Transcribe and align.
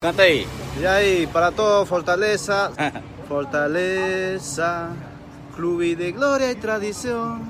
Canta 0.00 0.22
aí. 0.22 0.46
E 0.76 0.86
aí, 0.86 1.26
para 1.26 1.50
todo 1.50 1.84
Fortaleza, 1.84 2.70
Fortaleza, 3.26 4.90
clube 5.56 5.96
de 5.96 6.12
glória 6.12 6.52
e 6.52 6.54
tradição. 6.54 7.40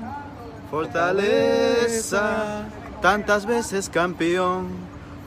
Fortaleza, 0.67 2.65
tantas 3.03 3.45
vezes 3.45 3.87
campeão. 3.87 4.67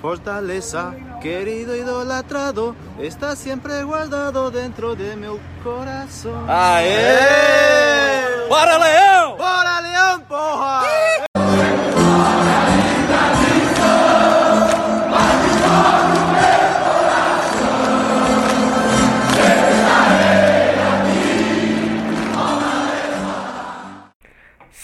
Fortaleza, 0.00 0.92
querido 1.20 1.76
idolatrado, 1.76 2.74
está 2.98 3.36
sempre 3.36 3.84
guardado 3.84 4.50
dentro 4.50 4.96
de 4.96 5.14
meu 5.14 5.40
coração. 5.62 6.44
Aê! 6.48 8.48
Bora, 8.48 8.78
Leão! 8.78 9.36
Bora, 9.36 9.78
Leão, 9.78 10.20
porra! 10.22 10.82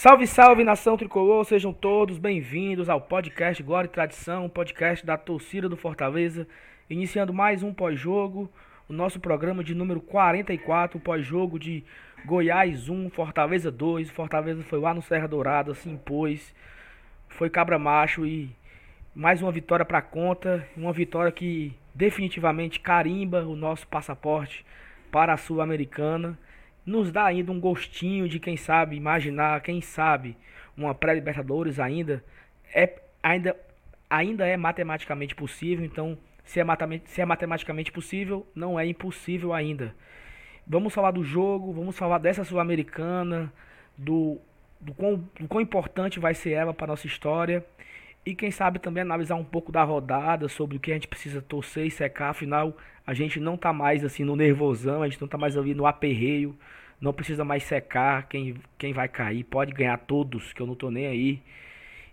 Salve, 0.01 0.25
salve 0.27 0.63
nação 0.63 0.95
tricolor, 0.95 1.43
sejam 1.43 1.73
todos 1.73 2.17
bem-vindos 2.17 2.87
ao 2.87 3.01
podcast 3.01 3.61
Glória 3.61 3.85
e 3.85 3.91
Tradição, 3.91 4.47
podcast 4.47 5.05
da 5.05 5.17
torcida 5.17 5.67
do 5.67 5.75
Fortaleza, 5.75 6.47
iniciando 6.89 7.33
mais 7.33 7.63
um 7.63 7.73
pós-jogo, 7.73 8.49
o 8.87 8.93
nosso 8.93 9.19
programa 9.19 9.61
de 9.61 9.75
número 9.75 9.99
44, 9.99 10.97
pós-jogo 11.01 11.59
de 11.59 11.83
Goiás 12.25 12.87
1, 12.87 13.09
Fortaleza 13.09 13.69
2. 13.69 14.09
Fortaleza 14.09 14.63
foi 14.63 14.79
lá 14.79 14.93
no 14.93 15.01
Serra 15.01 15.27
Dourada, 15.27 15.73
se 15.73 15.89
impôs, 15.89 16.55
foi 17.27 17.49
cabra 17.49 17.77
macho 17.77 18.25
e 18.25 18.49
mais 19.13 19.41
uma 19.41 19.51
vitória 19.51 19.83
para 19.83 20.01
conta, 20.01 20.65
uma 20.77 20.93
vitória 20.93 21.29
que 21.29 21.75
definitivamente 21.93 22.79
carimba 22.79 23.43
o 23.43 23.53
nosso 23.53 23.85
passaporte 23.85 24.65
para 25.11 25.33
a 25.33 25.37
Sul-Americana 25.37 26.39
nos 26.89 27.11
dá 27.11 27.25
ainda 27.25 27.51
um 27.51 27.59
gostinho 27.59 28.27
de 28.27 28.39
quem 28.39 28.57
sabe 28.57 28.95
imaginar, 28.95 29.61
quem 29.61 29.79
sabe 29.79 30.35
uma 30.75 30.95
pré-libertadores 30.95 31.79
ainda 31.79 32.23
é 32.73 33.01
ainda 33.21 33.55
ainda 34.09 34.47
é 34.47 34.57
matematicamente 34.57 35.35
possível, 35.35 35.85
então 35.85 36.17
se 36.43 36.59
é, 36.59 36.65
se 37.05 37.21
é 37.21 37.25
matematicamente 37.25 37.91
possível, 37.91 38.47
não 38.55 38.79
é 38.79 38.85
impossível 38.87 39.53
ainda. 39.53 39.93
Vamos 40.65 40.93
falar 40.93 41.11
do 41.11 41.23
jogo, 41.23 41.71
vamos 41.71 41.95
falar 41.95 42.17
dessa 42.17 42.43
sul-americana, 42.43 43.53
do, 43.95 44.39
do, 44.79 44.93
quão, 44.93 45.23
do 45.39 45.47
quão 45.47 45.61
importante 45.61 46.19
vai 46.19 46.33
ser 46.33 46.51
ela 46.53 46.73
para 46.73 46.87
nossa 46.87 47.05
história. 47.05 47.63
E 48.25 48.33
quem 48.33 48.49
sabe 48.49 48.79
também 48.79 49.01
analisar 49.01 49.35
um 49.35 49.43
pouco 49.43 49.71
da 49.71 49.83
rodada, 49.83 50.47
sobre 50.47 50.77
o 50.77 50.79
que 50.79 50.91
a 50.91 50.95
gente 50.95 51.07
precisa 51.07 51.41
torcer 51.41 51.85
e 51.85 51.91
secar. 51.91 52.29
Afinal, 52.29 52.75
a 53.05 53.13
gente 53.13 53.39
não 53.39 53.55
tá 53.57 53.71
mais 53.71 54.03
assim 54.03 54.23
no 54.23 54.35
nervosão, 54.35 55.03
a 55.03 55.07
gente 55.07 55.21
não 55.21 55.27
tá 55.27 55.37
mais 55.37 55.55
ali 55.55 55.75
no 55.75 55.85
aperreio. 55.85 56.57
Não 57.01 57.13
precisa 57.13 57.45
mais 57.45 57.63
secar 57.63 58.27
quem, 58.27 58.55
quem 58.77 58.93
vai 58.93 59.07
cair. 59.07 59.43
Pode 59.43 59.71
ganhar 59.71 59.97
todos, 59.97 60.53
que 60.53 60.61
eu 60.61 60.67
não 60.67 60.75
tô 60.75 60.91
nem 60.91 61.07
aí. 61.07 61.41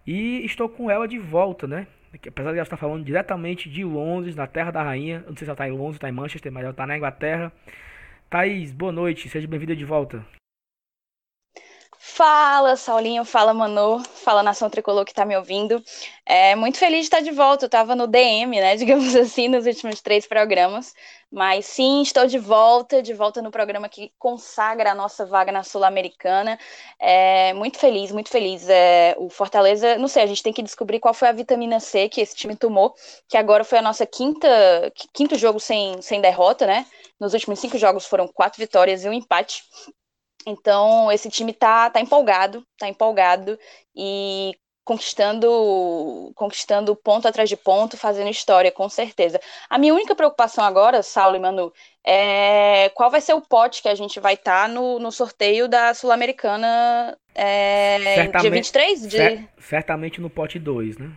E 0.07 0.45
estou 0.45 0.69
com 0.69 0.91
ela 0.91 1.09
de 1.09 1.19
volta, 1.19 1.67
né? 1.67 1.87
Apesar 2.15 2.53
de 2.53 2.59
ela 2.59 2.63
estar 2.63 2.77
falando 2.77 3.05
diretamente 3.05 3.69
de 3.69 3.85
Londres, 3.85 4.37
na 4.37 4.47
Terra 4.47 4.71
da 4.71 4.83
Rainha. 4.83 5.25
Não 5.27 5.37
sei 5.37 5.39
se 5.39 5.45
ela 5.45 5.55
está 5.55 5.69
em 5.69 5.73
Londres, 5.73 5.97
está 5.97 6.09
em 6.09 6.13
Manchester, 6.13 6.53
mas 6.53 6.63
ela 6.63 6.71
está 6.71 6.87
na 6.87 6.97
Inglaterra. 6.97 7.53
Thaís, 8.31 8.73
boa 8.73 8.93
noite, 8.93 9.29
seja 9.29 9.47
bem-vinda 9.49 9.75
de 9.75 9.85
volta. 9.85 10.25
Fala, 12.09 12.77
Saulinho, 12.77 13.25
fala, 13.25 13.53
Mano, 13.53 14.01
fala, 14.15 14.41
Nação 14.43 14.71
Tricolor 14.71 15.05
que 15.05 15.13
tá 15.13 15.25
me 15.25 15.37
ouvindo. 15.37 15.83
É 16.25 16.55
muito 16.55 16.79
feliz 16.79 17.01
de 17.01 17.05
estar 17.07 17.21
de 17.21 17.33
volta, 17.33 17.65
eu 17.67 17.69
tava 17.69 17.97
no 17.97 18.07
DM, 18.07 18.61
né, 18.61 18.77
digamos 18.79 19.15
assim, 19.17 19.49
nos 19.49 19.67
últimos 19.67 20.01
três 20.01 20.25
programas, 20.27 20.95
mas 21.31 21.67
sim, 21.67 22.01
estou 22.03 22.27
de 22.27 22.39
volta, 22.39 23.03
de 23.03 23.13
volta 23.13 23.43
no 23.43 23.51
programa 23.51 23.89
que 23.89 24.13
consagra 24.19 24.93
a 24.93 24.95
nossa 24.95 25.27
vaga 25.27 25.51
na 25.51 25.65
Sul-Americana. 25.65 26.59
É, 26.99 27.53
muito 27.55 27.79
feliz, 27.79 28.13
muito 28.13 28.31
feliz. 28.31 28.69
É, 28.69 29.15
o 29.19 29.29
Fortaleza, 29.29 29.99
não 29.99 30.09
sei, 30.09 30.23
a 30.23 30.27
gente 30.27 30.43
tem 30.45 30.53
que 30.53 30.63
descobrir 30.63 31.01
qual 31.01 31.13
foi 31.13 31.29
a 31.29 31.33
vitamina 31.33 31.81
C 31.81 32.09
que 32.09 32.21
esse 32.21 32.37
time 32.37 32.55
tomou, 32.57 32.95
que 33.29 33.37
agora 33.37 33.65
foi 33.65 33.79
a 33.79 33.83
nossa 33.83 34.07
quinta, 34.07 34.49
quinto 35.13 35.37
jogo 35.37 35.59
sem, 35.59 36.01
sem 36.01 36.21
derrota, 36.21 36.67
né, 36.67 36.87
nos 37.19 37.35
últimos 37.35 37.59
cinco 37.59 37.77
jogos 37.77 38.07
foram 38.07 38.29
quatro 38.29 38.59
vitórias 38.61 39.05
e 39.05 39.09
um 39.09 39.13
empate. 39.13 39.65
Então, 40.47 41.11
esse 41.11 41.29
time 41.29 41.53
tá, 41.53 41.91
tá 41.91 42.01
empolgado, 42.01 42.65
tá 42.79 42.89
empolgado 42.89 43.59
e 43.95 44.57
conquistando, 44.87 46.31
conquistando 46.37 46.95
ponto 46.95 47.27
atrás 47.27 47.49
de 47.49 47.57
ponto, 47.57 47.97
fazendo 47.97 48.31
história, 48.31 48.71
com 48.71 48.89
certeza. 48.89 49.41
A 49.69 49.77
minha 49.77 49.93
única 49.93 50.15
preocupação 50.15 50.65
agora, 50.65 51.03
Saulo 51.03 51.35
e 51.35 51.41
Manu, 51.41 51.73
é 52.05 52.89
qual 52.91 53.11
vai 53.11 53.21
ser 53.21 53.35
o 53.35 53.41
pote 53.41 53.83
que 53.83 53.89
a 53.89 53.97
gente 53.97 54.21
vai 54.21 54.35
estar 54.35 54.69
tá 54.69 54.69
no, 54.69 55.01
no 55.01 55.11
sorteio 55.11 55.67
da 55.67 55.93
Sul-Americana 55.93 57.19
é, 57.35 58.29
dia 58.41 58.51
23? 58.51 59.09
De... 59.09 59.17
Cer 59.17 59.49
certamente 59.59 60.21
no 60.21 60.31
pote 60.31 60.61
2, 60.61 60.99
né? 60.99 61.11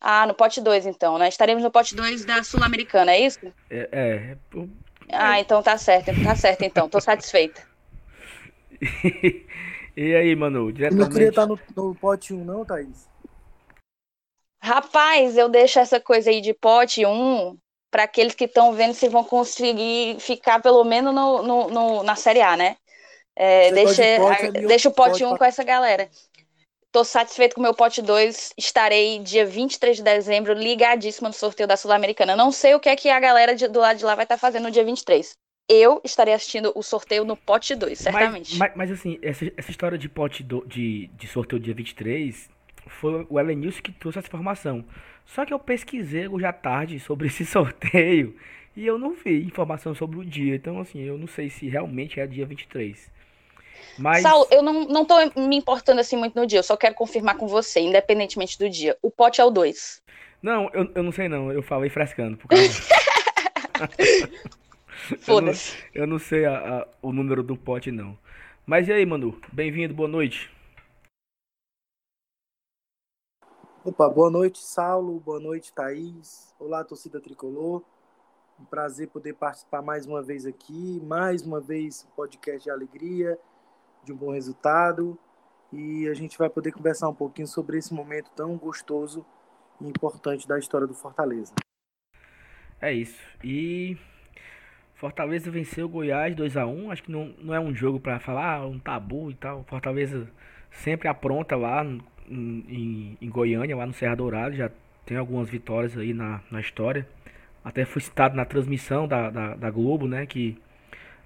Ah, 0.00 0.24
no 0.24 0.34
pote 0.34 0.60
2, 0.60 0.86
então, 0.86 1.18
né? 1.18 1.28
Estaremos 1.28 1.64
no 1.64 1.70
pote 1.70 1.96
2 1.96 2.24
da 2.24 2.44
Sul-Americana, 2.44 3.12
é 3.12 3.20
isso? 3.22 3.40
É, 3.68 3.88
é. 3.90 4.36
Ah, 5.10 5.40
então 5.40 5.60
tá 5.64 5.76
certo, 5.76 6.12
tá 6.22 6.36
certo 6.36 6.62
então, 6.62 6.88
tô 6.88 7.00
satisfeita. 7.00 7.71
e 9.96 10.14
aí, 10.14 10.34
Manu? 10.34 10.72
Diretamente... 10.72 11.04
Não 11.04 11.12
queria 11.12 11.28
estar 11.28 11.46
no, 11.46 11.58
no 11.76 11.94
pote 11.94 12.34
1, 12.34 12.44
não, 12.44 12.64
Thaís? 12.64 13.08
Rapaz, 14.60 15.36
eu 15.36 15.48
deixo 15.48 15.78
essa 15.78 16.00
coisa 16.00 16.30
aí 16.30 16.40
de 16.40 16.54
pote 16.54 17.04
1 17.04 17.56
para 17.90 18.04
aqueles 18.04 18.34
que 18.34 18.44
estão 18.44 18.72
vendo 18.72 18.94
se 18.94 19.08
vão 19.08 19.24
conseguir 19.24 20.18
ficar 20.20 20.60
pelo 20.62 20.82
menos 20.84 21.14
no, 21.14 21.42
no, 21.42 21.68
no 21.68 22.02
na 22.02 22.16
Série 22.16 22.40
A, 22.40 22.56
né? 22.56 22.76
É, 23.34 23.72
deixa, 23.72 24.02
pote, 24.18 24.46
é 24.46 24.50
deixa 24.50 24.88
o 24.88 24.92
pote 24.92 25.24
1 25.24 25.28
pra... 25.30 25.38
com 25.38 25.44
essa 25.44 25.64
galera. 25.64 26.08
Tô 26.90 27.04
satisfeito 27.04 27.54
com 27.54 27.60
o 27.60 27.64
meu 27.64 27.74
pote 27.74 28.02
2. 28.02 28.52
Estarei 28.56 29.18
dia 29.18 29.46
23 29.46 29.96
de 29.96 30.02
dezembro 30.02 30.52
ligadíssima 30.52 31.28
no 31.28 31.34
sorteio 31.34 31.66
da 31.66 31.76
Sul-Americana. 31.76 32.36
Não 32.36 32.52
sei 32.52 32.74
o 32.74 32.80
que 32.80 32.88
é 32.88 32.96
que 32.96 33.08
a 33.08 33.18
galera 33.18 33.54
de, 33.54 33.66
do 33.66 33.80
lado 33.80 33.96
de 33.96 34.04
lá 34.04 34.14
vai 34.14 34.24
estar 34.24 34.36
tá 34.36 34.40
fazendo 34.40 34.64
no 34.64 34.70
dia 34.70 34.84
23 34.84 35.34
eu 35.68 36.00
estarei 36.04 36.34
assistindo 36.34 36.72
o 36.74 36.82
sorteio 36.82 37.24
no 37.24 37.36
pote 37.36 37.74
2, 37.74 37.98
certamente. 37.98 38.58
Mas, 38.58 38.70
mas, 38.70 38.90
mas, 38.90 38.90
assim, 38.92 39.18
essa, 39.22 39.50
essa 39.56 39.70
história 39.70 39.96
de 39.96 40.08
pote 40.08 40.42
do, 40.42 40.64
de, 40.66 41.08
de 41.14 41.26
sorteio 41.26 41.60
dia 41.60 41.74
23 41.74 42.50
foi 42.86 43.26
o 43.28 43.38
Elenilson 43.38 43.82
que 43.82 43.92
trouxe 43.92 44.18
essa 44.18 44.28
informação. 44.28 44.84
Só 45.24 45.44
que 45.44 45.52
eu 45.52 45.58
pesquisei 45.58 46.28
hoje 46.28 46.44
à 46.44 46.52
tarde 46.52 46.98
sobre 47.00 47.28
esse 47.28 47.46
sorteio 47.46 48.36
e 48.76 48.86
eu 48.86 48.98
não 48.98 49.12
vi 49.12 49.44
informação 49.44 49.94
sobre 49.94 50.18
o 50.18 50.24
dia. 50.24 50.54
Então, 50.54 50.80
assim, 50.80 51.00
eu 51.00 51.16
não 51.16 51.26
sei 51.26 51.48
se 51.48 51.68
realmente 51.68 52.20
é 52.20 52.26
dia 52.26 52.46
23. 52.46 53.10
Mas... 53.98 54.22
Saulo, 54.22 54.46
eu 54.50 54.62
não, 54.62 54.84
não 54.86 55.04
tô 55.04 55.16
me 55.36 55.56
importando 55.56 56.00
assim 56.00 56.16
muito 56.16 56.38
no 56.38 56.46
dia, 56.46 56.58
eu 56.58 56.62
só 56.62 56.76
quero 56.76 56.94
confirmar 56.94 57.36
com 57.36 57.46
você, 57.46 57.80
independentemente 57.80 58.58
do 58.58 58.68
dia. 58.68 58.96
O 59.02 59.10
pote 59.10 59.40
é 59.40 59.44
o 59.44 59.50
2. 59.50 60.00
Não, 60.42 60.70
eu, 60.72 60.90
eu 60.94 61.02
não 61.02 61.12
sei 61.12 61.28
não, 61.28 61.52
eu 61.52 61.62
falei 61.62 61.90
frescando. 61.90 62.36
Por 62.36 62.48
causa... 62.48 62.82
Foda-se. 65.20 65.76
Eu, 65.94 66.02
eu, 66.02 66.06
não 66.06 66.18
sei 66.18 66.44
a, 66.44 66.80
a, 66.80 66.88
o 67.02 67.12
número 67.12 67.42
do 67.42 67.56
pote, 67.56 67.90
não. 67.90 68.16
Mas 68.64 68.88
e 68.88 68.92
aí, 68.92 69.04
Manu? 69.04 69.40
Bem-vindo, 69.52 69.94
boa 69.94 70.08
noite. 70.08 70.50
Opa, 73.84 74.08
boa 74.08 74.30
noite, 74.30 74.58
Saulo. 74.58 75.18
Boa 75.18 75.40
noite, 75.40 75.72
Thaís. 75.72 76.54
Olá, 76.58 76.84
torcida 76.84 77.20
tricolor. 77.20 77.82
Um 78.60 78.64
prazer 78.64 79.08
poder 79.08 79.34
participar 79.34 79.82
mais 79.82 80.06
uma 80.06 80.22
vez 80.22 80.46
aqui. 80.46 81.00
Mais 81.04 81.42
uma 81.42 81.60
vez, 81.60 82.06
um 82.08 82.14
podcast 82.14 82.62
de 82.62 82.70
alegria, 82.70 83.36
de 84.04 84.12
um 84.12 84.16
bom 84.16 84.30
resultado. 84.30 85.18
E 85.72 86.06
a 86.06 86.14
gente 86.14 86.38
vai 86.38 86.48
poder 86.48 86.70
conversar 86.70 87.08
um 87.08 87.14
pouquinho 87.14 87.48
sobre 87.48 87.78
esse 87.78 87.92
momento 87.92 88.30
tão 88.36 88.56
gostoso 88.56 89.26
e 89.80 89.88
importante 89.88 90.46
da 90.46 90.58
história 90.58 90.86
do 90.86 90.94
Fortaleza. 90.94 91.52
É 92.80 92.92
isso. 92.92 93.20
E 93.42 93.96
Fortaleza 95.02 95.50
venceu 95.50 95.88
Goiás 95.88 96.32
2 96.32 96.56
a 96.56 96.64
1 96.64 96.92
Acho 96.92 97.02
que 97.02 97.10
não, 97.10 97.34
não 97.42 97.52
é 97.52 97.58
um 97.58 97.74
jogo 97.74 97.98
para 97.98 98.20
falar, 98.20 98.58
ah, 98.58 98.66
um 98.68 98.78
tabu 98.78 99.32
e 99.32 99.34
tal. 99.34 99.64
Fortaleza 99.64 100.28
sempre 100.70 101.08
apronta 101.08 101.56
lá 101.56 101.84
em, 102.28 103.18
em, 103.20 103.28
Goiânia, 103.28 103.76
lá 103.76 103.84
no 103.84 103.92
Serra 103.92 104.14
Dourado. 104.14 104.54
Já 104.54 104.70
tem 105.04 105.16
algumas 105.16 105.50
vitórias 105.50 105.98
aí 105.98 106.14
na, 106.14 106.40
na 106.48 106.60
história. 106.60 107.04
Até 107.64 107.84
foi 107.84 108.00
citado 108.00 108.36
na 108.36 108.44
transmissão 108.44 109.08
da, 109.08 109.28
da, 109.28 109.56
da 109.56 109.70
Globo, 109.72 110.06
né? 110.06 110.24
Que 110.24 110.56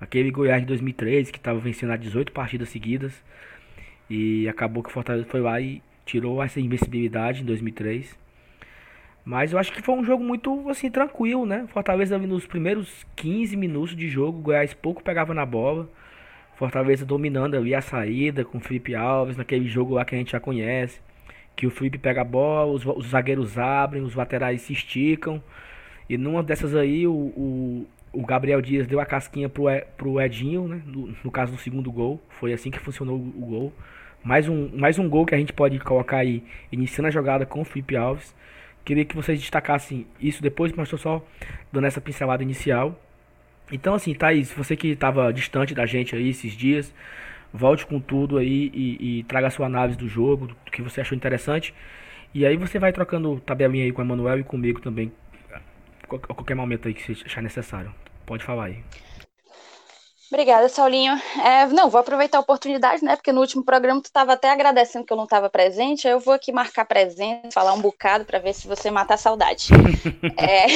aquele 0.00 0.30
Goiás 0.30 0.62
de 0.62 0.68
2013 0.68 1.30
que 1.30 1.36
estava 1.36 1.58
vencendo 1.58 1.92
há 1.92 1.98
18 1.98 2.32
partidas 2.32 2.70
seguidas. 2.70 3.22
E 4.08 4.48
acabou 4.48 4.82
que 4.82 4.88
o 4.88 4.92
Fortaleza 4.92 5.26
foi 5.28 5.42
lá 5.42 5.60
e 5.60 5.82
tirou 6.06 6.42
essa 6.42 6.58
invencibilidade 6.58 7.42
em 7.42 7.44
2003. 7.44 8.18
Mas 9.26 9.52
eu 9.52 9.58
acho 9.58 9.72
que 9.72 9.82
foi 9.82 9.96
um 9.96 10.04
jogo 10.04 10.22
muito 10.22 10.70
assim 10.70 10.88
tranquilo, 10.88 11.44
né? 11.44 11.66
Fortaleza 11.72 12.16
nos 12.16 12.46
primeiros 12.46 13.04
15 13.16 13.56
minutos 13.56 13.96
de 13.96 14.08
jogo, 14.08 14.38
o 14.38 14.40
Goiás 14.40 14.72
pouco 14.72 15.02
pegava 15.02 15.34
na 15.34 15.44
bola. 15.44 15.90
Fortaleza 16.54 17.04
dominando 17.04 17.56
ali 17.56 17.74
a 17.74 17.80
saída 17.80 18.44
com 18.44 18.58
o 18.58 18.60
Felipe 18.60 18.94
Alves, 18.94 19.36
naquele 19.36 19.66
jogo 19.66 19.94
lá 19.94 20.04
que 20.04 20.14
a 20.14 20.18
gente 20.18 20.30
já 20.30 20.38
conhece. 20.38 21.00
Que 21.56 21.66
o 21.66 21.70
Felipe 21.72 21.98
pega 21.98 22.20
a 22.20 22.24
bola, 22.24 22.70
os, 22.72 22.86
os 22.86 23.08
zagueiros 23.08 23.58
abrem, 23.58 24.00
os 24.00 24.14
laterais 24.14 24.62
se 24.62 24.72
esticam. 24.72 25.42
E 26.08 26.16
numa 26.16 26.40
dessas 26.40 26.76
aí, 26.76 27.04
o, 27.04 27.12
o, 27.12 27.86
o 28.12 28.24
Gabriel 28.24 28.62
Dias 28.62 28.86
deu 28.86 29.00
a 29.00 29.04
casquinha 29.04 29.48
pro, 29.48 29.64
pro 29.96 30.20
Edinho, 30.20 30.68
né? 30.68 30.80
No, 30.86 31.12
no, 31.24 31.30
caso 31.32 31.50
do 31.50 31.58
segundo 31.58 31.90
gol. 31.90 32.20
Foi 32.28 32.52
assim 32.52 32.70
que 32.70 32.78
funcionou 32.78 33.16
o, 33.16 33.42
o, 33.42 33.46
gol. 33.46 33.72
Mais 34.22 34.48
um, 34.48 34.70
mais 34.78 35.00
um 35.00 35.08
gol 35.08 35.26
que 35.26 35.34
a 35.34 35.38
gente 35.38 35.52
pode 35.52 35.80
colocar 35.80 36.18
aí, 36.18 36.44
iniciando 36.70 37.08
a 37.08 37.10
jogada 37.10 37.44
com 37.44 37.60
o 37.60 37.64
Felipe 37.64 37.96
Alves. 37.96 38.32
Queria 38.86 39.04
que 39.04 39.16
vocês 39.16 39.40
destacassem 39.40 40.06
isso 40.20 40.40
depois, 40.40 40.72
mas 40.72 40.86
estou 40.86 40.98
só 40.98 41.26
dando 41.72 41.88
essa 41.88 42.00
pincelada 42.00 42.40
inicial. 42.40 42.96
Então, 43.72 43.94
assim, 43.94 44.14
Thaís, 44.14 44.52
você 44.52 44.76
que 44.76 44.86
estava 44.86 45.32
distante 45.32 45.74
da 45.74 45.84
gente 45.84 46.14
aí 46.14 46.28
esses 46.28 46.52
dias, 46.52 46.94
volte 47.52 47.84
com 47.84 47.98
tudo 47.98 48.38
aí 48.38 48.70
e, 48.72 49.18
e 49.18 49.22
traga 49.24 49.48
a 49.48 49.50
sua 49.50 49.66
análise 49.66 49.98
do 49.98 50.08
jogo, 50.08 50.46
do 50.46 50.54
que 50.70 50.80
você 50.82 51.00
achou 51.00 51.16
interessante. 51.16 51.74
E 52.32 52.46
aí 52.46 52.56
você 52.56 52.78
vai 52.78 52.92
trocando 52.92 53.40
tabelinha 53.40 53.84
aí 53.84 53.90
com 53.90 54.02
o 54.02 54.04
Emanuel 54.04 54.38
e 54.38 54.44
comigo 54.44 54.80
também, 54.80 55.10
a 56.04 56.06
qualquer 56.08 56.54
momento 56.54 56.86
aí 56.86 56.94
que 56.94 57.12
você 57.12 57.24
achar 57.26 57.42
necessário. 57.42 57.92
Pode 58.24 58.44
falar 58.44 58.66
aí. 58.66 58.84
Obrigada, 60.30 60.68
Saulinho. 60.68 61.14
É, 61.44 61.66
não, 61.66 61.88
vou 61.88 62.00
aproveitar 62.00 62.38
a 62.38 62.40
oportunidade, 62.40 63.04
né? 63.04 63.14
Porque 63.14 63.32
no 63.32 63.40
último 63.40 63.64
programa 63.64 64.02
tu 64.02 64.06
estava 64.06 64.32
até 64.32 64.50
agradecendo 64.50 65.04
que 65.04 65.12
eu 65.12 65.16
não 65.16 65.24
estava 65.24 65.48
presente. 65.48 66.06
Aí 66.06 66.14
eu 66.14 66.20
vou 66.20 66.34
aqui 66.34 66.50
marcar 66.50 66.84
presença, 66.84 67.50
falar 67.52 67.72
um 67.72 67.80
bocado 67.80 68.24
para 68.24 68.40
ver 68.40 68.52
se 68.52 68.66
você 68.66 68.90
mata 68.90 69.14
a 69.14 69.18
saudade. 69.18 69.68
é... 70.36 70.66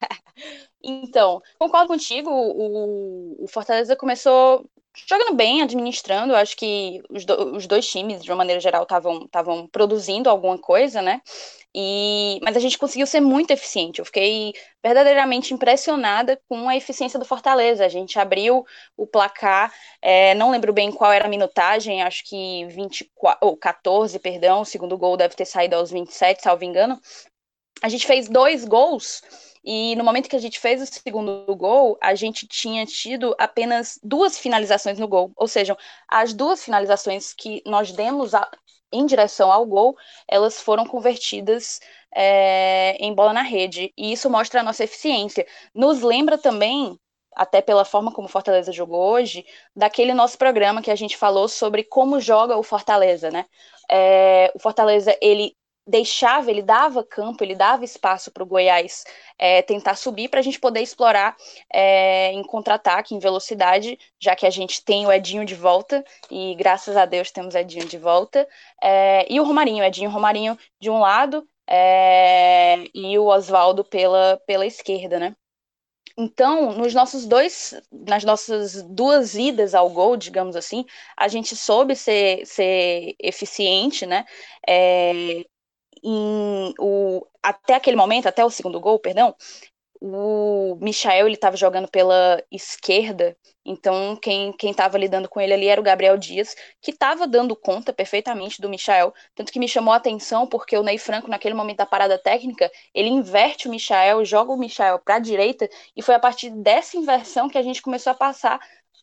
então, 0.82 1.42
concordo 1.58 1.88
contigo. 1.88 2.30
O, 2.30 3.44
o 3.44 3.48
Fortaleza 3.48 3.94
começou 3.94 4.64
jogando 5.06 5.34
bem, 5.34 5.62
administrando. 5.62 6.34
Acho 6.34 6.56
que 6.56 7.02
os, 7.08 7.24
do, 7.24 7.56
os 7.56 7.66
dois 7.66 7.86
times, 7.86 8.22
de 8.22 8.30
uma 8.30 8.36
maneira 8.36 8.60
geral, 8.60 8.82
estavam 8.82 9.66
produzindo 9.68 10.28
alguma 10.28 10.58
coisa, 10.58 11.00
né? 11.00 11.20
E, 11.74 12.40
mas 12.42 12.56
a 12.56 12.60
gente 12.60 12.76
conseguiu 12.76 13.06
ser 13.06 13.20
muito 13.20 13.52
eficiente. 13.52 14.00
Eu 14.00 14.04
fiquei 14.04 14.52
verdadeiramente 14.82 15.54
impressionada 15.54 16.40
com 16.48 16.68
a 16.68 16.76
eficiência 16.76 17.18
do 17.18 17.24
Fortaleza. 17.24 17.84
A 17.84 17.88
gente 17.88 18.18
abriu 18.18 18.66
o 18.96 19.06
placar, 19.06 19.72
é, 20.02 20.34
não 20.34 20.50
lembro 20.50 20.72
bem 20.72 20.90
qual 20.90 21.12
era 21.12 21.26
a 21.26 21.28
minutagem, 21.28 22.02
acho 22.02 22.24
que 22.28 22.66
24, 22.66 23.46
ou 23.46 23.56
14, 23.56 24.18
perdão. 24.18 24.62
O 24.62 24.64
segundo 24.64 24.98
gol 24.98 25.16
deve 25.16 25.36
ter 25.36 25.44
saído 25.44 25.76
aos 25.76 25.90
27, 25.90 26.42
salvo 26.42 26.64
engano. 26.64 27.00
A 27.82 27.88
gente 27.88 28.06
fez 28.06 28.28
dois 28.28 28.64
gols. 28.64 29.22
E 29.64 29.94
no 29.96 30.04
momento 30.04 30.28
que 30.28 30.36
a 30.36 30.40
gente 30.40 30.58
fez 30.58 30.82
o 30.82 30.86
segundo 30.86 31.44
gol, 31.54 31.98
a 32.00 32.14
gente 32.14 32.46
tinha 32.46 32.86
tido 32.86 33.34
apenas 33.38 33.98
duas 34.02 34.38
finalizações 34.38 34.98
no 34.98 35.06
gol. 35.06 35.32
Ou 35.36 35.46
seja, 35.46 35.76
as 36.08 36.32
duas 36.32 36.64
finalizações 36.64 37.34
que 37.34 37.62
nós 37.66 37.92
demos 37.92 38.34
a, 38.34 38.50
em 38.92 39.04
direção 39.06 39.52
ao 39.52 39.66
gol, 39.66 39.96
elas 40.26 40.60
foram 40.60 40.86
convertidas 40.86 41.80
é, 42.14 42.96
em 42.98 43.14
bola 43.14 43.32
na 43.32 43.42
rede. 43.42 43.92
E 43.96 44.12
isso 44.12 44.30
mostra 44.30 44.60
a 44.60 44.62
nossa 44.62 44.84
eficiência. 44.84 45.46
Nos 45.74 46.00
lembra 46.00 46.38
também, 46.38 46.98
até 47.36 47.60
pela 47.60 47.84
forma 47.84 48.12
como 48.12 48.26
o 48.28 48.30
Fortaleza 48.30 48.72
jogou 48.72 49.00
hoje, 49.12 49.44
daquele 49.76 50.14
nosso 50.14 50.38
programa 50.38 50.82
que 50.82 50.90
a 50.90 50.96
gente 50.96 51.16
falou 51.16 51.48
sobre 51.48 51.84
como 51.84 52.20
joga 52.20 52.56
o 52.56 52.62
Fortaleza, 52.62 53.30
né? 53.30 53.44
É, 53.90 54.50
o 54.54 54.58
Fortaleza, 54.58 55.16
ele 55.20 55.54
deixava, 55.86 56.50
ele 56.50 56.62
dava 56.62 57.04
campo, 57.04 57.42
ele 57.42 57.54
dava 57.54 57.84
espaço 57.84 58.30
para 58.30 58.42
o 58.42 58.46
Goiás 58.46 59.04
é, 59.38 59.62
tentar 59.62 59.96
subir 59.96 60.28
para 60.28 60.40
a 60.40 60.42
gente 60.42 60.60
poder 60.60 60.80
explorar 60.80 61.36
é, 61.72 62.32
em 62.32 62.42
contra-ataque, 62.42 63.14
em 63.14 63.18
velocidade, 63.18 63.98
já 64.18 64.36
que 64.36 64.46
a 64.46 64.50
gente 64.50 64.84
tem 64.84 65.06
o 65.06 65.12
Edinho 65.12 65.44
de 65.44 65.54
volta, 65.54 66.04
e 66.30 66.54
graças 66.54 66.96
a 66.96 67.06
Deus 67.06 67.30
temos 67.30 67.54
Edinho 67.54 67.86
de 67.86 67.98
volta, 67.98 68.46
é, 68.82 69.26
e 69.32 69.40
o 69.40 69.44
Romarinho, 69.44 69.84
Edinho 69.84 70.10
Romarinho 70.10 70.58
de 70.80 70.90
um 70.90 70.98
lado, 70.98 71.46
é, 71.66 72.84
e 72.94 73.18
o 73.18 73.26
Oswaldo 73.26 73.84
pela, 73.84 74.40
pela 74.46 74.66
esquerda, 74.66 75.18
né? 75.18 75.36
Então, 76.18 76.72
nos 76.72 76.92
nossos 76.92 77.24
dois, 77.26 77.74
nas 77.90 78.24
nossas 78.24 78.82
duas 78.82 79.34
idas 79.34 79.74
ao 79.74 79.88
gol, 79.88 80.16
digamos 80.16 80.54
assim, 80.56 80.84
a 81.16 81.28
gente 81.28 81.56
soube 81.56 81.96
ser, 81.96 82.44
ser 82.44 83.14
eficiente, 83.18 84.04
né? 84.04 84.26
É, 84.68 85.44
em, 86.02 86.74
o, 86.78 87.26
até 87.42 87.74
aquele 87.74 87.96
momento, 87.96 88.26
até 88.26 88.44
o 88.44 88.50
segundo 88.50 88.80
gol, 88.80 88.98
perdão, 88.98 89.34
o 90.00 90.78
Michael 90.80 91.26
ele 91.26 91.34
estava 91.34 91.56
jogando 91.56 91.86
pela 91.86 92.42
esquerda, 92.50 93.36
então 93.64 94.16
quem 94.16 94.50
quem 94.52 94.70
estava 94.70 94.96
lidando 94.96 95.28
com 95.28 95.38
ele 95.38 95.52
ali 95.52 95.68
era 95.68 95.80
o 95.80 95.84
Gabriel 95.84 96.16
Dias, 96.16 96.56
que 96.80 96.90
estava 96.90 97.26
dando 97.26 97.54
conta 97.54 97.92
perfeitamente 97.92 98.62
do 98.62 98.68
Michael, 98.68 99.12
tanto 99.34 99.52
que 99.52 99.58
me 99.58 99.68
chamou 99.68 99.92
a 99.92 99.98
atenção 99.98 100.46
porque 100.46 100.76
o 100.76 100.82
Ney 100.82 100.96
Franco 100.96 101.28
naquele 101.28 101.54
momento 101.54 101.78
da 101.78 101.86
parada 101.86 102.16
técnica, 102.18 102.70
ele 102.94 103.10
inverte 103.10 103.68
o 103.68 103.70
Michael, 103.70 104.24
joga 104.24 104.52
o 104.52 104.56
Michael 104.56 105.00
para 105.00 105.16
a 105.16 105.18
direita 105.18 105.68
e 105.94 106.02
foi 106.02 106.14
a 106.14 106.20
partir 106.20 106.48
dessa 106.50 106.96
inversão 106.96 107.48
que 107.48 107.58
a 107.58 107.62
gente 107.62 107.82
começou 107.82 108.12
a 108.12 108.14
passar 108.14 108.58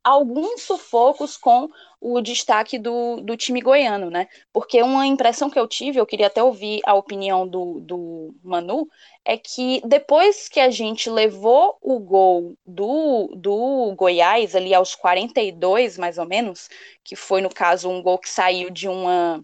alguns 0.08 0.62
sufocos 0.62 1.36
com 1.36 1.70
o 2.00 2.22
destaque 2.22 2.80
do, 2.80 3.20
do 3.22 3.36
time 3.36 3.60
goiano, 3.60 4.10
né? 4.10 4.28
Porque 4.54 4.82
uma 4.82 5.06
impressão 5.06 5.50
que 5.50 5.60
eu 5.60 5.68
tive, 5.68 6.00
eu 6.00 6.06
queria 6.06 6.28
até 6.28 6.42
ouvir 6.42 6.80
a 6.86 6.94
opinião 6.94 7.46
do, 7.46 7.82
do 7.82 8.34
Manu, 8.42 8.88
é 9.26 9.38
que 9.38 9.82
depois 9.86 10.48
que 10.48 10.62
a 10.62 10.70
gente 10.70 11.10
levou 11.10 11.78
o 11.82 12.00
gol 12.00 12.56
do, 12.66 13.34
do 13.36 13.94
Goiás, 13.98 14.56
ali 14.56 14.74
aos 14.74 14.96
42, 14.96 15.98
mais 15.98 16.18
ou 16.18 16.26
menos, 16.26 16.70
que 17.04 17.16
foi, 17.16 17.42
no 17.42 17.50
caso, 17.50 17.90
um 17.90 18.02
gol 18.02 18.18
que 18.18 18.30
saiu 18.30 18.70
de 18.70 18.88
uma 18.88 19.44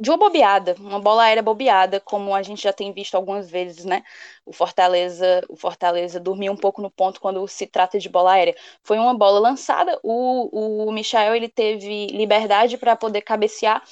de 0.00 0.10
uma 0.10 0.16
bobeada, 0.16 0.74
uma 0.80 0.98
bola 0.98 1.24
aérea 1.24 1.42
bobeada, 1.42 2.00
como 2.00 2.34
a 2.34 2.42
gente 2.42 2.62
já 2.62 2.72
tem 2.72 2.92
visto 2.92 3.14
algumas 3.14 3.50
vezes, 3.50 3.84
né? 3.84 4.02
O 4.46 4.52
Fortaleza, 4.52 5.42
o 5.48 5.56
Fortaleza 5.56 6.18
dormiu 6.18 6.52
um 6.52 6.56
pouco 6.56 6.80
no 6.80 6.90
ponto 6.90 7.20
quando 7.20 7.46
se 7.46 7.66
trata 7.66 7.98
de 7.98 8.08
bola 8.08 8.32
aérea. 8.32 8.56
Foi 8.82 8.98
uma 8.98 9.14
bola 9.14 9.38
lançada, 9.38 9.98
o, 10.02 10.88
o 10.88 10.92
Michael 10.92 11.34
ele 11.36 11.48
teve 11.48 12.06
liberdade 12.08 12.78
para 12.78 12.96
poder 12.96 13.20
cabecear 13.22 13.82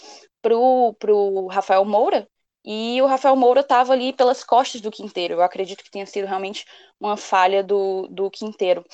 pro, 0.40 0.94
pro 0.98 1.46
Rafael 1.48 1.84
Moura, 1.84 2.26
e 2.64 3.00
o 3.02 3.06
Rafael 3.06 3.36
Moura 3.36 3.60
estava 3.60 3.92
ali 3.92 4.12
pelas 4.12 4.44
costas 4.44 4.80
do 4.80 4.90
Quinteiro. 4.90 5.34
Eu 5.34 5.42
acredito 5.42 5.82
que 5.84 5.90
tenha 5.90 6.06
sido 6.06 6.26
realmente 6.26 6.66
uma 7.00 7.16
falha 7.16 7.62
do, 7.62 8.08
do 8.08 8.30
Quinteiro. 8.30 8.84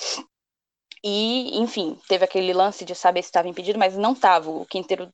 E, 1.02 1.58
enfim, 1.58 1.99
teve 2.08 2.25
aquele 2.25 2.52
lance 2.52 2.84
de 2.84 2.94
saber 2.94 3.22
se 3.22 3.28
estava 3.28 3.49
impedido, 3.49 3.78
mas 3.78 3.96
não 3.96 4.12
estava. 4.12 4.50
O 4.50 4.64
Quinteiro 4.64 5.12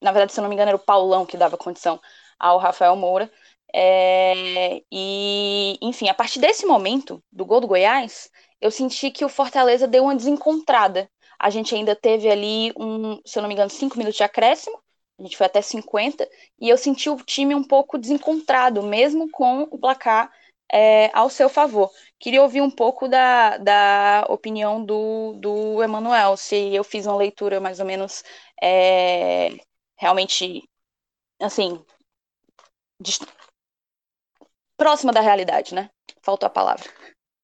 na 0.00 0.12
verdade, 0.12 0.32
se 0.32 0.40
eu 0.40 0.42
não 0.42 0.48
me 0.48 0.54
engano, 0.54 0.70
era 0.70 0.76
o 0.76 0.80
Paulão 0.80 1.26
que 1.26 1.36
dava 1.36 1.56
condição 1.56 2.00
ao 2.38 2.58
Rafael 2.58 2.96
Moura. 2.96 3.30
É, 3.72 4.82
e, 4.90 5.78
enfim, 5.80 6.08
a 6.08 6.14
partir 6.14 6.40
desse 6.40 6.66
momento, 6.66 7.22
do 7.30 7.44
gol 7.44 7.60
do 7.60 7.68
Goiás, 7.68 8.30
eu 8.60 8.70
senti 8.70 9.10
que 9.10 9.24
o 9.24 9.28
Fortaleza 9.28 9.86
deu 9.86 10.04
uma 10.04 10.16
desencontrada. 10.16 11.08
A 11.38 11.50
gente 11.50 11.74
ainda 11.74 11.94
teve 11.96 12.28
ali, 12.30 12.72
um, 12.78 13.20
se 13.24 13.38
eu 13.38 13.42
não 13.42 13.48
me 13.48 13.54
engano, 13.54 13.70
cinco 13.70 13.96
minutos 13.96 14.16
de 14.16 14.24
acréscimo, 14.24 14.78
a 15.18 15.22
gente 15.22 15.36
foi 15.36 15.46
até 15.46 15.60
50, 15.60 16.28
e 16.58 16.68
eu 16.68 16.78
senti 16.78 17.10
o 17.10 17.16
time 17.16 17.54
um 17.54 17.62
pouco 17.62 17.98
desencontrado, 17.98 18.82
mesmo 18.82 19.30
com 19.30 19.62
o 19.70 19.78
placar 19.78 20.30
é, 20.72 21.10
ao 21.12 21.28
seu 21.28 21.48
favor. 21.48 21.90
Queria 22.18 22.42
ouvir 22.42 22.60
um 22.62 22.70
pouco 22.70 23.08
da, 23.08 23.58
da 23.58 24.26
opinião 24.28 24.84
do, 24.84 25.34
do 25.34 25.82
Emanuel, 25.82 26.36
se 26.36 26.74
eu 26.74 26.84
fiz 26.84 27.06
uma 27.06 27.16
leitura 27.16 27.60
mais 27.60 27.80
ou 27.80 27.86
menos 27.86 28.24
é, 28.62 29.50
realmente, 30.00 30.66
assim, 31.38 31.84
próxima 34.76 35.12
da 35.12 35.20
realidade, 35.20 35.74
né? 35.74 35.90
Faltou 36.22 36.46
a 36.46 36.50
palavra. 36.50 36.88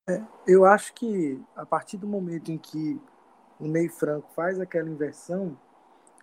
É, 0.09 0.23
eu 0.47 0.65
acho 0.65 0.95
que 0.95 1.39
a 1.55 1.67
partir 1.67 1.99
do 1.99 2.07
momento 2.07 2.51
em 2.51 2.57
que 2.57 2.99
o 3.61 3.69
Ney 3.69 3.91
Franco 3.91 4.33
faz 4.35 4.59
aquela 4.59 4.89
inversão, 4.89 5.59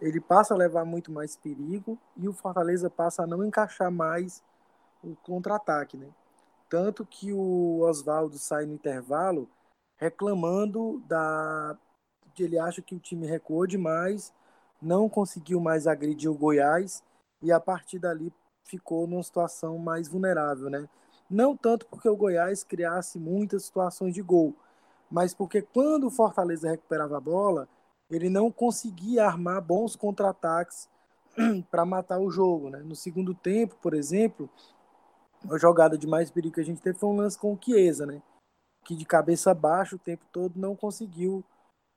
ele 0.02 0.20
passa 0.20 0.56
a 0.56 0.58
levar 0.58 0.84
muito 0.86 1.12
mais 1.12 1.36
perigo 1.36 2.00
e 2.18 2.28
o 2.28 2.34
Fortaleza 2.34 2.90
passa 2.90 3.24
a 3.24 3.28
não 3.28 3.46
encaixar 3.46 3.92
mais 3.92 4.44
o 5.04 5.16
contra-ataque, 5.18 5.98
né? 5.98 6.10
Tanto 6.68 7.06
que 7.06 7.32
o 7.32 7.82
Oswaldo 7.82 8.40
sai 8.40 8.66
no 8.66 8.74
intervalo 8.74 9.48
reclamando 9.98 11.00
da 11.06 11.78
ele 12.40 12.58
acha 12.58 12.82
que 12.82 12.96
o 12.96 13.00
time 13.00 13.28
recuou 13.28 13.68
demais 13.68 14.34
não 14.84 15.08
conseguiu 15.08 15.60
mais 15.60 15.88
agredir 15.88 16.30
o 16.30 16.38
Goiás 16.38 17.04
e 17.42 17.52
a 17.52 17.60
partir 17.60 18.00
dali 18.00 18.34
ficou 18.64 19.08
numa 19.08 19.24
situação 19.24 19.78
mais 19.78 20.08
vulnerável, 20.08 20.70
né? 20.70 20.88
Não 21.30 21.56
tanto 21.56 21.86
porque 21.88 22.08
o 22.08 22.16
Goiás 22.16 22.64
criasse 22.64 23.18
muitas 23.18 23.66
situações 23.66 24.14
de 24.14 24.22
gol, 24.22 24.56
mas 25.10 25.34
porque 25.34 25.62
quando 25.62 26.08
o 26.08 26.12
Fortaleza 26.12 26.70
recuperava 26.70 27.18
a 27.18 27.22
bola, 27.22 27.68
ele 28.10 28.30
não 28.30 28.52
conseguia 28.52 29.26
armar 29.26 29.62
bons 29.62 29.96
contra-ataques 29.96 30.90
para 31.72 31.86
matar 31.86 32.20
o 32.20 32.30
jogo, 32.30 32.70
né? 32.70 32.80
No 32.80 32.96
segundo 32.96 33.34
tempo, 33.34 33.76
por 33.82 33.94
exemplo, 33.94 34.50
a 35.50 35.58
jogada 35.58 35.98
de 35.98 36.08
mais 36.08 36.30
perigo 36.30 36.56
que 36.56 36.62
a 36.62 36.66
gente 36.66 36.82
teve 36.82 36.98
foi 36.98 37.10
um 37.10 37.16
lance 37.16 37.38
com 37.38 37.54
o 37.54 37.60
Chiesa, 37.60 38.06
né? 38.06 38.22
Que 38.86 38.96
de 38.96 39.06
cabeça 39.06 39.54
baixa 39.54 39.96
o 39.96 40.00
tempo 40.00 40.26
todo 40.32 40.60
não 40.60 40.76
conseguiu 40.76 41.44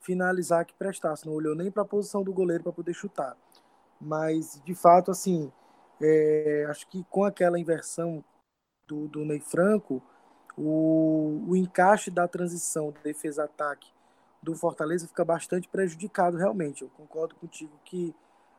finalizar 0.07 0.65
que 0.65 0.73
prestasse, 0.75 1.27
não 1.27 1.35
olhou 1.35 1.55
nem 1.55 1.69
para 1.69 1.83
a 1.83 1.87
posição 1.87 2.23
do 2.23 2.33
goleiro 2.33 2.63
para 2.63 2.73
poder 2.73 2.95
chutar. 2.95 3.37
Mas, 4.01 4.63
de 4.65 4.75
fato, 4.75 5.11
assim, 5.11 5.53
é, 6.01 6.65
acho 6.71 6.87
que 6.87 7.05
com 7.11 7.25
aquela 7.25 7.59
inversão 7.59 8.25
do, 8.87 9.09
do 9.09 9.25
Ney 9.25 9.41
Franco, 9.41 10.01
o, 10.57 11.43
o 11.49 11.57
encaixe 11.57 12.09
da 12.09 12.29
transição 12.29 12.95
defesa-ataque 13.03 13.91
do 14.41 14.55
Fortaleza 14.55 15.09
fica 15.09 15.25
bastante 15.25 15.69
prejudicado 15.69 16.37
realmente. 16.37 16.83
Eu 16.83 16.91
concordo 16.91 17.35
contigo 17.35 17.73
que 17.85 18.15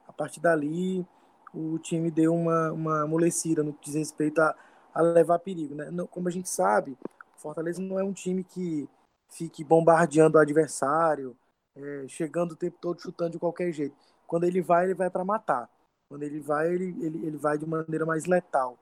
a 0.05 0.11
partir 0.11 0.41
dali 0.41 1.07
o 1.53 1.79
time 1.79 2.11
deu 2.11 2.35
uma, 2.35 2.73
uma 2.73 3.03
amolecida 3.03 3.63
no 3.63 3.71
que 3.73 3.85
diz 3.85 3.95
respeito 3.95 4.41
a, 4.41 4.53
a 4.93 5.01
levar 5.01 5.39
perigo. 5.39 5.75
Né? 5.75 5.89
Como 6.11 6.27
a 6.27 6.31
gente 6.31 6.49
sabe, 6.49 6.97
o 7.37 7.39
Fortaleza 7.39 7.81
não 7.81 7.97
é 7.97 8.03
um 8.03 8.11
time 8.11 8.43
que 8.43 8.89
fique 9.29 9.63
bombardeando 9.63 10.37
o 10.37 10.41
adversário, 10.41 11.35
é, 11.75 12.05
chegando 12.07 12.53
o 12.53 12.55
tempo 12.55 12.77
todo 12.81 13.01
chutando 13.01 13.31
de 13.31 13.39
qualquer 13.39 13.71
jeito. 13.71 13.95
Quando 14.25 14.45
ele 14.45 14.61
vai, 14.61 14.85
ele 14.85 14.93
vai 14.93 15.09
para 15.09 15.23
matar. 15.23 15.69
Quando 16.09 16.23
ele 16.23 16.39
vai, 16.39 16.73
ele, 16.73 16.95
ele, 17.03 17.25
ele 17.25 17.37
vai 17.37 17.57
de 17.57 17.65
maneira 17.65 18.05
mais 18.05 18.25
letal. 18.25 18.77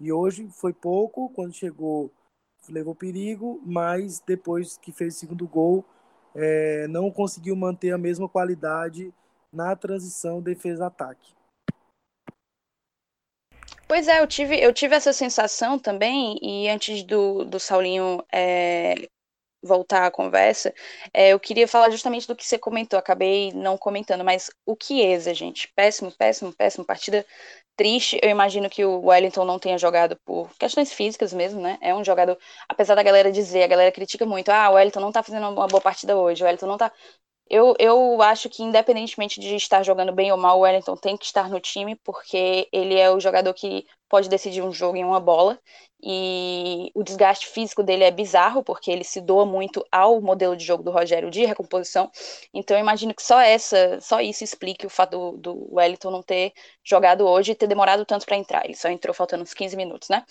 E 0.00 0.12
hoje 0.12 0.48
foi 0.50 0.72
pouco, 0.72 1.30
quando 1.30 1.52
chegou, 1.52 2.10
levou 2.68 2.94
perigo, 2.94 3.60
mas 3.64 4.20
depois 4.20 4.76
que 4.76 4.92
fez 4.92 5.16
o 5.16 5.18
segundo 5.18 5.46
gol, 5.46 5.84
é, 6.34 6.86
não 6.88 7.10
conseguiu 7.10 7.54
manter 7.54 7.92
a 7.92 7.98
mesma 7.98 8.28
qualidade 8.28 9.12
na 9.52 9.74
transição 9.76 10.42
defesa-ataque. 10.42 11.32
Pois 13.86 14.08
é, 14.08 14.20
eu 14.20 14.26
tive, 14.26 14.58
eu 14.58 14.72
tive 14.72 14.96
essa 14.96 15.12
sensação 15.12 15.78
também, 15.78 16.38
e 16.42 16.68
antes 16.68 17.04
do, 17.04 17.44
do 17.44 17.60
Saulinho 17.60 18.24
é, 18.32 19.08
voltar 19.64 20.06
à 20.06 20.10
conversa, 20.10 20.72
é, 21.12 21.30
eu 21.30 21.40
queria 21.40 21.66
falar 21.66 21.90
justamente 21.90 22.26
do 22.26 22.36
que 22.36 22.46
você 22.46 22.58
comentou, 22.58 22.98
acabei 22.98 23.52
não 23.52 23.76
comentando, 23.78 24.24
mas 24.24 24.50
o 24.66 24.76
Chiesa, 24.80 25.34
gente, 25.34 25.68
péssimo, 25.74 26.12
péssimo, 26.12 26.52
péssimo, 26.52 26.84
partida 26.84 27.24
triste, 27.76 28.18
eu 28.22 28.30
imagino 28.30 28.70
que 28.70 28.84
o 28.84 29.06
Wellington 29.06 29.44
não 29.44 29.58
tenha 29.58 29.76
jogado 29.78 30.16
por 30.24 30.48
questões 30.58 30.92
físicas 30.92 31.32
mesmo, 31.32 31.60
né, 31.60 31.78
é 31.80 31.94
um 31.94 32.04
jogador, 32.04 32.38
apesar 32.68 32.94
da 32.94 33.02
galera 33.02 33.32
dizer, 33.32 33.64
a 33.64 33.66
galera 33.66 33.90
critica 33.92 34.24
muito, 34.24 34.50
ah, 34.50 34.70
o 34.70 34.74
Wellington 34.74 35.00
não 35.00 35.12
tá 35.12 35.22
fazendo 35.22 35.48
uma 35.48 35.66
boa 35.66 35.80
partida 35.80 36.16
hoje, 36.16 36.42
o 36.42 36.46
Wellington 36.46 36.66
não 36.66 36.78
tá, 36.78 36.92
eu, 37.48 37.74
eu 37.78 38.22
acho 38.22 38.48
que, 38.48 38.62
independentemente 38.62 39.38
de 39.38 39.54
estar 39.54 39.82
jogando 39.82 40.12
bem 40.12 40.32
ou 40.32 40.38
mal, 40.38 40.58
o 40.58 40.62
Wellington 40.62 40.96
tem 40.96 41.16
que 41.16 41.26
estar 41.26 41.48
no 41.50 41.60
time, 41.60 41.94
porque 41.96 42.68
ele 42.72 42.94
é 42.98 43.10
o 43.10 43.20
jogador 43.20 43.52
que 43.52 43.86
pode 44.08 44.28
decidir 44.28 44.62
um 44.62 44.72
jogo 44.72 44.96
em 44.96 45.04
uma 45.04 45.20
bola. 45.20 45.58
E 46.02 46.90
o 46.94 47.02
desgaste 47.02 47.46
físico 47.46 47.82
dele 47.82 48.04
é 48.04 48.10
bizarro, 48.10 48.62
porque 48.62 48.90
ele 48.90 49.04
se 49.04 49.20
doa 49.20 49.46
muito 49.46 49.84
ao 49.90 50.20
modelo 50.20 50.56
de 50.56 50.64
jogo 50.64 50.82
do 50.82 50.90
Rogério 50.90 51.30
de 51.30 51.44
recomposição. 51.44 52.10
Então, 52.52 52.76
eu 52.76 52.80
imagino 52.80 53.14
que 53.14 53.22
só 53.22 53.40
essa, 53.40 54.00
só 54.00 54.20
isso 54.20 54.44
explique 54.44 54.86
o 54.86 54.90
fato 54.90 55.32
do, 55.32 55.38
do 55.38 55.74
Wellington 55.74 56.10
não 56.10 56.22
ter 56.22 56.52
jogado 56.82 57.26
hoje 57.26 57.52
e 57.52 57.54
ter 57.54 57.66
demorado 57.66 58.04
tanto 58.04 58.26
para 58.26 58.36
entrar. 58.36 58.64
Ele 58.64 58.74
só 58.76 58.88
entrou 58.88 59.14
faltando 59.14 59.42
uns 59.42 59.54
15 59.54 59.76
minutos, 59.76 60.08
né? 60.08 60.24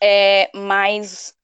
É, 0.00 0.50
mas 0.54 1.34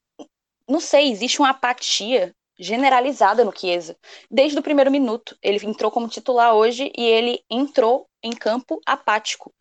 não 0.69 0.81
sei, 0.81 1.11
existe 1.11 1.39
uma 1.41 1.51
apatia 1.51 2.35
generalizada 2.59 3.45
no 3.45 3.53
Chiesa. 3.57 3.97
Desde 4.31 4.59
o 4.59 4.63
primeiro 4.63 4.91
minuto. 4.91 5.37
Ele 5.43 5.65
entrou 5.67 5.91
como 5.91 6.09
titular 6.09 6.55
hoje 6.55 6.93
e 6.97 7.05
ele 7.05 7.45
entrou 7.49 8.09
em 8.23 8.33
campo 8.33 8.81
apático. 8.85 9.55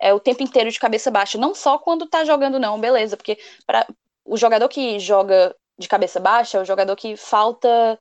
É 0.00 0.12
o 0.12 0.20
tempo 0.20 0.42
inteiro 0.42 0.70
de 0.70 0.78
cabeça 0.78 1.10
baixa. 1.10 1.38
Não 1.38 1.54
só 1.54 1.78
quando 1.78 2.06
tá 2.06 2.24
jogando, 2.24 2.58
não, 2.60 2.80
beleza. 2.80 3.16
Porque 3.16 3.38
para 3.66 3.86
o 4.24 4.36
jogador 4.36 4.68
que 4.68 4.98
joga 4.98 5.54
de 5.78 5.88
cabeça 5.88 6.20
baixa 6.20 6.58
é 6.58 6.60
o 6.60 6.64
jogador 6.64 6.96
que 6.96 7.16
falta 7.16 7.98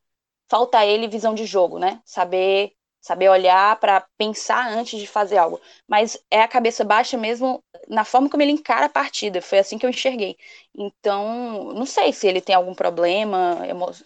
falta 0.49 0.79
a 0.79 0.85
ele 0.85 1.07
visão 1.07 1.33
de 1.33 1.45
jogo, 1.45 1.79
né? 1.79 2.01
Saber 2.05 2.73
saber 3.03 3.29
olhar 3.29 3.77
para 3.79 4.05
pensar 4.17 4.67
antes 4.71 4.97
de 4.99 5.05
fazer 5.05 5.37
algo. 5.37 5.59
Mas 5.87 6.17
é 6.31 6.41
a 6.41 6.47
cabeça 6.47 6.83
baixa 6.85 7.17
mesmo 7.17 7.61
na 7.87 8.05
forma 8.05 8.29
como 8.29 8.41
ele 8.41 8.53
encara 8.53 8.85
a 8.85 8.89
partida. 8.89 9.41
Foi 9.41 9.59
assim 9.59 9.77
que 9.77 9.85
eu 9.85 9.89
enxerguei. 9.89 10.37
Então, 10.73 11.73
não 11.73 11.85
sei 11.85 12.13
se 12.13 12.27
ele 12.27 12.39
tem 12.41 12.55
algum 12.55 12.73
problema, 12.73 13.59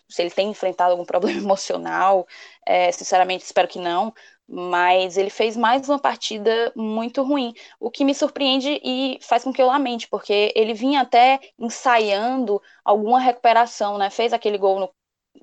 se 0.10 0.22
ele 0.22 0.32
tem 0.32 0.50
enfrentado 0.50 0.92
algum 0.92 1.06
problema 1.06 1.40
emocional. 1.40 2.28
É, 2.66 2.92
sinceramente, 2.92 3.46
espero 3.46 3.68
que 3.68 3.80
não. 3.80 4.14
Mas 4.50 5.18
ele 5.18 5.30
fez 5.30 5.58
mais 5.58 5.88
uma 5.90 6.00
partida 6.00 6.72
muito 6.76 7.22
ruim, 7.22 7.54
o 7.80 7.92
que 7.92 8.06
me 8.06 8.16
surpreende 8.16 8.80
e 8.84 9.20
faz 9.22 9.44
com 9.44 9.52
que 9.52 9.62
eu 9.62 9.68
lamente, 9.68 10.08
porque 10.08 10.54
ele 10.56 10.74
vinha 10.74 11.02
até 11.02 11.40
ensaiando 11.60 12.62
alguma 12.84 13.20
recuperação, 13.20 13.98
né? 13.98 14.10
Fez 14.10 14.32
aquele 14.32 14.58
gol 14.58 14.80
no 14.80 14.90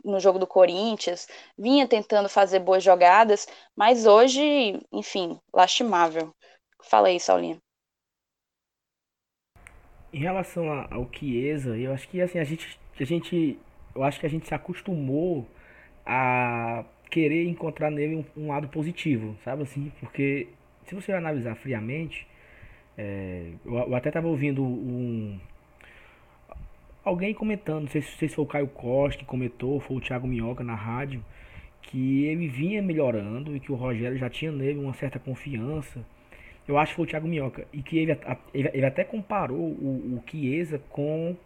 no 0.05 0.21
jogo 0.21 0.39
do 0.39 0.47
Corinthians, 0.47 1.27
vinha 1.59 1.89
tentando 1.89 2.29
fazer 2.29 2.61
boas 2.61 2.83
jogadas, 2.83 3.47
mas 3.75 4.07
hoje, 4.07 4.81
enfim, 4.93 5.39
lastimável. 5.53 6.33
Fala 6.83 7.09
aí, 7.09 7.19
Saulinho. 7.19 7.59
Em 10.13 10.19
relação 10.19 10.71
ao 10.91 11.09
Chiesa, 11.13 11.77
eu 11.77 11.93
acho 11.93 12.09
que 12.09 12.21
assim, 12.21 12.39
a 12.39 12.45
gente, 12.45 12.79
a 13.01 13.05
gente, 13.05 13.59
eu 13.95 14.05
acho 14.05 14.21
que 14.21 14.27
a 14.27 14.31
gente 14.31 14.47
se 14.47 14.55
acostumou 14.55 15.47
a 16.07 16.85
querer 17.11 17.49
encontrar 17.49 17.91
nele 17.91 18.17
um, 18.17 18.43
um 18.43 18.49
lado 18.49 18.69
positivo, 18.69 19.37
sabe 19.43 19.63
assim? 19.63 19.91
Porque 19.99 20.49
se 20.87 20.95
você 20.95 21.13
analisar 21.13 21.57
friamente, 21.57 22.27
é, 22.97 23.51
eu, 23.65 23.75
eu, 23.75 23.95
até 23.95 24.09
estava 24.09 24.29
ouvindo 24.29 24.63
um, 24.63 25.39
alguém 27.05 27.35
comentando, 27.35 27.83
não 27.83 27.89
sei, 27.89 28.03
se 28.03 28.29
foi 28.29 28.45
o 28.45 28.47
Caio 28.47 28.69
Costa 28.69 29.19
que 29.21 29.25
comentou, 29.25 29.79
foi 29.81 29.97
o 29.97 30.01
Thiago 30.01 30.27
Minhoca 30.27 30.65
na 30.65 30.75
rádio, 30.75 31.25
que 31.83 32.25
ele 32.25 32.49
vinha 32.49 32.83
melhorando 32.83 33.55
e 33.55 33.61
que 33.61 33.71
o 33.71 33.75
Rogério 33.75 34.17
já 34.17 34.31
tinha 34.31 34.51
nele 34.51 34.79
uma 34.79 34.95
certa 34.95 35.19
confiança. 35.19 36.05
Eu 36.67 36.79
acho 36.79 36.93
que 36.93 36.97
foi 36.97 37.05
o 37.05 37.09
Thiago 37.09 37.29
Minhoca. 37.29 37.67
E 37.73 37.83
que 37.83 37.99
ele, 37.99 38.19
ele 38.55 38.87
até 38.87 39.05
comparou 39.05 39.59
o, 39.59 40.17
o 40.17 40.23
Chiesa 40.27 40.81
com 40.89 41.37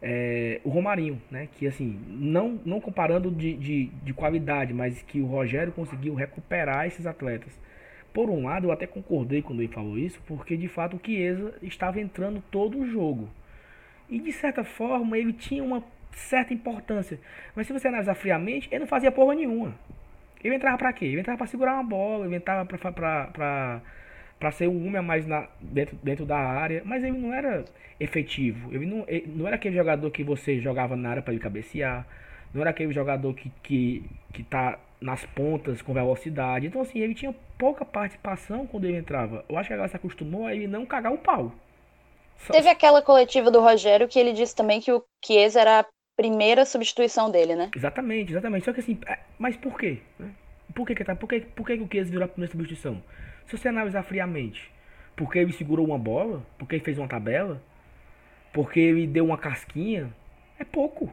é, 0.00 0.60
o 0.62 0.68
Romarinho, 0.68 1.20
né? 1.30 1.48
Que 1.58 1.66
assim, 1.66 1.98
não, 2.06 2.60
não 2.64 2.80
comparando 2.80 3.30
de, 3.30 3.54
de, 3.54 3.86
de 3.86 4.14
qualidade, 4.14 4.72
mas 4.72 5.02
que 5.02 5.20
o 5.20 5.26
Rogério 5.26 5.72
conseguiu 5.72 6.14
recuperar 6.14 6.86
esses 6.86 7.04
atletas. 7.04 7.58
Por 8.12 8.30
um 8.30 8.44
lado, 8.44 8.68
eu 8.68 8.72
até 8.72 8.86
concordei 8.86 9.42
quando 9.42 9.60
ele 9.60 9.72
falou 9.72 9.98
isso, 9.98 10.22
porque 10.24 10.56
de 10.56 10.68
fato 10.68 10.96
o 10.96 11.00
Chiesa 11.04 11.52
estava 11.60 12.00
entrando 12.00 12.40
todo 12.48 12.78
o 12.78 12.86
jogo. 12.86 13.28
E 14.08 14.18
de 14.18 14.32
certa 14.32 14.64
forma 14.64 15.16
ele 15.16 15.32
tinha 15.32 15.62
uma 15.62 15.82
certa 16.12 16.54
importância. 16.54 17.18
Mas 17.54 17.66
se 17.66 17.72
você 17.72 17.88
analisar 17.88 18.14
friamente, 18.14 18.68
ele 18.70 18.80
não 18.80 18.86
fazia 18.86 19.10
porra 19.10 19.34
nenhuma. 19.34 19.74
Ele 20.42 20.54
entrava 20.54 20.76
para 20.76 20.92
quê? 20.92 21.06
Ele 21.06 21.20
entrava 21.20 21.38
para 21.38 21.46
segurar 21.46 21.74
uma 21.74 21.84
bola, 21.84 22.26
ele 22.26 22.36
entrava 22.36 22.66
para 22.66 24.50
ser 24.52 24.68
um 24.68 24.86
homem 24.86 24.98
a 24.98 25.02
mais 25.02 25.26
na, 25.26 25.48
dentro, 25.60 25.96
dentro 26.02 26.26
da 26.26 26.36
área. 26.36 26.82
Mas 26.84 27.02
ele 27.02 27.16
não 27.16 27.32
era 27.32 27.64
efetivo. 27.98 28.74
Ele 28.74 28.86
não, 28.86 29.04
ele 29.08 29.32
não 29.34 29.46
era 29.46 29.56
aquele 29.56 29.74
jogador 29.74 30.10
que 30.10 30.22
você 30.22 30.60
jogava 30.60 30.96
na 30.96 31.10
área 31.10 31.22
para 31.22 31.32
ele 31.32 31.42
cabecear. 31.42 32.06
Não 32.52 32.60
era 32.60 32.70
aquele 32.70 32.92
jogador 32.92 33.32
que, 33.34 33.50
que, 33.62 34.04
que 34.32 34.42
tá 34.44 34.78
nas 35.00 35.24
pontas 35.26 35.82
com 35.82 35.92
velocidade. 35.92 36.66
Então, 36.66 36.80
assim, 36.80 36.98
ele 37.00 37.14
tinha 37.14 37.34
pouca 37.58 37.84
participação 37.84 38.66
quando 38.66 38.84
ele 38.84 38.98
entrava. 38.98 39.44
Eu 39.48 39.58
acho 39.58 39.68
que 39.68 39.72
a 39.72 39.76
galera 39.76 39.90
se 39.90 39.96
acostumou 39.96 40.46
a 40.46 40.54
ele 40.54 40.66
não 40.66 40.84
cagar 40.86 41.12
o 41.12 41.18
pau. 41.18 41.52
Teve 42.50 42.68
aquela 42.68 43.00
coletiva 43.00 43.50
do 43.50 43.60
Rogério 43.60 44.08
que 44.08 44.18
ele 44.18 44.32
disse 44.32 44.54
também 44.54 44.80
que 44.80 44.92
o 44.92 45.02
Chiesa 45.24 45.60
era 45.60 45.80
a 45.80 45.86
primeira 46.16 46.64
substituição 46.64 47.30
dele, 47.30 47.56
né? 47.56 47.70
Exatamente, 47.74 48.32
exatamente. 48.32 48.64
Só 48.64 48.72
que 48.72 48.80
assim, 48.80 48.98
é, 49.06 49.18
mas 49.38 49.56
por 49.56 49.78
quê? 49.78 49.98
Por 50.74 50.86
que, 50.86 50.94
que, 50.94 51.04
tá, 51.04 51.14
por 51.14 51.28
que, 51.28 51.40
por 51.40 51.66
que 51.66 51.74
o 51.74 51.88
Chiesa 51.90 52.10
virou 52.10 52.24
a 52.24 52.28
primeira 52.28 52.52
substituição? 52.52 53.02
Se 53.46 53.56
você 53.56 53.68
analisar 53.68 54.02
friamente, 54.02 54.70
porque 55.16 55.38
ele 55.38 55.52
segurou 55.52 55.86
uma 55.86 55.98
bola, 55.98 56.44
porque 56.58 56.76
ele 56.76 56.84
fez 56.84 56.98
uma 56.98 57.08
tabela, 57.08 57.62
porque 58.52 58.80
ele 58.80 59.06
deu 59.06 59.24
uma 59.24 59.38
casquinha, 59.38 60.12
é 60.58 60.64
pouco. 60.64 61.12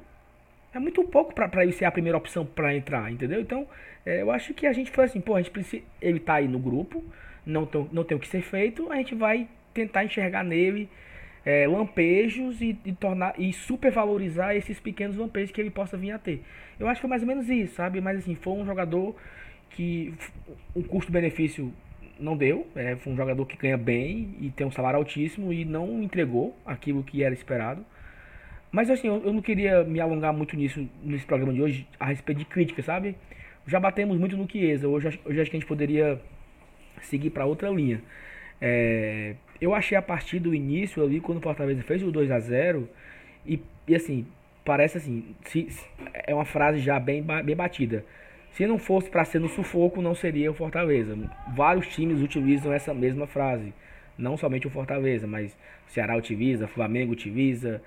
É 0.73 0.79
muito 0.79 1.03
pouco 1.03 1.33
para 1.33 1.63
ele 1.63 1.73
ser 1.73 1.85
a 1.85 1.91
primeira 1.91 2.17
opção 2.17 2.45
para 2.45 2.73
entrar, 2.75 3.11
entendeu? 3.11 3.41
Então, 3.41 3.67
é, 4.05 4.21
eu 4.21 4.31
acho 4.31 4.53
que 4.53 4.65
a 4.65 4.73
gente 4.73 4.89
foi 4.91 5.05
assim, 5.05 5.19
pô, 5.19 5.35
a 5.35 5.41
gente 5.41 5.51
precisa, 5.51 5.83
ele 6.01 6.19
tá 6.19 6.35
aí 6.35 6.47
no 6.47 6.59
grupo, 6.59 7.03
não, 7.45 7.65
tão, 7.65 7.89
não 7.91 8.03
tem 8.03 8.15
o 8.15 8.19
que 8.19 8.27
ser 8.27 8.41
feito, 8.41 8.91
a 8.91 8.95
gente 8.95 9.13
vai 9.13 9.47
tentar 9.73 10.05
enxergar 10.05 10.43
nele 10.43 10.89
é, 11.45 11.67
lampejos 11.67 12.61
e, 12.61 12.77
e, 12.85 12.93
tornar 12.93 13.33
e 13.39 13.51
supervalorizar 13.51 14.55
esses 14.55 14.79
pequenos 14.79 15.15
lampejos 15.17 15.51
que 15.51 15.59
ele 15.59 15.71
possa 15.71 15.97
vir 15.97 16.11
a 16.11 16.19
ter. 16.19 16.43
Eu 16.79 16.87
acho 16.87 16.95
que 16.95 17.01
foi 17.01 17.09
mais 17.09 17.21
ou 17.21 17.27
menos 17.27 17.49
isso, 17.49 17.75
sabe? 17.75 17.99
Mas 17.99 18.19
assim, 18.19 18.35
foi 18.35 18.53
um 18.53 18.65
jogador 18.65 19.15
que 19.71 20.13
o 20.75 20.83
custo-benefício 20.83 21.73
não 22.19 22.37
deu. 22.37 22.67
É, 22.75 22.95
foi 22.95 23.13
um 23.13 23.15
jogador 23.15 23.45
que 23.45 23.57
ganha 23.57 23.77
bem 23.77 24.35
e 24.39 24.49
tem 24.49 24.65
um 24.65 24.71
salário 24.71 24.97
altíssimo 24.97 25.51
e 25.51 25.65
não 25.65 26.01
entregou 26.03 26.55
aquilo 26.65 27.03
que 27.03 27.23
era 27.23 27.33
esperado. 27.33 27.83
Mas 28.71 28.89
assim, 28.89 29.07
eu, 29.07 29.21
eu 29.25 29.33
não 29.33 29.41
queria 29.41 29.83
me 29.83 29.99
alongar 29.99 30.33
muito 30.33 30.55
nisso 30.55 30.87
nesse 31.03 31.25
programa 31.25 31.53
de 31.53 31.61
hoje 31.61 31.87
a 31.99 32.05
respeito 32.05 32.37
de 32.39 32.45
crítica, 32.45 32.81
sabe? 32.81 33.15
Já 33.67 33.79
batemos 33.79 34.17
muito 34.17 34.37
no 34.37 34.49
Chiesa. 34.49 34.87
Hoje, 34.87 35.19
hoje 35.25 35.41
acho 35.41 35.51
que 35.51 35.57
a 35.57 35.59
gente 35.59 35.67
poderia 35.67 36.21
seguir 37.01 37.31
para 37.31 37.45
outra 37.45 37.69
linha. 37.69 38.01
É, 38.61 39.35
eu 39.59 39.73
achei 39.73 39.97
a 39.97 40.01
partir 40.01 40.39
do 40.39 40.53
início 40.53 41.03
ali, 41.03 41.19
quando 41.19 41.39
o 41.39 41.41
Fortaleza 41.41 41.81
fez 41.83 42.03
o 42.03 42.11
2 42.11 42.29
a 42.31 42.39
0 42.39 42.87
e, 43.45 43.59
e 43.87 43.95
assim, 43.95 44.25
parece 44.63 44.97
assim, 44.97 45.35
se, 45.45 45.67
é 46.13 46.33
uma 46.33 46.45
frase 46.45 46.79
já 46.79 46.99
bem, 46.99 47.23
bem 47.23 47.55
batida. 47.55 48.05
Se 48.51 48.67
não 48.67 48.77
fosse 48.77 49.09
para 49.09 49.25
ser 49.25 49.39
no 49.39 49.47
sufoco, 49.47 50.01
não 50.01 50.13
seria 50.13 50.51
o 50.51 50.53
Fortaleza. 50.53 51.17
Vários 51.55 51.87
times 51.87 52.21
utilizam 52.21 52.71
essa 52.73 52.93
mesma 52.93 53.25
frase. 53.25 53.73
Não 54.17 54.37
somente 54.37 54.67
o 54.67 54.69
Fortaleza, 54.69 55.25
mas 55.25 55.57
o 55.87 55.91
Ceará 55.91 56.15
utiliza, 56.17 56.67
Flamengo 56.67 57.13
utiliza, 57.13 57.81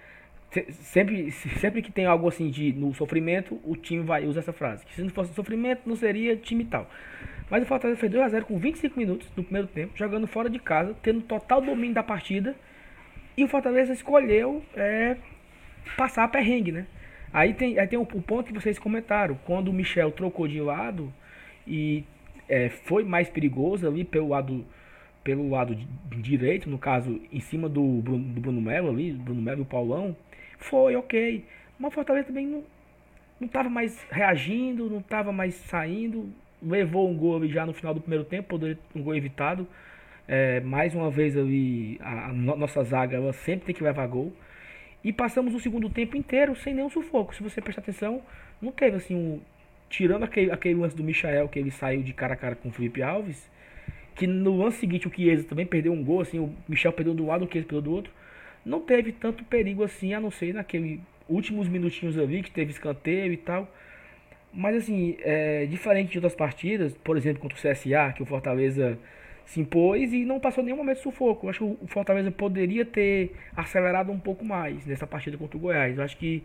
sempre, 0.70 1.30
sempre 1.30 1.82
que 1.82 1.92
tem 1.92 2.06
algo 2.06 2.28
assim 2.28 2.48
de 2.50 2.72
no 2.72 2.94
sofrimento, 2.94 3.60
o 3.64 3.76
time 3.76 4.02
vai 4.02 4.26
usar 4.26 4.40
essa 4.40 4.52
frase. 4.52 4.84
Se 4.94 5.02
não 5.02 5.10
fosse 5.10 5.34
sofrimento, 5.34 5.82
não 5.86 5.96
seria 5.96 6.36
time 6.36 6.64
tal. 6.64 6.88
Mas 7.54 7.62
o 7.62 7.66
Fortaleza 7.66 8.00
fez 8.00 8.12
2x0 8.12 8.42
com 8.42 8.58
25 8.58 8.98
minutos 8.98 9.28
no 9.36 9.44
primeiro 9.44 9.68
tempo, 9.68 9.96
jogando 9.96 10.26
fora 10.26 10.50
de 10.50 10.58
casa, 10.58 10.92
tendo 11.00 11.20
total 11.20 11.60
domínio 11.60 11.94
da 11.94 12.02
partida. 12.02 12.56
E 13.36 13.44
o 13.44 13.48
Fortaleza 13.48 13.92
escolheu 13.92 14.60
é, 14.74 15.16
passar 15.96 16.24
a 16.24 16.28
perrengue, 16.28 16.72
né? 16.72 16.84
Aí 17.32 17.54
tem, 17.54 17.78
aí 17.78 17.86
tem 17.86 17.96
o, 17.96 18.02
o, 18.02 18.20
ponto 18.20 18.52
que 18.52 18.60
vocês 18.60 18.76
comentaram. 18.76 19.38
Quando 19.46 19.68
o 19.68 19.72
Michel 19.72 20.10
trocou 20.10 20.48
de 20.48 20.60
lado 20.60 21.14
e 21.64 22.02
é, 22.48 22.70
foi 22.70 23.04
mais 23.04 23.28
perigoso 23.28 23.86
ali 23.86 24.02
pelo 24.02 24.30
lado 24.30 24.66
pelo 25.22 25.48
lado 25.48 25.78
direito, 26.10 26.68
no 26.68 26.76
caso, 26.76 27.20
em 27.30 27.38
cima 27.38 27.68
do 27.68 28.02
Bruno, 28.02 28.34
do 28.34 28.40
Bruno 28.40 28.60
Melo 28.60 28.90
ali, 28.90 29.12
Bruno 29.12 29.40
Melo 29.40 29.60
e 29.60 29.62
o 29.62 29.64
Paulão, 29.64 30.16
foi 30.58 30.96
ok. 30.96 31.44
Mas 31.78 31.92
o 31.92 31.94
Fortaleza 31.94 32.26
também 32.26 32.48
não, 32.48 32.64
não 33.38 33.70
mais 33.70 34.04
reagindo, 34.10 34.90
não 34.90 34.98
estava 34.98 35.30
mais 35.30 35.54
saindo. 35.54 36.34
Levou 36.64 37.08
um 37.08 37.16
gol 37.16 37.36
ali 37.36 37.48
já 37.48 37.66
no 37.66 37.72
final 37.72 37.92
do 37.92 38.00
primeiro 38.00 38.24
tempo, 38.24 38.58
um 38.94 39.02
gol 39.02 39.14
evitado. 39.14 39.66
É, 40.26 40.60
mais 40.60 40.94
uma 40.94 41.10
vez 41.10 41.36
ali, 41.36 41.98
a, 42.00 42.30
a, 42.30 42.32
nossa 42.32 42.82
zaga 42.82 43.16
ela 43.16 43.32
sempre 43.32 43.66
tem 43.66 43.74
que 43.74 43.84
levar 43.84 44.06
gol. 44.06 44.32
E 45.02 45.12
passamos 45.12 45.54
o 45.54 45.60
segundo 45.60 45.90
tempo 45.90 46.16
inteiro 46.16 46.56
sem 46.56 46.74
nenhum 46.74 46.88
sufoco. 46.88 47.34
Se 47.34 47.42
você 47.42 47.60
prestar 47.60 47.82
atenção, 47.82 48.22
não 48.60 48.72
teve 48.72 48.96
assim 48.96 49.14
um. 49.14 49.40
Tirando 49.90 50.24
aquele, 50.24 50.50
aquele 50.50 50.74
lance 50.74 50.96
do 50.96 51.04
Michael, 51.04 51.48
que 51.48 51.58
ele 51.58 51.70
saiu 51.70 52.02
de 52.02 52.12
cara 52.12 52.34
a 52.34 52.36
cara 52.36 52.56
com 52.56 52.70
o 52.70 52.72
Felipe 52.72 53.02
Alves, 53.02 53.48
que 54.16 54.26
no 54.26 54.56
lance 54.56 54.78
seguinte 54.78 55.06
o 55.06 55.12
Chiesa 55.14 55.44
também 55.44 55.66
perdeu 55.66 55.92
um 55.92 56.02
gol, 56.02 56.22
assim, 56.22 56.38
o 56.38 56.52
Michel 56.66 56.92
perdeu 56.92 57.14
do 57.14 57.26
lado, 57.26 57.44
o 57.44 57.48
Chiesa 57.52 57.66
perdeu 57.66 57.82
do 57.82 57.92
outro. 57.92 58.12
Não 58.64 58.80
teve 58.80 59.12
tanto 59.12 59.44
perigo 59.44 59.84
assim, 59.84 60.14
a 60.14 60.20
não 60.20 60.30
ser 60.30 60.54
naquele 60.54 61.00
últimos 61.28 61.68
minutinhos 61.68 62.18
ali, 62.18 62.42
que 62.42 62.50
teve 62.50 62.70
escanteio 62.72 63.32
e 63.32 63.36
tal. 63.36 63.68
Mas 64.54 64.76
assim, 64.76 65.16
é, 65.20 65.66
diferente 65.66 66.12
de 66.12 66.18
outras 66.18 66.34
partidas, 66.34 66.94
por 67.02 67.16
exemplo, 67.16 67.40
contra 67.40 67.58
o 67.58 67.60
CSA, 67.60 68.12
que 68.14 68.22
o 68.22 68.26
Fortaleza 68.26 68.96
se 69.46 69.60
impôs 69.60 70.12
e 70.12 70.24
não 70.24 70.40
passou 70.40 70.62
nenhum 70.64 70.76
momento 70.76 70.98
de 70.98 71.02
sufoco. 71.02 71.46
Eu 71.46 71.50
acho 71.50 71.58
que 71.58 71.84
o 71.84 71.86
Fortaleza 71.88 72.30
poderia 72.30 72.84
ter 72.84 73.34
acelerado 73.56 74.10
um 74.10 74.18
pouco 74.18 74.44
mais 74.44 74.86
nessa 74.86 75.06
partida 75.06 75.36
contra 75.36 75.56
o 75.56 75.60
Goiás. 75.60 75.98
Eu 75.98 76.04
acho 76.04 76.16
que 76.16 76.42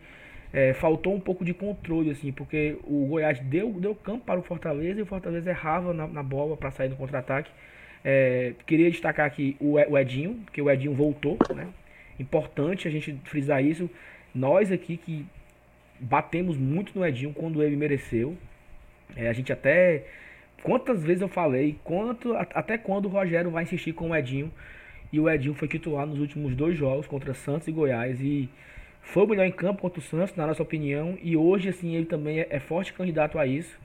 é, 0.51 0.73
faltou 0.73 1.13
um 1.13 1.19
pouco 1.19 1.45
de 1.45 1.53
controle, 1.53 2.09
assim, 2.09 2.31
porque 2.31 2.77
o 2.83 3.05
Goiás 3.07 3.39
deu, 3.39 3.71
deu 3.73 3.93
campo 3.93 4.25
para 4.25 4.39
o 4.39 4.43
Fortaleza 4.43 4.99
e 4.99 5.03
o 5.03 5.05
Fortaleza 5.05 5.49
errava 5.49 5.93
na, 5.93 6.07
na 6.07 6.23
bola 6.23 6.57
para 6.57 6.71
sair 6.71 6.89
no 6.89 6.95
contra-ataque. 6.95 7.51
É, 8.03 8.53
queria 8.65 8.89
destacar 8.89 9.25
aqui 9.25 9.55
o, 9.59 9.77
Edinho, 9.97 10.43
que 10.51 10.61
o 10.61 10.69
Edinho 10.69 10.93
voltou, 10.93 11.37
né? 11.55 11.67
Importante 12.19 12.87
a 12.87 12.91
gente 12.91 13.13
frisar 13.25 13.63
isso. 13.63 13.89
Nós 14.33 14.71
aqui 14.71 14.97
que 14.97 15.25
batemos 15.99 16.57
muito 16.57 16.97
no 16.97 17.05
Edinho 17.05 17.33
quando 17.33 17.61
ele 17.61 17.75
mereceu. 17.75 18.37
É, 19.15 19.27
a 19.27 19.33
gente 19.33 19.51
até 19.51 20.05
quantas 20.63 21.03
vezes 21.03 21.21
eu 21.21 21.27
falei, 21.27 21.77
quanto 21.83 22.35
até 22.35 22.77
quando 22.77 23.05
o 23.05 23.09
Rogério 23.09 23.51
vai 23.51 23.63
insistir 23.63 23.93
com 23.93 24.09
o 24.09 24.15
Edinho. 24.15 24.51
E 25.11 25.19
o 25.19 25.29
Edinho 25.29 25.55
foi 25.55 25.67
titular 25.67 26.05
nos 26.05 26.19
últimos 26.19 26.55
dois 26.55 26.77
jogos 26.77 27.07
contra 27.07 27.33
Santos 27.33 27.67
e 27.67 27.71
Goiás 27.71 28.21
e 28.21 28.47
foi 29.01 29.23
o 29.23 29.27
melhor 29.27 29.45
em 29.45 29.51
campo 29.51 29.81
contra 29.81 29.99
o 29.99 30.03
Santos, 30.03 30.35
na 30.35 30.45
nossa 30.45 30.61
opinião, 30.61 31.17
e 31.21 31.35
hoje 31.35 31.69
assim 31.69 31.95
ele 31.95 32.05
também 32.05 32.41
é, 32.41 32.47
é 32.51 32.59
forte 32.59 32.93
candidato 32.93 33.39
a 33.39 33.45
isso, 33.47 33.75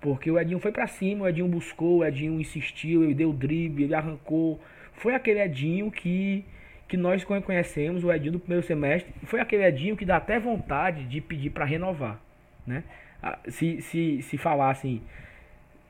porque 0.00 0.28
o 0.28 0.38
Edinho 0.38 0.58
foi 0.58 0.72
para 0.72 0.88
cima, 0.88 1.24
o 1.24 1.28
Edinho 1.28 1.46
buscou, 1.46 1.98
o 1.98 2.04
Edinho 2.04 2.40
insistiu, 2.40 3.04
ele 3.04 3.14
deu 3.14 3.32
drible, 3.32 3.84
ele 3.84 3.94
arrancou. 3.94 4.60
Foi 4.94 5.14
aquele 5.14 5.40
Edinho 5.40 5.92
que 5.92 6.44
que 6.88 6.96
nós 6.96 7.24
conhecemos, 7.24 8.04
o 8.04 8.12
Edinho 8.12 8.32
do 8.32 8.40
primeiro 8.40 8.66
semestre, 8.66 9.12
foi 9.24 9.40
aquele 9.40 9.64
Edinho 9.64 9.96
que 9.96 10.04
dá 10.04 10.16
até 10.16 10.38
vontade 10.38 11.04
de 11.04 11.20
pedir 11.20 11.50
para 11.50 11.64
renovar, 11.64 12.20
né? 12.66 12.84
Ah, 13.22 13.38
se, 13.48 13.80
se, 13.80 14.20
se 14.22 14.36
falassem 14.36 15.00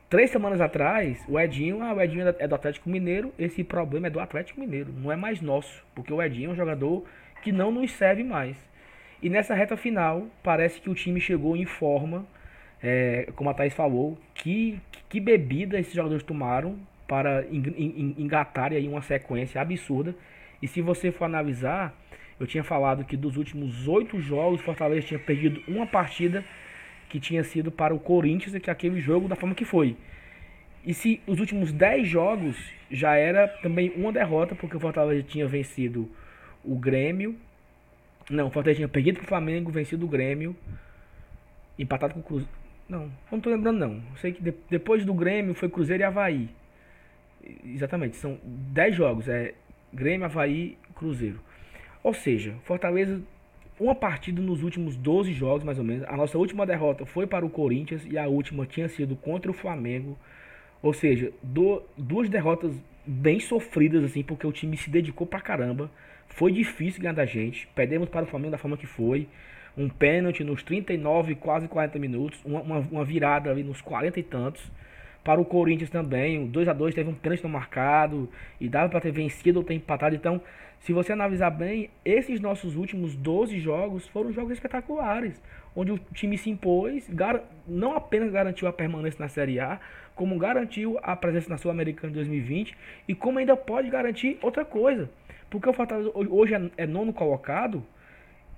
três 0.09 0.29
semanas 0.29 0.61
atrás, 0.61 1.21
o 1.27 1.39
Edinho, 1.39 1.83
ah, 1.83 1.93
o 1.93 2.01
Edinho 2.01 2.27
é 2.39 2.47
do 2.47 2.55
Atlético 2.55 2.89
Mineiro, 2.89 3.33
esse 3.37 3.63
problema 3.63 4.07
é 4.07 4.09
do 4.09 4.19
Atlético 4.19 4.59
Mineiro, 4.59 4.93
não 4.97 5.11
é 5.11 5.15
mais 5.15 5.41
nosso, 5.41 5.83
porque 5.93 6.13
o 6.13 6.21
Edinho 6.21 6.49
é 6.49 6.53
um 6.53 6.55
jogador 6.55 7.05
que 7.43 7.51
não 7.51 7.71
nos 7.71 7.91
serve 7.91 8.23
mais. 8.23 8.57
E 9.21 9.29
nessa 9.29 9.53
reta 9.53 9.75
final, 9.75 10.27
parece 10.43 10.79
que 10.79 10.89
o 10.89 10.95
time 10.95 11.19
chegou 11.19 11.57
em 11.57 11.65
forma, 11.65 12.25
é, 12.81 13.29
como 13.35 13.49
a 13.49 13.53
Thaís 13.53 13.73
falou, 13.73 14.17
que, 14.33 14.79
que 15.09 15.19
bebida 15.19 15.79
esses 15.79 15.93
jogadores 15.93 16.23
tomaram 16.23 16.77
para 17.07 17.45
engatar 17.51 18.71
aí 18.71 18.87
uma 18.87 19.01
sequência 19.01 19.61
absurda. 19.61 20.15
E 20.65 20.67
se 20.67 20.81
você 20.81 21.11
for 21.11 21.25
analisar, 21.25 21.95
eu 22.39 22.47
tinha 22.47 22.63
falado 22.63 23.05
que 23.05 23.15
dos 23.15 23.37
últimos 23.37 23.87
oito 23.87 24.19
jogos, 24.19 24.61
Fortaleza 24.61 25.05
tinha 25.05 25.19
perdido 25.19 25.61
uma 25.67 25.85
partida 25.85 26.43
que 27.07 27.19
tinha 27.19 27.43
sido 27.43 27.71
para 27.71 27.93
o 27.93 27.99
Corinthians, 27.99 28.59
que 28.59 28.71
aquele 28.71 28.99
jogo 28.99 29.27
da 29.27 29.35
forma 29.35 29.53
que 29.53 29.63
foi. 29.63 29.95
E 30.83 30.91
se 30.91 31.21
os 31.27 31.39
últimos 31.39 31.71
dez 31.71 32.07
jogos 32.07 32.57
já 32.89 33.15
era 33.15 33.47
também 33.47 33.93
uma 33.95 34.11
derrota, 34.11 34.55
porque 34.55 34.75
o 34.75 34.79
Fortaleza 34.79 35.21
tinha 35.21 35.47
vencido 35.47 36.09
o 36.63 36.75
Grêmio. 36.75 37.35
Não, 38.27 38.47
o 38.47 38.49
Fortaleza 38.49 38.77
tinha 38.77 38.87
perdido 38.87 39.19
pro 39.19 39.27
Flamengo, 39.27 39.69
vencido 39.69 40.03
o 40.03 40.09
Grêmio. 40.09 40.55
Empatado 41.77 42.15
com 42.15 42.21
o 42.21 42.23
Cruzeiro. 42.23 42.51
Não, 42.89 43.11
não 43.31 43.39
tô 43.39 43.51
lembrando 43.51 43.77
não. 43.77 43.93
Eu 43.93 44.17
sei 44.19 44.33
que 44.33 44.41
de, 44.41 44.51
depois 44.67 45.05
do 45.05 45.13
Grêmio 45.13 45.53
foi 45.53 45.69
Cruzeiro 45.69 46.01
e 46.01 46.03
Havaí. 46.03 46.49
Exatamente, 47.63 48.17
são 48.17 48.39
10 48.43 48.95
jogos. 48.95 49.29
É 49.29 49.53
Grêmio, 49.95 50.25
Havaí 50.25 50.77
Cruzeiro. 50.93 51.39
Ou 52.03 52.13
seja, 52.13 52.53
Fortaleza, 52.65 53.21
uma 53.79 53.95
partida 53.95 54.41
nos 54.41 54.61
últimos 54.61 54.95
12 54.95 55.33
jogos, 55.33 55.63
mais 55.63 55.79
ou 55.79 55.83
menos. 55.83 56.05
A 56.07 56.15
nossa 56.15 56.37
última 56.37 56.65
derrota 56.65 57.05
foi 57.05 57.25
para 57.25 57.45
o 57.45 57.49
Corinthians 57.49 58.05
e 58.05 58.17
a 58.17 58.27
última 58.27 58.65
tinha 58.65 58.87
sido 58.87 59.15
contra 59.15 59.49
o 59.49 59.53
Flamengo. 59.53 60.17
Ou 60.81 60.93
seja, 60.93 61.31
do, 61.41 61.81
duas 61.97 62.29
derrotas 62.29 62.75
bem 63.05 63.39
sofridas, 63.39 64.03
assim, 64.03 64.21
porque 64.21 64.45
o 64.45 64.51
time 64.51 64.77
se 64.77 64.89
dedicou 64.89 65.25
pra 65.25 65.41
caramba. 65.41 65.89
Foi 66.27 66.51
difícil 66.51 67.01
ganhar 67.01 67.13
da 67.13 67.25
gente. 67.25 67.67
Perdemos 67.73 68.09
para 68.09 68.25
o 68.25 68.27
Flamengo 68.27 68.51
da 68.51 68.57
forma 68.57 68.77
que 68.77 68.85
foi. 68.85 69.27
Um 69.77 69.89
pênalti 69.89 70.43
nos 70.43 70.63
39, 70.63 71.35
quase 71.35 71.67
40 71.67 71.97
minutos. 71.99 72.39
Uma, 72.45 72.61
uma, 72.61 73.03
virada 73.03 73.49
ali 73.49 73.63
nos 73.63 73.81
40 73.81 74.19
e 74.19 74.23
tantos. 74.23 74.71
Para 75.25 75.41
o 75.41 75.45
Corinthians 75.45 75.89
também. 75.89 76.43
O 76.43 76.47
2 76.47 76.67
a 76.67 76.73
2 76.73 76.93
teve 76.93 77.09
um 77.09 77.15
pênalti 77.15 77.41
no 77.41 77.49
marcado. 77.49 78.29
E 78.61 78.69
dava 78.69 78.89
para 78.89 79.01
ter 79.01 79.11
vencido 79.11 79.59
ou 79.59 79.65
ter 79.65 79.73
empatado. 79.73 80.15
Então, 80.15 80.39
se 80.81 80.93
você 80.93 81.13
analisar 81.13 81.49
bem, 81.49 81.89
esses 82.05 82.39
nossos 82.39 82.75
últimos 82.75 83.15
12 83.15 83.59
jogos 83.59 84.07
foram 84.07 84.31
jogos 84.31 84.51
espetaculares. 84.51 85.41
Onde 85.75 85.91
o 85.91 85.99
time 86.13 86.37
se 86.37 86.51
impôs, 86.51 87.09
não 87.67 87.95
apenas 87.95 88.31
garantiu 88.31 88.67
a 88.67 88.71
permanência 88.71 89.19
na 89.19 89.27
Série 89.27 89.59
A, 89.59 89.79
como 90.13 90.37
garantiu 90.37 90.99
a 91.01 91.15
presença 91.15 91.49
na 91.49 91.57
Sul-Americana 91.57 92.11
em 92.11 92.13
2020 92.13 92.77
e 93.07 93.15
como 93.15 93.39
ainda 93.39 93.57
pode 93.57 93.89
garantir 93.89 94.37
outra 94.43 94.63
coisa. 94.63 95.09
Porque 95.49 95.67
o 95.67 95.73
Fortaleza 95.73 96.11
hoje 96.13 96.53
é, 96.53 96.69
é 96.77 96.85
nono 96.85 97.11
colocado 97.11 97.83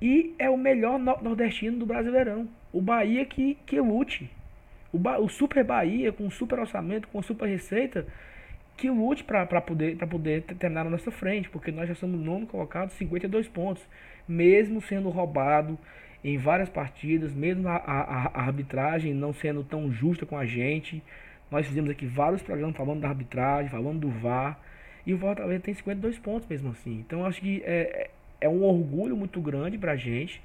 e 0.01 0.35
é 0.37 0.49
o 0.49 0.57
melhor 0.57 0.99
nordestino 0.99 1.77
do 1.79 1.85
Brasileirão. 1.85 2.45
O 2.73 2.81
Bahia 2.81 3.25
que, 3.25 3.57
que 3.65 3.79
lute. 3.79 4.29
O, 4.91 4.97
ba, 4.97 5.19
o 5.19 5.27
Super 5.27 5.63
Bahia, 5.63 6.11
com 6.11 6.29
super 6.29 6.59
orçamento, 6.59 7.07
com 7.07 7.21
super 7.21 7.47
receita, 7.47 8.05
que 8.75 8.89
lute 8.89 9.23
para 9.23 9.45
poder, 9.61 9.97
poder 9.97 10.43
terminar 10.43 10.83
na 10.83 10.91
nossa 10.91 11.11
frente. 11.11 11.49
Porque 11.49 11.71
nós 11.71 11.87
já 11.89 11.95
somos 11.95 12.19
nono 12.19 12.45
colocado, 12.45 12.91
52 12.91 13.47
pontos. 13.47 13.83
Mesmo 14.27 14.81
sendo 14.81 15.09
roubado 15.09 15.77
em 16.23 16.37
várias 16.37 16.69
partidas, 16.69 17.33
mesmo 17.33 17.67
a, 17.67 17.75
a, 17.77 18.31
a 18.33 18.41
arbitragem 18.43 19.13
não 19.13 19.33
sendo 19.33 19.63
tão 19.63 19.91
justa 19.91 20.25
com 20.25 20.37
a 20.37 20.45
gente. 20.45 21.01
Nós 21.49 21.65
fizemos 21.65 21.89
aqui 21.89 22.05
vários 22.05 22.41
programas 22.41 22.75
falando 22.75 23.01
da 23.01 23.09
arbitragem, 23.09 23.71
falando 23.71 23.99
do 23.99 24.09
VAR. 24.09 24.59
E 25.05 25.13
o 25.13 25.17
Fortaleza 25.17 25.61
tem 25.61 25.73
52 25.73 26.19
pontos 26.19 26.47
mesmo 26.47 26.71
assim. 26.71 27.03
Então 27.05 27.25
acho 27.25 27.39
que 27.39 27.63
é, 27.65 28.09
é, 28.41 28.45
é 28.47 28.49
um 28.49 28.63
orgulho 28.63 29.15
muito 29.15 29.39
grande 29.39 29.77
pra 29.77 29.95
gente. 29.95 30.41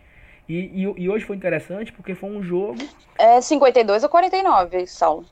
E, 0.52 0.82
e, 0.82 1.04
e, 1.04 1.08
hoje 1.08 1.24
foi 1.24 1.34
interessante 1.34 1.90
porque 1.92 2.14
foi 2.14 2.28
um 2.28 2.42
jogo. 2.42 2.78
É 3.18 3.40
52 3.40 4.02
ou 4.02 4.08
49, 4.10 4.86
Saulo? 4.86 5.24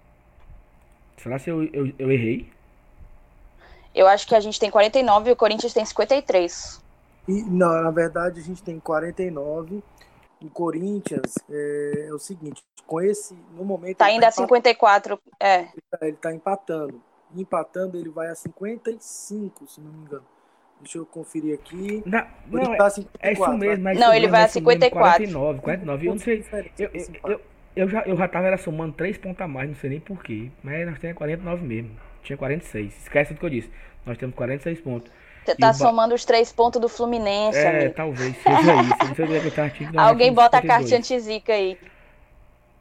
Será 1.18 1.38
que 1.38 1.50
eu, 1.50 1.64
eu, 1.64 1.92
eu 1.98 2.10
errei? 2.10 2.50
Eu 3.94 4.06
acho 4.06 4.26
que 4.26 4.34
a 4.34 4.40
gente 4.40 4.58
tem 4.58 4.70
49 4.70 5.28
e 5.28 5.32
o 5.32 5.36
Corinthians 5.36 5.74
tem 5.74 5.84
53. 5.84 6.80
E, 7.28 7.42
não, 7.42 7.82
na 7.82 7.90
verdade 7.90 8.40
a 8.40 8.42
gente 8.42 8.62
tem 8.62 8.80
49. 8.80 9.82
O 10.42 10.48
Corinthians 10.48 11.34
é, 11.50 12.06
é 12.08 12.14
o 12.14 12.18
seguinte, 12.18 12.62
com 12.86 13.00
esse, 13.02 13.36
no 13.54 13.62
momento. 13.62 13.98
Tá 13.98 14.06
ainda 14.06 14.22
tá 14.22 14.28
a 14.28 14.32
54, 14.32 15.20
é. 15.38 15.68
Ele 16.00 16.16
tá 16.16 16.32
empatando 16.32 16.98
empatando, 17.34 17.96
ele 17.96 18.08
vai 18.08 18.28
a 18.28 18.34
55, 18.34 19.66
se 19.68 19.80
não 19.80 19.92
me 19.92 20.02
engano. 20.02 20.24
Deixa 20.80 20.98
eu 20.98 21.06
conferir 21.06 21.54
aqui. 21.54 22.02
Não, 22.06 22.26
não 22.50 22.76
tá 22.76 22.88
é, 23.20 23.32
isso 23.32 23.52
mesmo. 23.52 23.88
É 23.88 23.94
não, 23.94 24.14
ele 24.14 24.28
vai 24.28 24.44
a 24.44 24.48
54. 24.48 25.20
Mesmo, 25.20 25.38
49, 25.38 25.60
49. 25.60 26.06
Eu 26.06 26.12
não 26.12 26.18
sei. 26.18 26.44
Eu, 26.78 26.90
eu, 26.92 27.30
eu, 27.30 27.40
eu, 27.76 27.88
já, 27.88 28.02
eu 28.02 28.16
já 28.16 28.28
tava 28.28 28.46
era 28.46 28.56
somando 28.56 28.94
3 28.94 29.18
pontos 29.18 29.40
a 29.42 29.48
mais, 29.48 29.68
não 29.68 29.76
sei 29.76 29.90
nem 29.90 30.00
porquê. 30.00 30.50
Mas 30.62 30.86
nós 30.86 30.98
temos 30.98 31.16
49 31.18 31.66
mesmo. 31.66 31.90
Tinha 32.22 32.36
46. 32.36 32.96
Esquece 33.02 33.34
do 33.34 33.40
que 33.40 33.46
eu 33.46 33.50
disse. 33.50 33.70
Nós 34.06 34.16
temos 34.16 34.34
46 34.34 34.80
pontos. 34.80 35.12
Você 35.44 35.54
tá 35.56 35.72
somando 35.72 36.14
os 36.14 36.24
três 36.24 36.52
pontos 36.52 36.80
do 36.80 36.88
Fluminense, 36.88 37.58
É, 37.58 37.68
amigo. 37.68 37.94
talvez 37.94 38.36
seja 38.36 38.82
isso. 38.82 38.98
Não 39.06 39.14
sei 39.14 39.24
onde 39.24 39.36
é 39.36 39.40
que 39.40 39.46
eu 39.46 39.54
tava 39.54 39.70
Alguém 39.96 40.26
temos 40.26 40.42
bota 40.42 40.58
a 40.58 40.60
52. 40.60 40.90
carta 40.90 40.96
anti-zica 40.96 41.52
aí. 41.52 41.78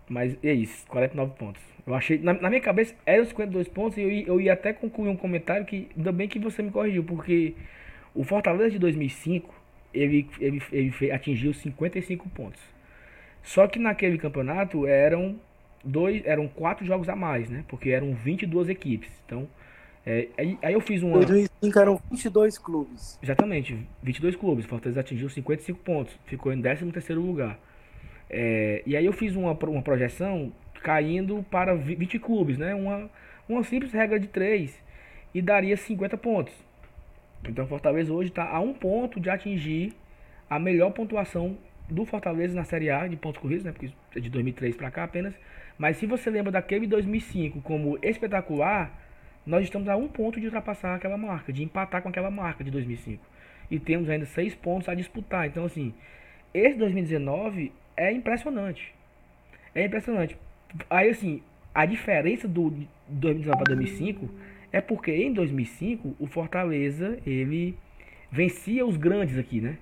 Mas 0.08 0.36
é 0.44 0.54
isso, 0.54 0.86
49 0.88 1.34
pontos. 1.38 1.62
Eu 1.86 1.96
achei, 1.96 2.20
na, 2.20 2.34
na 2.34 2.50
minha 2.50 2.62
cabeça, 2.62 2.94
eram 3.06 3.26
52 3.26 3.68
pontos 3.68 3.98
e 3.98 4.02
eu, 4.02 4.10
eu 4.36 4.42
ia 4.42 4.54
até 4.54 4.74
concluir 4.74 5.10
um 5.10 5.16
comentário 5.16 5.66
que, 5.66 5.90
ainda 5.96 6.12
bem 6.12 6.28
que 6.28 6.38
você 6.38 6.62
me 6.62 6.70
corrigiu, 6.70 7.04
porque 7.04 7.56
o 8.14 8.24
Fortaleza 8.24 8.72
de 8.72 8.80
2005, 8.80 9.54
ele, 9.94 10.28
ele, 10.40 10.62
ele 10.72 11.12
atingiu 11.12 11.54
55 11.54 12.30
pontos. 12.30 12.62
Só 13.44 13.68
que 13.68 13.80
naquele 13.80 14.18
campeonato 14.18 14.86
eram 14.86 15.40
dois, 15.84 16.22
eram 16.26 16.48
quatro 16.48 16.86
jogos 16.86 17.10
a 17.10 17.16
mais, 17.16 17.50
né? 17.50 17.64
Porque 17.68 17.90
eram 17.90 18.14
22 18.14 18.70
equipes. 18.70 19.10
Então, 19.26 19.48
é, 20.06 20.28
aí, 20.38 20.58
aí 20.62 20.74
eu 20.74 20.82
fiz 20.82 21.02
Em 21.02 21.06
uma... 21.06 21.18
2005 21.20 21.80
eram 21.80 22.02
22 22.12 22.58
clubes. 22.58 23.20
Exatamente, 23.22 23.88
22 24.04 24.36
clubes. 24.36 24.66
Fortaleza 24.66 25.00
atingiu 25.00 25.30
55 25.30 25.80
pontos, 25.80 26.18
ficou 26.26 26.52
em 26.54 26.62
13º 26.62 27.16
lugar. 27.16 27.60
É, 28.30 28.84
e 28.86 28.96
aí 28.96 29.06
eu 29.06 29.14
fiz 29.14 29.36
uma, 29.36 29.52
uma 29.54 29.82
projeção 29.82 30.52
caindo 30.84 31.44
para 31.50 31.76
vi- 31.76 31.96
20 31.96 32.20
clubes, 32.20 32.58
né? 32.58 32.76
Uma, 32.76 33.10
uma 33.48 33.64
simples 33.64 33.92
regra 33.92 34.20
de 34.20 34.28
3 34.28 34.74
e 35.34 35.42
daria 35.42 35.76
50 35.76 36.18
pontos. 36.18 36.54
Então 37.48 37.68
Fortaleza 37.68 38.14
hoje 38.14 38.30
está 38.30 38.50
a 38.50 38.60
um 38.60 38.74
ponto 38.74 39.20
de 39.20 39.30
atingir 39.30 39.94
a 40.50 40.60
melhor 40.60 40.92
pontuação 40.92 41.58
do 41.90 42.06
Fortaleza 42.06 42.54
na 42.54 42.64
Série 42.64 42.90
A 42.90 43.08
de 43.08 43.16
pontos 43.16 43.42
corridos, 43.42 43.64
né? 43.64 43.72
Porque 43.72 43.92
é 44.16 44.20
de 44.20 44.30
2003 44.30 44.76
para 44.76 44.92
cá 44.92 45.04
apenas. 45.04 45.34
Mas 45.78 45.98
se 45.98 46.06
você 46.06 46.30
lembra 46.30 46.52
daquele 46.52 46.86
2005 46.86 47.62
como 47.62 47.98
espetacular, 48.04 48.94
nós 49.46 49.64
estamos 49.64 49.88
a 49.88 49.96
um 49.96 50.08
ponto 50.08 50.40
de 50.40 50.46
ultrapassar 50.46 50.96
aquela 50.96 51.18
marca, 51.18 51.52
de 51.52 51.64
empatar 51.64 52.02
com 52.02 52.10
aquela 52.10 52.30
marca 52.30 52.64
de 52.64 52.70
2005. 52.70 53.24
E 53.72 53.80
temos 53.80 54.10
ainda 54.10 54.26
seis 54.26 54.54
pontos 54.54 54.90
a 54.90 54.94
disputar. 54.94 55.48
Então, 55.48 55.66
assim, 55.66 55.94
esse 56.54 56.78
2019 56.78 57.72
é 57.96 58.12
impressionante. 58.12 58.94
É 59.74 59.86
impressionante. 59.86 60.38
Aí, 60.90 61.10
assim, 61.10 61.42
a 61.74 61.86
diferença 61.86 62.48
do 62.48 62.70
de 62.70 62.88
2019 63.08 63.64
para 63.64 63.76
2005 63.76 64.30
é 64.72 64.82
porque 64.82 65.12
em 65.12 65.34
2005 65.34 66.16
o 66.20 66.28
Fortaleza 66.28 67.18
ele 67.26 67.76
vencia 68.32 68.86
os 68.86 68.98
grandes 68.98 69.38
aqui, 69.38 69.60
né? 69.62 69.78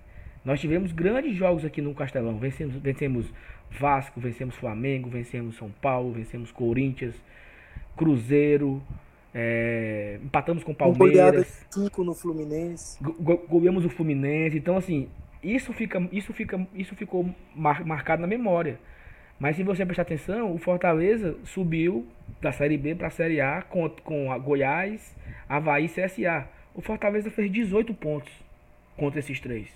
Nós 0.45 0.62
tivemos 0.62 0.91
grandes 0.93 1.36
jogos 1.36 1.65
aqui 1.65 1.82
no 1.82 1.93
Castelão. 1.93 2.38
Vencemos, 2.38 2.76
vencemos 2.78 3.34
Vasco, 3.69 4.19
vencemos 4.21 4.56
Flamengo, 4.56 5.10
vencemos 5.10 5.58
São 5.58 5.69
Paulo, 5.82 6.13
vencemos 6.13 6.52
Corinthians, 6.52 7.15
Cruzeiro, 7.95 8.82
é, 9.34 10.19
empatamos 10.23 10.63
com 10.63 10.73
Palmeiras. 10.73 11.65
5 11.71 12.04
no 12.04 12.13
Fluminense. 12.13 12.97
Go- 13.04 13.45
goleamos 13.50 13.86
o 13.86 13.89
Fluminense. 13.89 14.58
Então, 14.58 14.78
assim, 14.78 15.10
isso, 15.43 15.73
fica, 15.73 16.08
isso, 16.12 16.32
fica, 16.34 16.65
isso 16.73 16.95
ficou 16.95 17.30
mar- 17.56 17.86
marcado 17.86 18.21
na 18.21 18.28
memória. 18.28 18.80
Mas 19.39 19.56
se 19.56 19.63
você 19.63 19.86
prestar 19.86 20.02
atenção, 20.04 20.54
o 20.54 20.58
Fortaleza 20.58 21.36
subiu 21.45 22.06
da 22.41 22.52
Série 22.52 22.78
B 22.78 22.95
para 22.95 23.08
a 23.08 23.12
Série 23.12 23.39
A 23.39 23.62
com, 23.62 23.88
com 23.89 24.32
a 24.32 24.38
Goiás, 24.38 25.15
Havaí 25.47 25.86
e 25.86 25.89
CSA. 25.89 26.47
O 26.73 26.82
Fortaleza 26.82 27.30
fez 27.30 27.52
18 27.52 27.93
pontos 27.93 28.32
contra 28.95 29.19
esses 29.19 29.39
três. 29.39 29.67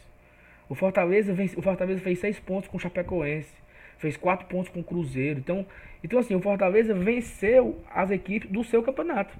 O 0.67 0.74
Fortaleza, 0.76 1.34
vence- 1.34 1.58
o 1.58 1.62
Fortaleza 1.62 2.02
fez 2.02 2.19
6 2.19 2.39
pontos 2.39 2.69
com 2.69 2.78
o 2.78 2.80
Chapecoense. 2.80 3.54
Fez 3.97 4.17
4 4.17 4.47
pontos 4.47 4.69
com 4.71 4.80
o 4.80 4.84
Cruzeiro. 4.84 5.39
Então, 5.39 5.65
então, 6.04 6.17
assim, 6.17 6.34
o 6.34 6.41
Fortaleza 6.41 6.93
venceu 6.95 7.80
as 7.93 8.10
equipes 8.10 8.50
do 8.50 8.63
seu 8.63 8.82
campeonato. 8.82 9.38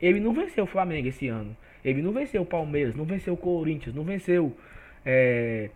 Ele 0.00 0.20
não 0.20 0.32
venceu 0.32 0.64
o 0.64 0.66
Flamengo 0.68 1.08
esse 1.08 1.26
ano. 1.26 1.56
Ele 1.84 2.00
não 2.00 2.12
venceu 2.12 2.42
o 2.42 2.46
Palmeiras, 2.46 2.94
não 2.94 3.04
venceu 3.04 3.34
o 3.34 3.36
Corinthians, 3.36 3.94
não 3.94 4.04
venceu. 4.04 4.56
é, 5.04 5.68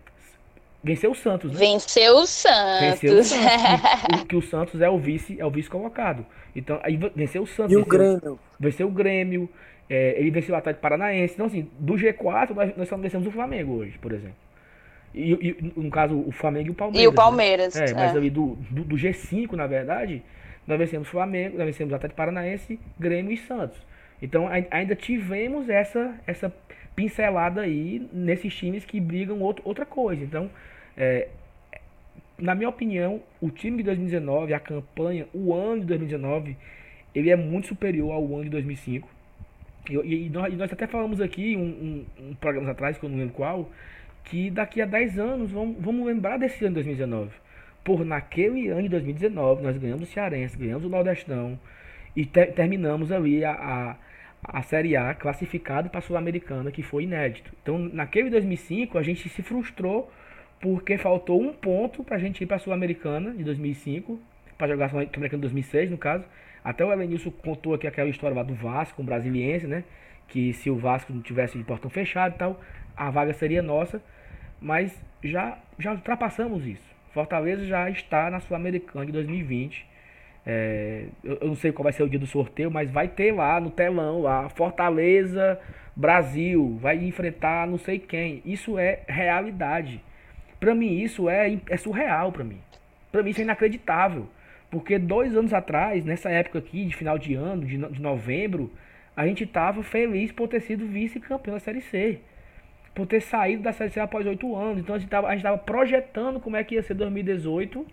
venceu 0.83 1.11
o 1.11 1.15
Santos, 1.15 1.51
né? 1.51 1.59
Venceu 1.59 2.13
o 2.13 2.19
Venceu 2.21 3.17
o 3.19 3.23
Santos. 3.23 3.27
Santos. 3.27 3.31
que, 4.19 4.25
que 4.29 4.35
o 4.35 4.41
Santos 4.41 4.81
é 4.81 4.89
o 4.89 4.97
vice, 4.97 5.39
é 5.39 5.45
o 5.45 5.49
vice 5.51 5.69
colocado. 5.69 6.25
Então, 6.55 6.79
aí 6.83 6.95
ve- 6.97 7.11
venceu 7.15 7.43
o 7.43 7.47
Santos. 7.47 7.71
E 7.71 7.75
o 7.75 7.83
venceu- 7.83 7.97
Grêmio. 8.19 8.39
venceu 8.59 8.87
o 8.87 8.91
Grêmio, 8.91 9.49
é, 9.89 10.15
ele 10.19 10.31
venceu 10.31 10.55
o 10.55 10.57
Atlético 10.57 10.81
Paranaense. 10.81 11.33
Então, 11.33 11.45
assim, 11.47 11.69
do 11.79 11.93
G4, 11.93 12.51
nós, 12.55 12.75
nós 12.77 12.87
só 12.87 12.95
não 12.95 13.03
vencemos 13.03 13.27
o 13.27 13.31
Flamengo 13.31 13.73
hoje, 13.73 13.97
por 13.99 14.11
exemplo. 14.11 14.35
E, 15.13 15.31
e, 15.33 15.73
no 15.79 15.89
caso, 15.89 16.15
o 16.17 16.31
Flamengo 16.31 16.67
e 16.67 16.71
o 16.71 16.75
Palmeiras. 16.75 17.03
E 17.03 17.07
o 17.07 17.11
né? 17.11 17.15
Palmeiras. 17.15 17.75
É, 17.75 17.93
mas 17.93 18.13
é. 18.13 18.17
ali 18.17 18.29
do, 18.29 18.55
do, 18.69 18.83
do 18.83 18.95
G5, 18.95 19.53
na 19.53 19.65
verdade, 19.65 20.21
nós 20.67 20.77
vencemos 20.77 21.07
o 21.07 21.11
Flamengo, 21.11 21.57
nós 21.57 21.65
vencemos 21.65 21.91
o 21.91 21.95
Atlético 21.95 22.17
Paranaense, 22.17 22.79
Grêmio 22.99 23.31
e 23.33 23.37
Santos. 23.37 23.77
Então, 24.21 24.47
ai- 24.47 24.67
ainda 24.69 24.95
tivemos 24.95 25.67
essa, 25.69 26.13
essa 26.27 26.53
pincelada 26.99 27.61
aí 27.61 28.05
nesses 28.11 28.53
times 28.53 28.83
que 28.83 28.99
brigam 28.99 29.39
outro, 29.39 29.63
outra 29.65 29.85
coisa. 29.85 30.21
Então, 30.21 30.49
é, 30.97 31.29
na 32.37 32.53
minha 32.53 32.67
opinião, 32.67 33.21
o 33.39 33.49
time 33.49 33.77
de 33.77 33.83
2019, 33.83 34.53
a 34.53 34.59
campanha, 34.59 35.25
o 35.33 35.53
ano 35.53 35.79
de 35.81 35.87
2019, 35.87 36.57
ele 37.15 37.29
é 37.29 37.37
muito 37.37 37.67
superior 37.67 38.11
ao 38.11 38.25
ano 38.35 38.43
de 38.43 38.49
2005. 38.49 39.07
E, 39.89 39.93
e- 39.95 40.29
nós, 40.29 40.53
e 40.53 40.57
nós 40.57 40.73
até 40.73 40.87
falamos 40.87 41.21
aqui, 41.21 41.55
um, 41.55 41.61
um, 41.61 42.29
um 42.31 42.35
programa 42.35 42.71
atrás, 42.71 42.97
que 42.97 43.05
eu 43.05 43.09
não 43.09 43.17
lembro 43.17 43.33
qual, 43.33 43.69
que 44.25 44.49
daqui 44.51 44.81
a 44.81 44.85
10 44.85 45.17
anos 45.17 45.51
vamos, 45.51 45.77
vamos 45.79 46.05
lembrar 46.05 46.37
desse 46.37 46.65
ano 46.65 46.71
de 46.71 46.83
2019. 46.83 47.31
Por 47.81 48.03
naquele 48.03 48.67
ano 48.67 48.83
de 48.83 48.89
2019, 48.89 49.63
nós 49.63 49.77
ganhamos 49.77 50.03
o 50.03 50.11
Cearense, 50.11 50.57
ganhamos 50.57 50.83
o 50.83 50.89
Nordestão 50.89 51.57
e 52.13 52.25
te- 52.25 52.47
terminamos 52.47 53.09
ali 53.09 53.45
a, 53.45 53.51
a, 53.53 53.95
a 54.43 54.61
Série 54.61 54.95
A 54.95 55.13
classificado 55.13 55.89
para 55.89 55.99
a 55.99 56.01
Sul-Americana, 56.01 56.71
que 56.71 56.81
foi 56.81 57.03
inédito. 57.03 57.51
Então, 57.61 57.77
naquele 57.77 58.29
2005, 58.29 58.97
a 58.97 59.03
gente 59.03 59.27
se 59.29 59.41
frustrou 59.41 60.11
porque 60.59 60.97
faltou 60.97 61.41
um 61.41 61.53
ponto 61.53 62.03
para 62.03 62.17
a 62.17 62.19
gente 62.19 62.43
ir 62.43 62.47
para 62.47 62.57
a 62.57 62.59
Sul-Americana 62.59 63.31
de 63.31 63.43
2005, 63.43 64.19
para 64.57 64.67
jogar 64.67 64.85
a 64.85 64.89
Sul-Americana 64.89 65.27
de 65.27 65.37
2006, 65.37 65.91
no 65.91 65.97
caso. 65.97 66.25
Até 66.63 66.83
o 66.83 66.91
Elenilson 66.91 67.31
contou 67.31 67.73
aqui 67.73 67.87
aquela 67.87 68.09
história 68.09 68.35
lá 68.35 68.43
do 68.43 68.53
Vasco, 68.53 69.01
um 69.01 69.05
brasiliense, 69.05 69.65
né? 69.65 69.83
Que 70.27 70.53
se 70.53 70.69
o 70.69 70.75
Vasco 70.75 71.13
não 71.13 71.21
tivesse 71.21 71.57
de 71.57 71.63
portão 71.63 71.89
fechado 71.89 72.35
e 72.35 72.37
tal, 72.37 72.59
a 72.95 73.09
vaga 73.09 73.33
seria 73.33 73.61
nossa. 73.61 74.01
Mas 74.61 74.93
já, 75.23 75.57
já 75.77 75.93
ultrapassamos 75.93 76.65
isso. 76.65 76.83
Fortaleza 77.13 77.65
já 77.65 77.89
está 77.89 78.29
na 78.29 78.39
Sul-Americana 78.41 79.05
de 79.05 79.11
2020. 79.13 79.87
É, 80.51 81.05
eu, 81.23 81.47
não 81.47 81.55
sei 81.55 81.71
qual 81.71 81.83
vai 81.83 81.93
ser 81.93 82.01
o 82.01 82.09
dia 82.09 82.17
do 82.17 82.25
sorteio, 82.25 82.71
mas 82.71 82.89
vai 82.89 83.07
ter 83.07 83.31
lá 83.31 83.59
no 83.59 83.69
telão 83.69 84.23
lá 84.23 84.49
Fortaleza 84.49 85.59
Brasil 85.95 86.79
vai 86.81 86.95
enfrentar 86.95 87.67
não 87.67 87.77
sei 87.77 87.99
quem. 87.99 88.41
Isso 88.45 88.79
é 88.79 89.01
realidade. 89.07 90.01
Pra 90.59 90.73
mim 90.73 90.97
isso 90.97 91.29
é, 91.29 91.59
é 91.67 91.77
surreal 91.77 92.31
pra 92.31 92.43
mim. 92.43 92.59
Pra 93.11 93.21
mim 93.21 93.29
isso 93.29 93.41
é 93.41 93.43
inacreditável. 93.43 94.27
Porque 94.71 94.97
dois 94.97 95.35
anos 95.35 95.53
atrás, 95.53 96.05
nessa 96.05 96.29
época 96.29 96.59
aqui, 96.59 96.85
de 96.85 96.95
final 96.95 97.17
de 97.19 97.35
ano, 97.35 97.65
de, 97.65 97.77
de 97.77 98.01
novembro, 98.01 98.71
a 99.13 99.27
gente 99.27 99.45
tava 99.45 99.83
feliz 99.83 100.31
por 100.31 100.47
ter 100.47 100.61
sido 100.61 100.87
vice-campeão 100.87 101.55
da 101.55 101.59
Série 101.59 101.81
C. 101.81 102.19
Por 102.95 103.05
ter 103.05 103.21
saído 103.21 103.61
da 103.61 103.73
Série 103.73 103.91
C 103.91 103.99
após 103.99 104.25
oito 104.25 104.55
anos. 104.55 104.79
Então 104.79 104.95
a 104.95 104.99
gente, 104.99 105.09
tava, 105.09 105.27
a 105.27 105.33
gente 105.33 105.43
tava 105.43 105.57
projetando 105.57 106.39
como 106.39 106.55
é 106.55 106.63
que 106.63 106.75
ia 106.75 106.81
ser 106.81 106.93
2018, 106.93 107.85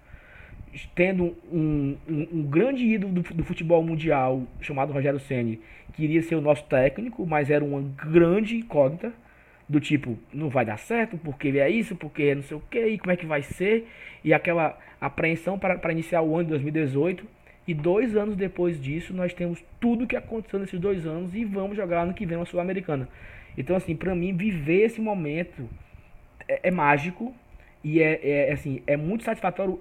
tendo 0.94 1.37
um, 1.50 1.96
um, 2.09 2.29
um 2.33 2.42
grande 2.42 2.85
ídolo 2.85 3.12
do, 3.12 3.22
do 3.22 3.44
futebol 3.44 3.83
mundial, 3.83 4.42
chamado 4.61 4.92
Rogério 4.92 5.20
Ceni 5.20 5.61
que 5.96 6.05
iria 6.05 6.22
ser 6.22 6.35
o 6.35 6.40
nosso 6.42 6.62
técnico, 6.64 7.26
mas 7.26 7.50
era 7.50 7.64
uma 7.64 7.81
grande 7.81 8.57
incógnita 8.57 9.12
do 9.66 9.81
tipo, 9.81 10.16
não 10.33 10.48
vai 10.48 10.64
dar 10.64 10.76
certo, 10.76 11.18
porque 11.18 11.48
é 11.48 11.68
isso, 11.68 11.96
porque 11.96 12.24
é 12.24 12.35
não 12.35 12.42
sei 12.42 12.57
o 12.57 12.62
que, 12.70 12.87
e 12.87 12.98
como 12.98 13.11
é 13.11 13.16
que 13.16 13.26
vai 13.26 13.42
ser, 13.42 13.88
e 14.22 14.33
aquela 14.33 14.79
apreensão 15.00 15.59
para, 15.59 15.76
para 15.79 15.90
iniciar 15.90 16.20
o 16.20 16.35
ano 16.35 16.44
de 16.44 16.50
2018, 16.50 17.26
e 17.66 17.74
dois 17.74 18.14
anos 18.14 18.37
depois 18.37 18.81
disso, 18.81 19.12
nós 19.12 19.35
temos 19.35 19.64
tudo 19.81 20.05
o 20.05 20.07
que 20.07 20.14
aconteceu 20.14 20.61
nesses 20.61 20.79
dois 20.79 21.05
anos 21.05 21.35
e 21.35 21.44
vamos 21.44 21.76
jogar 21.76 22.02
ano 22.02 22.14
que 22.14 22.24
vem 22.24 22.37
uma 22.37 22.46
Sul-Americana. 22.46 23.09
Então, 23.59 23.74
assim, 23.74 23.96
para 23.96 24.14
mim, 24.14 24.37
viver 24.37 24.85
esse 24.85 25.00
momento 25.00 25.68
é, 26.46 26.68
é 26.68 26.70
mágico 26.70 27.35
e 27.83 28.00
é, 28.00 28.20
é, 28.22 28.52
assim, 28.52 28.83
é 28.87 28.96
muito 28.96 29.24
satisfatório 29.24 29.81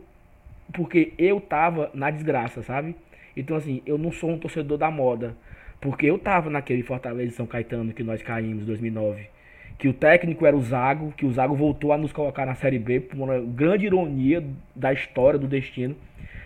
porque 0.73 1.13
eu 1.17 1.39
tava 1.39 1.91
na 1.93 2.09
desgraça, 2.09 2.61
sabe? 2.63 2.95
Então, 3.35 3.57
assim, 3.57 3.81
eu 3.85 3.97
não 3.97 4.11
sou 4.11 4.31
um 4.31 4.37
torcedor 4.37 4.77
da 4.77 4.89
moda, 4.89 5.35
porque 5.81 6.05
eu 6.05 6.17
tava 6.17 6.49
naquele 6.49 6.83
Fortaleza 6.83 7.35
São 7.35 7.45
Caetano 7.45 7.93
que 7.93 8.03
nós 8.03 8.21
caímos 8.21 8.63
em 8.63 8.65
2009 8.65 9.35
que 9.77 9.87
o 9.87 9.93
técnico 9.93 10.45
era 10.45 10.55
o 10.55 10.61
Zago, 10.61 11.13
que 11.17 11.25
o 11.25 11.31
Zago 11.31 11.55
voltou 11.55 11.91
a 11.91 11.97
nos 11.97 12.13
colocar 12.13 12.45
na 12.45 12.55
Série 12.55 12.79
B 12.79 13.01
por 13.01 13.17
uma 13.17 13.39
grande 13.39 13.85
ironia 13.85 14.43
da 14.75 14.93
história, 14.93 15.37
do 15.37 15.47
destino. 15.47 15.95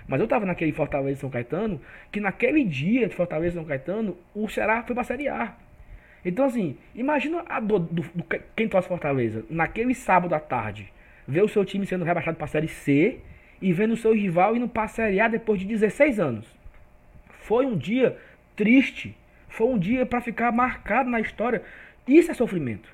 Mas 0.08 0.20
eu 0.20 0.28
tava 0.28 0.46
naquele 0.46 0.72
Fortaleza 0.72 1.22
São 1.22 1.30
Caetano, 1.30 1.80
que 2.12 2.20
naquele 2.20 2.64
dia 2.64 3.08
de 3.08 3.16
Fortaleza 3.16 3.56
São 3.56 3.66
Caetano, 3.66 4.18
o 4.34 4.50
Ceará 4.50 4.82
foi 4.82 4.96
pra 4.96 5.04
Série 5.04 5.28
A. 5.28 5.56
Então, 6.26 6.46
assim, 6.46 6.76
imagina 6.96 7.44
a 7.48 7.60
dor 7.60 7.80
do, 7.80 8.02
do 8.02 8.24
quem 8.56 8.68
torce 8.68 8.88
Fortaleza, 8.88 9.46
naquele 9.50 9.94
sábado 9.94 10.34
à 10.34 10.40
tarde, 10.40 10.92
ver 11.28 11.44
o 11.44 11.48
seu 11.48 11.64
time 11.64 11.86
sendo 11.86 12.04
rebaixado 12.04 12.38
pra 12.38 12.48
Série 12.48 12.68
C 12.68 13.20
e 13.62 13.74
vendo 13.74 13.98
seu 13.98 14.14
rival 14.14 14.56
indo 14.56 14.68
pra 14.68 14.88
Série 14.88 15.20
A 15.20 15.28
depois 15.28 15.60
de 15.60 15.66
16 15.66 16.20
anos. 16.20 16.46
Foi 17.42 17.66
um 17.66 17.78
dia 17.78 18.18
triste, 18.56 19.16
foi 19.48 19.68
um 19.68 19.78
dia 19.78 20.06
para 20.06 20.22
ficar 20.22 20.52
marcado 20.52 21.10
na 21.10 21.20
história. 21.20 21.62
Isso 22.08 22.32
é 22.32 22.34
sofrimento. 22.34 22.90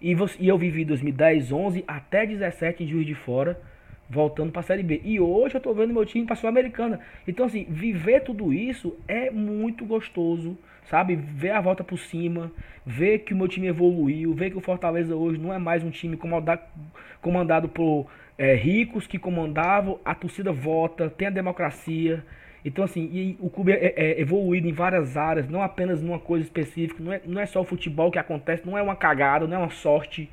E, 0.00 0.14
você, 0.14 0.36
e 0.40 0.48
eu 0.48 0.58
vivi 0.58 0.84
2010, 0.84 1.52
11 1.52 1.84
até 1.86 2.26
17 2.26 2.84
em 2.84 2.86
Juiz 2.86 3.06
de 3.06 3.14
Fora, 3.14 3.58
voltando 4.08 4.52
para 4.52 4.60
a 4.60 4.64
Série 4.64 4.82
B. 4.82 5.00
E 5.04 5.18
hoje 5.18 5.54
eu 5.54 5.58
estou 5.58 5.74
vendo 5.74 5.92
meu 5.92 6.04
time 6.04 6.24
para 6.24 6.34
a 6.34 6.36
Sul-Americana. 6.36 7.00
Então, 7.26 7.46
assim, 7.46 7.66
viver 7.68 8.20
tudo 8.20 8.52
isso 8.52 8.96
é 9.08 9.30
muito 9.30 9.84
gostoso, 9.84 10.56
sabe? 10.84 11.16
Ver 11.16 11.50
a 11.50 11.60
volta 11.60 11.82
por 11.82 11.98
cima, 11.98 12.52
ver 12.84 13.20
que 13.20 13.34
o 13.34 13.36
meu 13.36 13.48
time 13.48 13.66
evoluiu, 13.66 14.34
ver 14.34 14.50
que 14.50 14.58
o 14.58 14.60
Fortaleza 14.60 15.16
hoje 15.16 15.40
não 15.40 15.52
é 15.52 15.58
mais 15.58 15.82
um 15.82 15.90
time 15.90 16.16
comandado, 16.16 16.62
comandado 17.20 17.68
por 17.68 18.06
é, 18.38 18.54
ricos 18.54 19.06
que 19.06 19.18
comandavam, 19.18 19.98
a 20.04 20.14
torcida 20.14 20.52
vota, 20.52 21.08
tem 21.08 21.28
a 21.28 21.30
democracia. 21.30 22.24
Então, 22.64 22.84
assim, 22.84 23.36
o 23.40 23.48
clube 23.48 23.72
é, 23.72 23.94
é, 23.96 24.20
evoluído 24.20 24.68
em 24.68 24.72
várias 24.72 25.16
áreas, 25.16 25.48
não 25.48 25.62
apenas 25.62 26.02
numa 26.02 26.18
coisa 26.18 26.44
específica, 26.44 27.02
não 27.02 27.12
é, 27.12 27.20
não 27.24 27.40
é 27.40 27.46
só 27.46 27.60
o 27.60 27.64
futebol 27.64 28.10
que 28.10 28.18
acontece, 28.18 28.66
não 28.66 28.76
é 28.76 28.82
uma 28.82 28.96
cagada, 28.96 29.46
não 29.46 29.56
é 29.56 29.58
uma 29.58 29.70
sorte. 29.70 30.28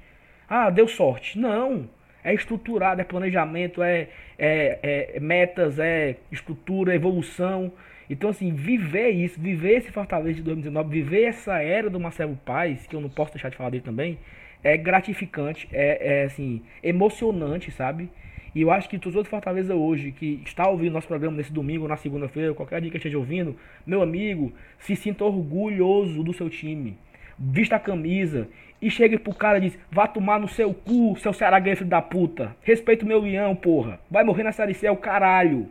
Ah, 0.49 0.69
deu 0.69 0.87
sorte. 0.87 1.37
Não. 1.37 1.87
É 2.23 2.33
estruturado, 2.33 3.01
é 3.01 3.03
planejamento, 3.03 3.83
é, 3.83 4.07
é, 4.37 5.11
é 5.15 5.19
metas, 5.19 5.77
é 5.77 6.15
estrutura, 6.31 6.93
é 6.93 6.95
evolução. 6.95 7.71
Então, 8.09 8.29
assim, 8.29 8.51
viver 8.53 9.09
isso, 9.09 9.39
viver 9.39 9.77
esse 9.77 9.91
Fortaleza 9.91 10.35
de 10.35 10.43
2019, 10.43 10.89
viver 10.89 11.23
essa 11.23 11.61
era 11.61 11.89
do 11.89 11.99
Marcelo 11.99 12.37
Paz, 12.45 12.87
que 12.87 12.95
eu 12.95 13.01
não 13.01 13.09
posso 13.09 13.33
deixar 13.33 13.49
de 13.49 13.57
falar 13.57 13.69
dele 13.69 13.83
também, 13.83 14.17
é 14.63 14.77
gratificante, 14.77 15.67
é, 15.71 16.21
é 16.21 16.23
assim, 16.23 16.61
emocionante, 16.81 17.71
sabe? 17.71 18.09
E 18.55 18.61
eu 18.61 18.71
acho 18.71 18.87
que 18.87 18.99
todos 18.99 19.23
de 19.23 19.29
Fortaleza 19.29 19.75
hoje, 19.75 20.11
que 20.11 20.41
está 20.45 20.67
ouvindo 20.69 20.93
nosso 20.93 21.07
programa 21.07 21.35
nesse 21.35 21.51
domingo, 21.51 21.87
na 21.87 21.97
segunda-feira, 21.97 22.53
qualquer 22.53 22.81
dia 22.81 22.91
que 22.91 22.97
esteja 22.97 23.17
ouvindo, 23.17 23.55
meu 23.85 24.01
amigo, 24.01 24.53
se 24.77 24.95
sinta 24.95 25.25
orgulhoso 25.25 26.23
do 26.23 26.33
seu 26.33 26.49
time. 26.49 26.95
Vista 27.37 27.77
a 27.77 27.79
camisa 27.79 28.47
e 28.79 28.91
chegue 28.91 29.17
pro 29.17 29.33
cara 29.33 29.57
e 29.57 29.61
diz: 29.61 29.79
Vá 29.91 30.07
tomar 30.07 30.39
no 30.39 30.47
seu 30.47 30.71
cu, 30.71 31.15
seu 31.17 31.33
Ceará 31.33 31.59
filho 31.61 31.85
da 31.85 32.01
puta. 32.01 32.55
Respeita 32.61 33.03
o 33.03 33.07
meu 33.07 33.21
leão, 33.21 33.55
porra. 33.55 33.99
Vai 34.09 34.23
morrer 34.23 34.43
na 34.43 34.51
Série 34.51 34.75
C 34.75 34.85
é 34.85 34.91
o 34.91 34.97
caralho. 34.97 35.67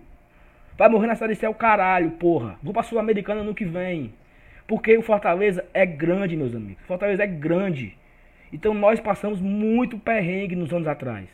Vai 0.77 0.89
morrer 0.89 1.07
na 1.07 1.15
Série 1.15 1.37
C 1.37 1.47
é 1.47 1.49
o 1.49 1.55
caralho, 1.55 2.11
porra. 2.13 2.59
Vou 2.61 2.73
pra 2.73 2.83
Sul-Americana 2.83 3.45
no 3.45 3.55
que 3.55 3.65
vem. 3.65 4.13
Porque 4.67 4.97
o 4.97 5.03
Fortaleza 5.03 5.65
é 5.73 5.87
grande, 5.87 6.37
meus 6.37 6.55
amigos. 6.55 6.83
Fortaleza 6.85 7.23
é 7.23 7.27
grande. 7.27 7.97
Então 8.53 8.75
nós 8.75 9.01
passamos 9.01 9.41
muito 9.41 9.99
perrengue 9.99 10.55
nos 10.55 10.73
anos 10.73 10.87
atrás 10.87 11.29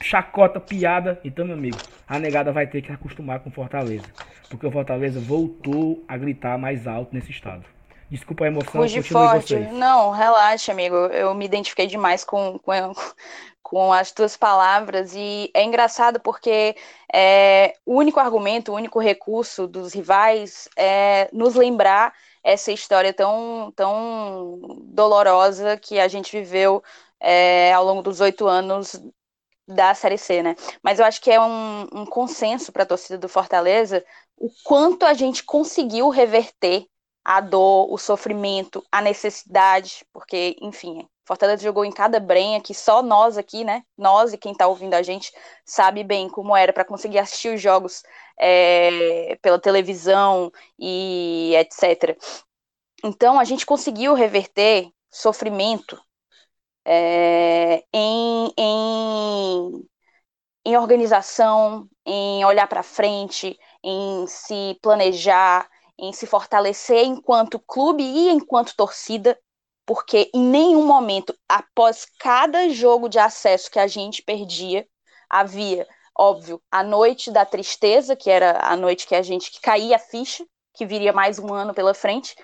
chacota, 0.00 0.58
piada. 0.58 1.20
Então, 1.24 1.44
meu 1.44 1.54
amigo, 1.54 1.78
a 2.08 2.18
negada 2.18 2.52
vai 2.52 2.66
ter 2.66 2.82
que 2.82 2.92
acostumar 2.92 3.40
com 3.40 3.50
Fortaleza. 3.50 4.06
Porque 4.48 4.66
o 4.66 4.70
Fortaleza 4.70 5.20
voltou 5.20 6.02
a 6.08 6.16
gritar 6.16 6.58
mais 6.58 6.86
alto 6.86 7.14
nesse 7.14 7.30
estado. 7.30 7.64
Desculpa 8.10 8.44
a 8.44 8.48
emoção, 8.48 8.82
Fuge 8.82 9.02
forte. 9.02 9.54
Vocês. 9.54 9.72
Não, 9.72 10.10
relaxa, 10.10 10.72
amigo. 10.72 10.96
Eu 10.96 11.32
me 11.34 11.44
identifiquei 11.44 11.86
demais 11.86 12.24
com, 12.24 12.58
com, 12.58 12.92
com 13.62 13.92
as 13.92 14.10
tuas 14.10 14.36
palavras. 14.36 15.14
E 15.14 15.48
é 15.54 15.62
engraçado 15.62 16.18
porque 16.18 16.74
é, 17.12 17.74
o 17.86 17.94
único 17.94 18.18
argumento, 18.18 18.72
o 18.72 18.74
único 18.74 18.98
recurso 18.98 19.68
dos 19.68 19.94
rivais 19.94 20.68
é 20.76 21.28
nos 21.32 21.54
lembrar 21.54 22.12
essa 22.42 22.72
história 22.72 23.12
tão, 23.12 23.72
tão 23.76 24.58
dolorosa 24.84 25.76
que 25.76 25.98
a 26.00 26.08
gente 26.08 26.32
viveu 26.36 26.82
é, 27.20 27.72
ao 27.72 27.84
longo 27.84 28.02
dos 28.02 28.20
oito 28.20 28.46
anos 28.46 29.00
da 29.66 29.94
Série 29.94 30.18
C, 30.18 30.42
né? 30.42 30.56
Mas 30.82 30.98
eu 30.98 31.04
acho 31.04 31.20
que 31.20 31.30
é 31.30 31.40
um, 31.40 31.82
um 31.92 32.06
consenso 32.06 32.72
para 32.72 32.82
a 32.82 32.86
torcida 32.86 33.18
do 33.18 33.28
Fortaleza 33.28 34.04
o 34.36 34.50
quanto 34.64 35.04
a 35.04 35.12
gente 35.12 35.44
conseguiu 35.44 36.08
reverter 36.08 36.86
a 37.22 37.40
dor, 37.40 37.92
o 37.92 37.98
sofrimento, 37.98 38.82
a 38.90 39.02
necessidade, 39.02 40.04
porque, 40.12 40.56
enfim, 40.60 41.06
Fortaleza 41.26 41.62
jogou 41.62 41.84
em 41.84 41.92
cada 41.92 42.18
brenha 42.18 42.60
que 42.60 42.74
só 42.74 43.02
nós 43.02 43.36
aqui, 43.38 43.62
né? 43.62 43.84
Nós 43.96 44.32
e 44.32 44.38
quem 44.38 44.52
está 44.52 44.66
ouvindo 44.66 44.94
a 44.94 45.02
gente 45.02 45.30
sabe 45.64 46.02
bem 46.02 46.28
como 46.28 46.56
era 46.56 46.72
para 46.72 46.84
conseguir 46.84 47.18
assistir 47.18 47.54
os 47.54 47.60
jogos 47.60 48.02
é, 48.40 49.36
pela 49.42 49.60
televisão 49.60 50.50
e 50.78 51.54
etc. 51.56 52.16
Então 53.04 53.38
a 53.38 53.44
gente 53.44 53.66
conseguiu 53.66 54.14
reverter 54.14 54.90
sofrimento, 55.10 56.00
é, 56.84 57.84
em, 57.92 58.52
em, 58.56 59.88
em 60.64 60.76
organização, 60.76 61.88
em 62.06 62.44
olhar 62.44 62.66
para 62.66 62.82
frente, 62.82 63.58
em 63.82 64.26
se 64.26 64.78
planejar, 64.82 65.68
em 65.98 66.12
se 66.12 66.26
fortalecer 66.26 67.04
enquanto 67.04 67.60
clube 67.60 68.02
e 68.02 68.30
enquanto 68.30 68.74
torcida, 68.74 69.38
porque 69.84 70.30
em 70.34 70.42
nenhum 70.42 70.86
momento, 70.86 71.34
após 71.48 72.06
cada 72.18 72.68
jogo 72.70 73.08
de 73.08 73.18
acesso 73.18 73.70
que 73.70 73.78
a 73.78 73.86
gente 73.86 74.22
perdia, 74.22 74.86
havia, 75.28 75.86
óbvio, 76.16 76.60
a 76.70 76.82
noite 76.82 77.30
da 77.30 77.44
tristeza, 77.44 78.16
que 78.16 78.30
era 78.30 78.58
a 78.62 78.76
noite 78.76 79.06
que 79.06 79.14
a 79.14 79.22
gente 79.22 79.50
que 79.50 79.60
caía 79.60 79.96
a 79.96 79.98
ficha, 79.98 80.44
que 80.74 80.86
viria 80.86 81.12
mais 81.12 81.38
um 81.38 81.52
ano 81.52 81.74
pela 81.74 81.94
frente, 81.94 82.34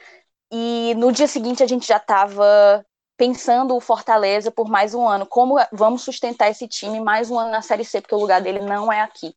e 0.50 0.94
no 0.96 1.12
dia 1.12 1.26
seguinte 1.26 1.62
a 1.62 1.66
gente 1.66 1.86
já 1.86 1.96
estava 1.96 2.84
pensando 3.16 3.74
o 3.74 3.80
Fortaleza 3.80 4.50
por 4.50 4.68
mais 4.68 4.94
um 4.94 5.06
ano. 5.08 5.26
Como 5.26 5.56
vamos 5.72 6.02
sustentar 6.02 6.50
esse 6.50 6.68
time 6.68 7.00
mais 7.00 7.30
um 7.30 7.38
ano 7.38 7.50
na 7.50 7.62
Série 7.62 7.84
C, 7.84 8.00
porque 8.00 8.14
o 8.14 8.18
lugar 8.18 8.40
dele 8.40 8.60
não 8.60 8.92
é 8.92 9.00
aqui. 9.00 9.34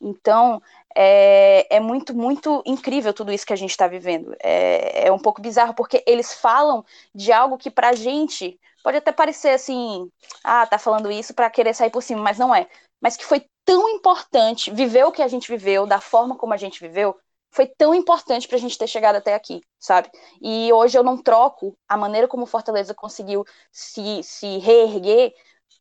Então, 0.00 0.62
é, 0.96 1.76
é 1.76 1.80
muito, 1.80 2.14
muito 2.14 2.62
incrível 2.64 3.12
tudo 3.12 3.32
isso 3.32 3.46
que 3.46 3.52
a 3.52 3.56
gente 3.56 3.70
está 3.70 3.86
vivendo. 3.86 4.34
É, 4.42 5.08
é 5.08 5.12
um 5.12 5.18
pouco 5.18 5.42
bizarro, 5.42 5.74
porque 5.74 6.02
eles 6.06 6.34
falam 6.34 6.84
de 7.14 7.30
algo 7.32 7.58
que 7.58 7.70
pra 7.70 7.92
gente 7.92 8.58
pode 8.82 8.96
até 8.96 9.12
parecer 9.12 9.50
assim, 9.50 10.10
ah, 10.42 10.66
tá 10.66 10.78
falando 10.78 11.10
isso 11.12 11.34
para 11.34 11.50
querer 11.50 11.74
sair 11.74 11.90
por 11.90 12.02
cima, 12.02 12.22
mas 12.22 12.38
não 12.38 12.54
é. 12.54 12.66
Mas 13.00 13.16
que 13.16 13.24
foi 13.24 13.44
tão 13.64 13.88
importante 13.88 14.70
viver 14.70 15.04
o 15.04 15.12
que 15.12 15.22
a 15.22 15.28
gente 15.28 15.50
viveu, 15.50 15.86
da 15.86 16.00
forma 16.00 16.36
como 16.36 16.52
a 16.52 16.56
gente 16.56 16.80
viveu, 16.80 17.16
foi 17.50 17.66
tão 17.66 17.94
importante 17.94 18.46
para 18.46 18.56
a 18.56 18.60
gente 18.60 18.78
ter 18.78 18.86
chegado 18.86 19.16
até 19.16 19.34
aqui, 19.34 19.60
sabe? 19.78 20.10
E 20.40 20.72
hoje 20.72 20.96
eu 20.96 21.02
não 21.02 21.20
troco 21.20 21.76
a 21.88 21.96
maneira 21.96 22.28
como 22.28 22.46
Fortaleza 22.46 22.94
conseguiu 22.94 23.44
se, 23.72 24.22
se 24.22 24.58
reerguer 24.58 25.32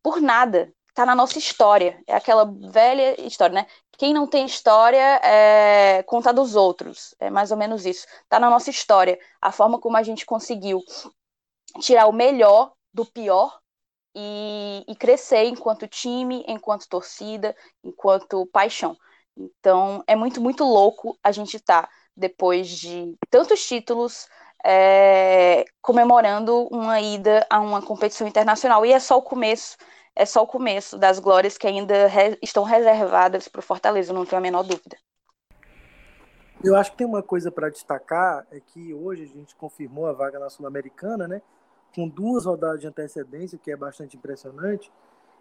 por 0.01 0.21
nada. 0.21 0.73
Tá 0.93 1.05
na 1.05 1.15
nossa 1.15 1.37
história. 1.37 2.01
É 2.07 2.15
aquela 2.15 2.51
velha 2.71 3.19
história, 3.21 3.53
né? 3.53 3.67
Quem 3.97 4.13
não 4.13 4.25
tem 4.27 4.45
história 4.45 5.19
é 5.23 6.03
conta 6.03 6.33
dos 6.33 6.55
outros. 6.55 7.13
É 7.19 7.29
mais 7.29 7.51
ou 7.51 7.57
menos 7.57 7.85
isso. 7.85 8.07
Tá 8.27 8.39
na 8.39 8.49
nossa 8.49 8.69
história. 8.69 9.19
A 9.41 9.51
forma 9.51 9.79
como 9.79 9.95
a 9.97 10.03
gente 10.03 10.25
conseguiu 10.25 10.81
tirar 11.79 12.07
o 12.07 12.13
melhor 12.13 12.73
do 12.93 13.05
pior 13.05 13.59
e, 14.15 14.83
e 14.87 14.95
crescer 14.95 15.45
enquanto 15.45 15.87
time, 15.87 16.43
enquanto 16.47 16.87
torcida, 16.87 17.55
enquanto 17.83 18.47
paixão. 18.47 18.95
Então, 19.37 20.03
é 20.07 20.15
muito, 20.15 20.41
muito 20.41 20.63
louco 20.63 21.17
a 21.23 21.31
gente 21.31 21.55
estar, 21.55 21.83
tá, 21.83 21.89
depois 22.15 22.67
de 22.67 23.15
tantos 23.29 23.65
títulos, 23.65 24.27
é, 24.65 25.63
comemorando 25.81 26.67
uma 26.71 26.99
ida 26.99 27.45
a 27.49 27.59
uma 27.59 27.81
competição 27.81 28.27
internacional. 28.27 28.85
E 28.85 28.91
é 28.91 28.99
só 28.99 29.17
o 29.17 29.21
começo, 29.21 29.77
é 30.15 30.25
só 30.25 30.43
o 30.43 30.47
começo 30.47 30.97
das 30.97 31.19
glórias 31.19 31.57
que 31.57 31.67
ainda 31.67 32.07
re, 32.07 32.37
estão 32.41 32.63
reservadas 32.63 33.47
para 33.47 33.59
o 33.59 33.63
Fortaleza, 33.63 34.13
não 34.13 34.25
tenho 34.25 34.39
a 34.39 34.43
menor 34.43 34.63
dúvida. 34.63 34.97
Eu 36.61 36.75
acho 36.75 36.91
que 36.91 36.97
tem 36.97 37.07
uma 37.07 37.23
coisa 37.23 37.49
para 37.49 37.69
destacar, 37.69 38.45
é 38.51 38.59
que 38.59 38.93
hoje 38.93 39.23
a 39.23 39.27
gente 39.27 39.55
confirmou 39.55 40.07
a 40.07 40.13
vaga 40.13 40.37
na 40.37 40.49
Sul-Americana, 40.49 41.25
né? 41.25 41.41
Com 41.95 42.07
duas 42.07 42.45
rodadas 42.45 42.81
de 42.81 42.87
antecedência, 42.87 43.55
o 43.55 43.59
que 43.59 43.71
é 43.71 43.75
bastante 43.75 44.15
impressionante. 44.15 44.91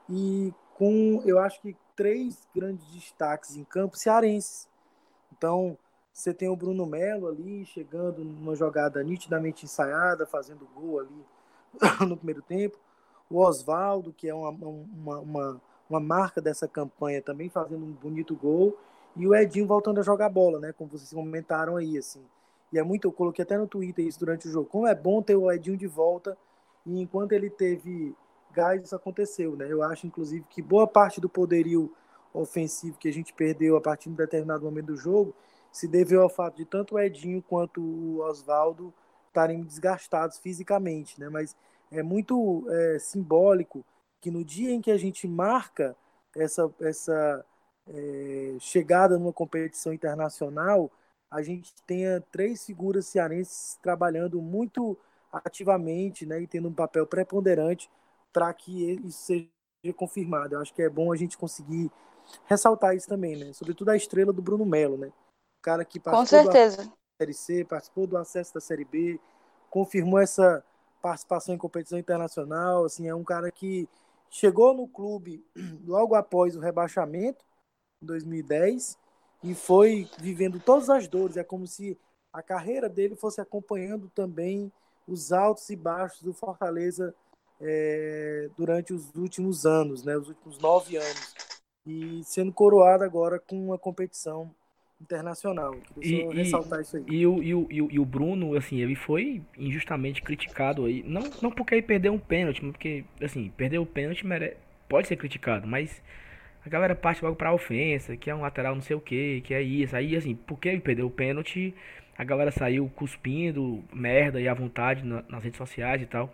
E 0.09 0.53
com, 0.75 1.23
eu 1.25 1.39
acho 1.39 1.61
que 1.61 1.77
três 1.95 2.47
grandes 2.55 2.87
destaques 2.93 3.57
em 3.57 3.65
campo 3.65 3.97
cearenses. 3.97 4.69
Então, 5.37 5.77
você 6.13 6.33
tem 6.33 6.49
o 6.49 6.57
Bruno 6.57 6.87
Melo 6.87 7.29
ali 7.29 7.65
chegando 7.67 8.25
numa 8.25 8.55
jogada 8.55 9.03
nitidamente 9.03 9.65
ensaiada, 9.65 10.27
fazendo 10.27 10.69
gol 10.75 11.01
ali 11.01 11.25
no 12.09 12.17
primeiro 12.17 12.43
tempo. 12.43 12.79
O 13.31 13.39
Oswaldo, 13.41 14.13
que 14.13 14.29
é 14.29 14.35
uma, 14.35 14.49
uma, 14.51 15.19
uma, 15.21 15.61
uma, 15.89 16.01
marca 16.01 16.41
dessa 16.41 16.67
campanha, 16.67 17.21
também 17.21 17.49
fazendo 17.49 17.85
um 17.85 17.93
bonito 17.93 18.35
gol. 18.35 18.77
E 19.15 19.27
o 19.27 19.35
Edinho 19.35 19.67
voltando 19.67 20.01
a 20.01 20.03
jogar 20.03 20.29
bola, 20.29 20.59
né? 20.59 20.73
Como 20.73 20.91
vocês 20.91 21.13
comentaram 21.13 21.77
aí, 21.77 21.99
assim. 21.99 22.25
E 22.73 22.79
é 22.79 22.83
muito, 22.83 23.09
eu 23.09 23.13
coloquei 23.13 23.43
até 23.43 23.57
no 23.57 23.67
Twitter 23.67 24.07
isso 24.07 24.19
durante 24.19 24.49
o 24.49 24.51
jogo. 24.51 24.69
Como 24.69 24.87
é 24.87 24.95
bom 24.95 25.23
ter 25.23 25.37
o 25.37 25.51
Edinho 25.51 25.77
de 25.77 25.87
volta. 25.87 26.37
E 26.85 27.01
enquanto 27.01 27.33
ele 27.33 27.51
teve 27.51 28.15
gás 28.53 28.83
isso 28.83 28.97
aconteceu, 28.97 29.57
né? 29.57 29.67
Eu 29.71 29.83
acho, 29.83 30.07
inclusive, 30.07 30.45
que 30.49 30.63
boa 30.63 30.87
parte 30.87 31.21
do 31.21 31.29
poderio 31.29 31.95
ofensivo 32.33 32.99
que 32.99 33.09
a 33.09 33.13
gente 33.13 33.33
perdeu 33.33 33.77
a 33.77 33.81
partir 33.81 34.09
de 34.09 34.15
um 34.15 34.17
determinado 34.17 34.65
momento 34.65 34.87
do 34.87 34.97
jogo 34.97 35.35
se 35.71 35.87
deveu 35.87 36.23
ao 36.23 36.29
fato 36.29 36.57
de 36.57 36.65
tanto 36.65 36.95
o 36.95 36.99
Edinho 36.99 37.43
quanto 37.43 37.81
o 37.81 38.21
Oswaldo 38.21 38.93
estarem 39.29 39.63
desgastados 39.63 40.39
fisicamente, 40.39 41.21
né? 41.21 41.29
Mas 41.29 41.57
é 41.91 42.03
muito 42.03 42.67
é, 42.69 42.99
simbólico 42.99 43.85
que 44.21 44.31
no 44.31 44.45
dia 44.45 44.73
em 44.73 44.81
que 44.81 44.91
a 44.91 44.97
gente 44.97 45.27
marca 45.27 45.97
essa, 46.37 46.71
essa 46.81 47.45
é, 47.87 48.57
chegada 48.59 49.19
numa 49.19 49.33
competição 49.33 49.93
internacional, 49.93 50.91
a 51.31 51.43
gente 51.43 51.75
tenha 51.87 52.21
três 52.33 52.65
figuras 52.65 53.07
cearenses 53.07 53.79
trabalhando 53.83 54.41
muito 54.41 54.97
ativamente 55.33 56.25
né, 56.25 56.41
e 56.41 56.47
tendo 56.47 56.69
um 56.69 56.75
papel 56.75 57.07
preponderante 57.07 57.91
para 58.33 58.53
que 58.55 58.93
isso 59.05 59.27
seja 59.27 59.49
confirmado. 59.95 60.55
Eu 60.55 60.61
acho 60.61 60.73
que 60.73 60.83
é 60.83 60.89
bom 60.89 61.13
a 61.13 61.17
gente 61.17 61.37
conseguir 61.37 61.91
ressaltar 62.47 62.95
isso 62.95 63.09
também, 63.09 63.37
né? 63.37 63.53
Sobretudo 63.53 63.91
a 63.91 63.97
estrela 63.97 64.33
do 64.33 64.43
Bruno 64.43 64.65
Melo, 64.65 64.97
né? 64.97 65.09
O 65.09 65.63
cara 65.63 65.85
que 65.85 65.99
participou 65.99 66.45
Com 66.45 66.53
certeza. 66.53 66.85
da 66.85 66.93
Série 67.21 67.35
C, 67.35 67.65
participou 67.65 68.07
do 68.07 68.17
acesso 68.17 68.55
da 68.55 68.61
Série 68.61 68.85
B, 68.85 69.21
confirmou 69.71 70.19
essa 70.19 70.65
participação 71.01 71.55
em 71.55 71.59
competição 71.59 71.99
internacional, 71.99 72.85
assim, 72.85 73.09
é 73.09 73.15
um 73.15 73.25
cara 73.25 73.51
que 73.51 73.89
chegou 74.31 74.75
no 74.75 74.87
clube 74.89 75.45
logo 75.87 76.15
após 76.15 76.57
o 76.57 76.61
rebaixamento, 76.61 77.45
em 78.03 78.07
2010, 78.07 78.99
e 79.43 79.55
foi 79.55 80.09
vivendo 80.19 80.61
todas 80.61 80.91
as 80.91 81.07
dores. 81.09 81.37
É 81.37 81.45
como 81.45 81.67
se 81.67 81.99
a 82.33 82.43
carreira 82.43 82.89
dele 82.89 83.17
fosse 83.17 83.41
acompanhando 83.41 84.11
também 84.15 84.71
os 85.07 85.33
altos 85.33 85.69
e 85.71 85.77
baixos 85.77 86.23
do 86.23 86.33
Fortaleza 86.33 87.15
é, 87.61 88.49
durante 88.57 88.93
os 88.93 89.15
últimos 89.15 89.67
anos, 89.67 90.05
né, 90.05 90.17
os 90.17 90.29
últimos 90.29 90.59
nove 90.59 90.97
anos, 90.97 91.35
e 91.87 92.23
sendo 92.25 92.53
coroado 92.53 93.03
agora 93.03 93.41
com 93.41 93.57
uma 93.65 93.79
competição 93.79 94.55
internacional. 95.01 95.75
E, 96.01 96.23
ressaltar 96.35 96.81
e, 96.81 96.83
isso 96.83 96.97
aí. 96.97 97.05
E 97.09 97.27
o, 97.27 97.43
e, 97.43 97.55
o, 97.55 97.67
e 97.71 97.99
o 97.99 98.05
Bruno, 98.05 98.57
assim, 98.57 98.81
ele 98.81 98.95
foi 98.95 99.43
injustamente 99.57 100.23
criticado 100.23 100.85
aí. 100.85 101.03
Não, 101.05 101.23
não 101.41 101.51
porque 101.51 101.75
ele 101.75 101.83
perdeu 101.83 102.13
um 102.13 102.19
pênalti, 102.19 102.61
porque, 102.61 103.05
assim, 103.23 103.49
perder 103.57 103.79
o 103.79 103.87
pênalti 103.87 104.27
mere... 104.27 104.57
pode 104.89 105.09
ser 105.09 105.17
criticado, 105.17 105.67
mas 105.67 106.03
a 106.69 106.71
galera 106.71 106.95
parte 106.95 107.25
logo 107.25 107.35
pra 107.35 107.53
ofensa, 107.53 108.17
que 108.17 108.31
é 108.31 108.35
um 108.35 108.43
lateral 108.43 108.75
não 108.75 108.83
sei 108.83 108.95
o 108.95 109.01
que, 109.01 109.41
que 109.41 109.55
é 109.55 109.63
isso. 109.63 109.97
Aí, 109.97 110.15
assim, 110.15 110.35
porque 110.35 110.69
ele 110.69 110.81
perdeu 110.81 111.07
o 111.07 111.11
pênalti, 111.11 111.75
a 112.17 112.23
galera 112.25 112.51
saiu 112.51 112.91
cuspindo 112.95 113.83
merda 113.93 114.41
e 114.41 114.47
à 114.47 114.55
vontade 114.55 115.05
na, 115.05 115.25
nas 115.29 115.43
redes 115.43 115.57
sociais 115.57 116.03
e 116.03 116.07
tal. 116.07 116.33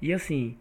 E 0.00 0.12
assim, 0.12 0.56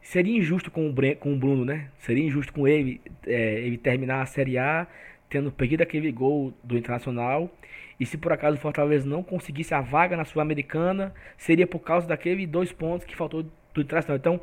seria 0.00 0.36
injusto 0.38 0.70
com 0.70 0.88
o, 0.88 0.92
Bre 0.92 1.16
com 1.16 1.32
o 1.32 1.36
Bruno, 1.36 1.64
né? 1.64 1.88
Seria 1.98 2.24
injusto 2.24 2.52
com 2.52 2.68
ele, 2.68 3.00
é, 3.26 3.60
ele 3.60 3.76
terminar 3.76 4.22
a 4.22 4.26
Série 4.26 4.58
A 4.58 4.86
tendo 5.28 5.50
perdido 5.50 5.82
aquele 5.82 6.12
gol 6.12 6.52
do 6.62 6.76
Internacional. 6.76 7.50
E 7.98 8.06
se 8.06 8.18
por 8.18 8.32
acaso 8.32 8.56
o 8.56 8.60
Fortaleza 8.60 9.08
não 9.08 9.22
conseguisse 9.22 9.74
a 9.74 9.80
vaga 9.80 10.16
na 10.16 10.24
Sul-Americana, 10.24 11.14
seria 11.36 11.66
por 11.66 11.80
causa 11.80 12.06
daquele 12.06 12.46
dois 12.46 12.70
pontos 12.70 13.06
que 13.06 13.16
faltou 13.16 13.42
do 13.42 13.80
Internacional. 13.80 14.18
Então, 14.18 14.40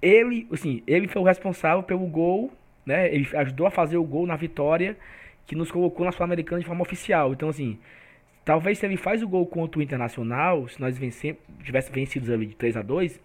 ele, 0.00 0.48
assim, 0.50 0.82
ele 0.86 1.06
foi 1.06 1.20
o 1.20 1.24
responsável 1.24 1.82
pelo 1.82 2.06
gol, 2.06 2.50
né? 2.84 3.12
Ele 3.12 3.28
ajudou 3.34 3.66
a 3.66 3.70
fazer 3.70 3.96
o 3.96 4.04
gol 4.04 4.26
na 4.26 4.36
vitória 4.36 4.96
que 5.46 5.54
nos 5.56 5.70
colocou 5.70 6.04
na 6.04 6.12
Sul-Americana 6.12 6.60
de 6.60 6.66
forma 6.66 6.82
oficial. 6.82 7.32
Então, 7.32 7.48
assim, 7.48 7.78
talvez 8.44 8.78
se 8.78 8.86
ele 8.86 8.96
faz 8.96 9.22
o 9.22 9.28
gol 9.28 9.46
contra 9.46 9.80
o 9.80 9.82
Internacional, 9.82 10.68
se 10.68 10.80
nós 10.80 10.98
tivesse 11.62 11.90
vencido 11.90 12.32
ali 12.32 12.46
de 12.46 12.56
3 12.56 12.76
a 12.76 12.82
2 12.82 13.20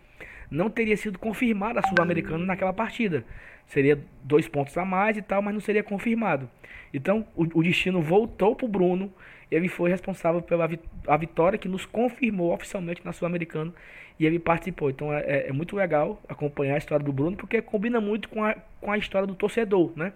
não 0.49 0.69
teria 0.69 0.95
sido 0.95 1.17
confirmada 1.19 1.79
a 1.79 1.87
Sul-Americana 1.87 2.45
naquela 2.45 2.73
partida. 2.73 3.25
Seria 3.67 3.99
dois 4.23 4.47
pontos 4.47 4.77
a 4.77 4.85
mais 4.85 5.17
e 5.17 5.21
tal, 5.21 5.41
mas 5.41 5.53
não 5.53 5.61
seria 5.61 5.83
confirmado. 5.83 6.49
Então 6.93 7.25
o, 7.35 7.59
o 7.59 7.63
destino 7.63 8.01
voltou 8.01 8.55
para 8.55 8.65
o 8.65 8.69
Bruno. 8.69 9.11
Ele 9.51 9.67
foi 9.67 9.89
responsável 9.89 10.41
pela 10.41 10.69
a 11.07 11.17
vitória 11.17 11.57
que 11.57 11.67
nos 11.67 11.85
confirmou 11.85 12.53
oficialmente 12.53 13.01
na 13.05 13.13
Sul-Americana 13.13 13.73
e 14.19 14.25
ele 14.25 14.39
participou. 14.39 14.89
Então 14.89 15.13
é, 15.13 15.21
é, 15.21 15.49
é, 15.49 15.51
muito 15.51 15.75
legal 15.75 16.21
acompanhar 16.27 16.75
a 16.75 16.77
história 16.77 17.05
do 17.05 17.13
Bruno 17.13 17.35
porque 17.35 17.61
combina 17.61 18.01
muito 18.01 18.29
com 18.29 18.43
a, 18.43 18.55
com 18.81 18.91
a 18.91 18.97
história 18.97 19.27
do 19.27 19.35
torcedor, 19.35 19.91
né? 19.95 20.13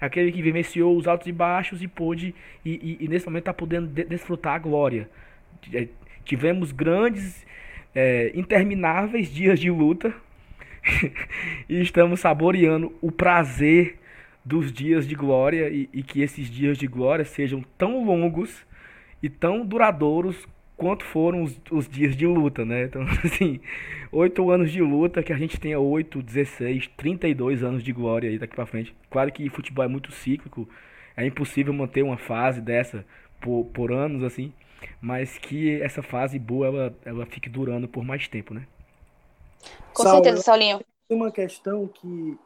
Aquele 0.00 0.30
que 0.30 0.40
vivenciou 0.40 0.96
os 0.96 1.08
altos 1.08 1.26
e 1.26 1.32
baixos 1.32 1.82
e 1.82 1.88
pôde, 1.88 2.32
e, 2.64 2.98
e, 3.00 3.04
e 3.04 3.08
nesse 3.08 3.26
momento 3.26 3.42
está 3.42 3.54
podendo 3.54 3.88
de, 3.88 4.04
desfrutar 4.04 4.54
a 4.54 4.58
glória. 4.58 5.10
É, 5.74 5.88
tivemos 6.24 6.70
grandes 6.70 7.44
é, 7.94 8.30
intermináveis 8.32 9.32
dias 9.32 9.58
de 9.58 9.70
luta 9.70 10.14
e 11.68 11.80
estamos 11.80 12.20
saboreando 12.20 12.94
o 13.00 13.10
prazer 13.10 13.98
dos 14.44 14.72
dias 14.72 15.06
de 15.06 15.14
glória 15.14 15.68
e, 15.68 15.88
e, 15.92 16.02
que 16.02 16.22
esses 16.22 16.48
dias 16.48 16.78
de 16.78 16.86
glória 16.86 17.24
sejam 17.24 17.62
tão 17.76 18.04
longos 18.04 18.66
e 19.22 19.28
tão 19.28 19.64
duradouros 19.64 20.46
quanto 20.76 21.04
foram 21.04 21.42
os, 21.42 21.60
os 21.70 21.88
dias 21.88 22.16
de 22.16 22.26
luta, 22.26 22.64
né? 22.64 22.84
Então, 22.84 23.02
assim, 23.24 23.60
oito 24.12 24.50
anos 24.50 24.70
de 24.70 24.80
luta, 24.80 25.22
que 25.22 25.32
a 25.32 25.38
gente 25.38 25.58
tenha 25.58 25.78
oito, 25.78 26.22
16, 26.22 26.88
32 26.96 27.62
anos 27.62 27.82
de 27.82 27.92
glória 27.92 28.30
aí 28.30 28.38
daqui 28.38 28.54
para 28.54 28.66
frente. 28.66 28.94
Claro 29.10 29.32
que 29.32 29.48
futebol 29.50 29.84
é 29.84 29.88
muito 29.88 30.12
cíclico, 30.12 30.68
é 31.16 31.26
impossível 31.26 31.72
manter 31.72 32.02
uma 32.02 32.16
fase 32.16 32.60
dessa 32.60 33.04
por, 33.40 33.64
por 33.66 33.92
anos, 33.92 34.22
assim 34.22 34.52
mas 35.00 35.38
que 35.38 35.80
essa 35.80 36.02
fase 36.02 36.38
boa 36.38 36.66
ela, 36.66 36.98
ela 37.04 37.26
fique 37.26 37.48
durando 37.48 37.88
por 37.88 38.04
mais 38.04 38.28
tempo, 38.28 38.54
né? 38.54 38.66
Com 39.92 40.02
Saulo, 40.02 40.24
certeza, 40.24 40.42
Saulinho. 40.42 40.80
Tem 41.08 41.16
uma 41.16 41.32
questão 41.32 41.88
que, 41.88 42.38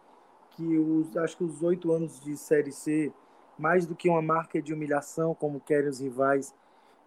que 0.52 0.78
os, 0.78 1.16
acho 1.16 1.36
que 1.36 1.44
os 1.44 1.62
oito 1.62 1.92
anos 1.92 2.20
de 2.20 2.36
Série 2.36 2.72
C, 2.72 3.12
mais 3.58 3.86
do 3.86 3.94
que 3.94 4.08
uma 4.08 4.22
marca 4.22 4.62
de 4.62 4.72
humilhação, 4.72 5.34
como 5.34 5.60
querem 5.60 5.88
os 5.88 6.00
rivais, 6.00 6.54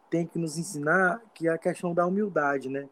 tem 0.09 0.25
que 0.25 0.39
nos 0.39 0.57
ensinar, 0.57 1.21
que 1.33 1.47
é 1.47 1.51
a 1.51 1.57
questão 1.57 1.93
da 1.93 2.05
humildade, 2.05 2.69
né? 2.69 2.87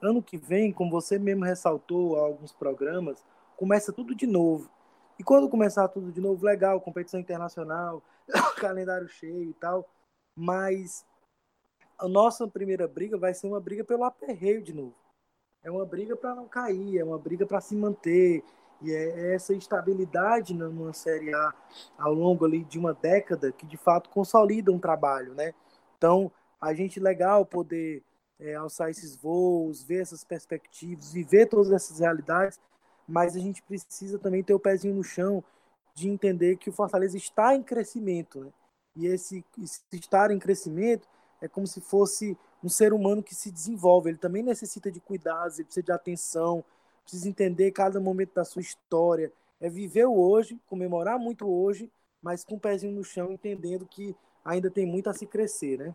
Ano 0.00 0.22
que 0.22 0.36
vem, 0.36 0.72
como 0.72 0.90
você 0.90 1.18
mesmo 1.18 1.44
ressaltou 1.44 2.16
alguns 2.16 2.52
programas, 2.52 3.24
começa 3.56 3.92
tudo 3.92 4.14
de 4.14 4.26
novo. 4.26 4.70
E 5.18 5.24
quando 5.24 5.48
começar 5.48 5.88
tudo 5.88 6.12
de 6.12 6.20
novo, 6.20 6.44
legal, 6.44 6.80
competição 6.80 7.18
internacional, 7.18 8.02
calendário 8.60 9.08
cheio 9.08 9.50
e 9.50 9.54
tal, 9.54 9.88
mas 10.36 11.04
a 11.98 12.06
nossa 12.06 12.46
primeira 12.46 12.86
briga 12.86 13.18
vai 13.18 13.34
ser 13.34 13.48
uma 13.48 13.60
briga 13.60 13.82
pelo 13.84 14.04
aperreio 14.04 14.62
de 14.62 14.72
novo. 14.72 14.94
É 15.64 15.70
uma 15.70 15.84
briga 15.84 16.16
para 16.16 16.34
não 16.34 16.46
cair, 16.46 16.98
é 16.98 17.04
uma 17.04 17.18
briga 17.18 17.44
para 17.44 17.60
se 17.60 17.74
manter. 17.74 18.44
E 18.80 18.92
é 18.92 19.34
essa 19.34 19.52
estabilidade 19.52 20.54
numa 20.54 20.92
Série 20.92 21.34
A 21.34 21.52
ao 21.98 22.14
longo 22.14 22.44
ali 22.44 22.62
de 22.62 22.78
uma 22.78 22.94
década 22.94 23.50
que 23.50 23.66
de 23.66 23.76
fato 23.76 24.08
consolida 24.08 24.70
um 24.70 24.78
trabalho, 24.78 25.34
né? 25.34 25.52
Então, 25.96 26.30
a 26.60 26.74
gente 26.74 26.98
legal 27.00 27.44
poder 27.46 28.02
é, 28.38 28.54
alçar 28.54 28.90
esses 28.90 29.16
voos, 29.16 29.82
ver 29.82 30.02
essas 30.02 30.24
perspectivas, 30.24 31.12
viver 31.12 31.46
todas 31.46 31.72
essas 31.72 31.98
realidades, 31.98 32.58
mas 33.06 33.34
a 33.34 33.38
gente 33.38 33.62
precisa 33.62 34.18
também 34.18 34.42
ter 34.42 34.54
o 34.54 34.60
pezinho 34.60 34.94
no 34.94 35.02
chão 35.02 35.42
de 35.94 36.08
entender 36.08 36.56
que 36.56 36.70
o 36.70 36.72
Fortaleza 36.72 37.16
está 37.16 37.54
em 37.54 37.62
crescimento, 37.62 38.40
né? 38.40 38.52
E 38.94 39.06
esse, 39.06 39.44
esse 39.62 39.82
estar 39.92 40.30
em 40.30 40.38
crescimento 40.38 41.08
é 41.40 41.48
como 41.48 41.66
se 41.66 41.80
fosse 41.80 42.36
um 42.62 42.68
ser 42.68 42.92
humano 42.92 43.22
que 43.22 43.34
se 43.34 43.50
desenvolve. 43.50 44.10
Ele 44.10 44.18
também 44.18 44.42
necessita 44.42 44.90
de 44.90 45.00
cuidados, 45.00 45.58
ele 45.58 45.66
precisa 45.66 45.84
de 45.84 45.92
atenção, 45.92 46.64
precisa 47.02 47.28
entender 47.28 47.70
cada 47.70 48.00
momento 48.00 48.34
da 48.34 48.44
sua 48.44 48.60
história. 48.60 49.32
É 49.60 49.68
viver 49.68 50.06
o 50.06 50.16
hoje, 50.16 50.60
comemorar 50.66 51.18
muito 51.18 51.48
hoje, 51.48 51.90
mas 52.22 52.44
com 52.44 52.56
o 52.56 52.60
pezinho 52.60 52.92
no 52.92 53.04
chão, 53.04 53.32
entendendo 53.32 53.86
que 53.86 54.14
ainda 54.44 54.70
tem 54.70 54.86
muito 54.86 55.08
a 55.08 55.14
se 55.14 55.26
crescer, 55.26 55.78
né? 55.78 55.94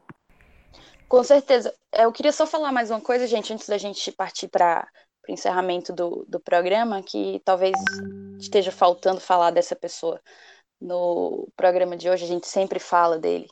Com 1.07 1.23
certeza. 1.23 1.73
Eu 1.91 2.11
queria 2.11 2.31
só 2.31 2.45
falar 2.45 2.71
mais 2.71 2.89
uma 2.89 3.01
coisa, 3.01 3.27
gente, 3.27 3.53
antes 3.53 3.67
da 3.67 3.77
gente 3.77 4.11
partir 4.11 4.47
para 4.47 4.87
o 5.27 5.31
encerramento 5.31 5.93
do, 5.93 6.25
do 6.27 6.39
programa, 6.39 7.01
que 7.03 7.41
talvez 7.45 7.73
esteja 8.39 8.71
faltando 8.71 9.21
falar 9.21 9.51
dessa 9.51 9.75
pessoa. 9.75 10.19
No 10.81 11.47
programa 11.55 11.95
de 11.95 12.09
hoje, 12.09 12.25
a 12.25 12.27
gente 12.27 12.47
sempre 12.47 12.79
fala 12.79 13.17
dele, 13.17 13.47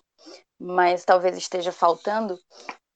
mas 0.59 1.05
talvez 1.05 1.37
esteja 1.37 1.71
faltando, 1.71 2.37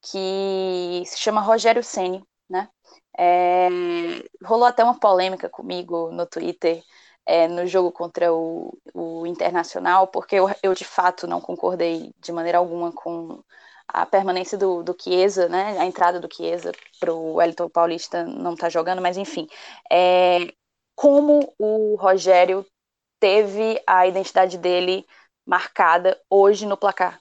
que 0.01 1.03
se 1.05 1.17
chama 1.19 1.41
Rogério 1.41 1.83
Ceni, 1.83 2.23
né? 2.49 2.69
É, 3.17 3.69
rolou 4.43 4.65
até 4.65 4.83
uma 4.83 4.99
polêmica 4.99 5.49
comigo 5.49 6.11
no 6.11 6.25
Twitter 6.25 6.83
é, 7.25 7.47
no 7.47 7.65
jogo 7.65 7.91
contra 7.91 8.33
o, 8.33 8.77
o 8.93 9.25
Internacional, 9.25 10.07
porque 10.07 10.35
eu, 10.35 10.47
eu, 10.61 10.73
de 10.73 10.85
fato 10.85 11.25
não 11.27 11.41
concordei 11.41 12.11
de 12.19 12.31
maneira 12.31 12.59
alguma 12.59 12.91
com 12.91 13.43
a 13.88 14.06
permanência 14.06 14.58
do, 14.58 14.84
do 14.84 14.95
Chiesa, 15.00 15.48
né? 15.48 15.78
A 15.80 15.86
entrada 15.86 16.19
do 16.19 16.34
Chiesa 16.34 16.71
para 17.00 17.13
o 17.13 17.36
Wellington 17.36 17.69
Paulista 17.69 18.24
não 18.24 18.54
estar 18.54 18.67
tá 18.67 18.69
jogando, 18.69 19.02
mas 19.02 19.17
enfim, 19.17 19.48
é, 19.91 20.51
como 20.95 21.53
o 21.57 21.95
Rogério 21.95 22.66
teve 23.20 23.82
a 23.88 24.07
identidade 24.07 24.57
dele 24.57 25.05
marcada 25.45 26.20
hoje 26.30 26.66
no 26.66 26.78
placar. 26.78 27.20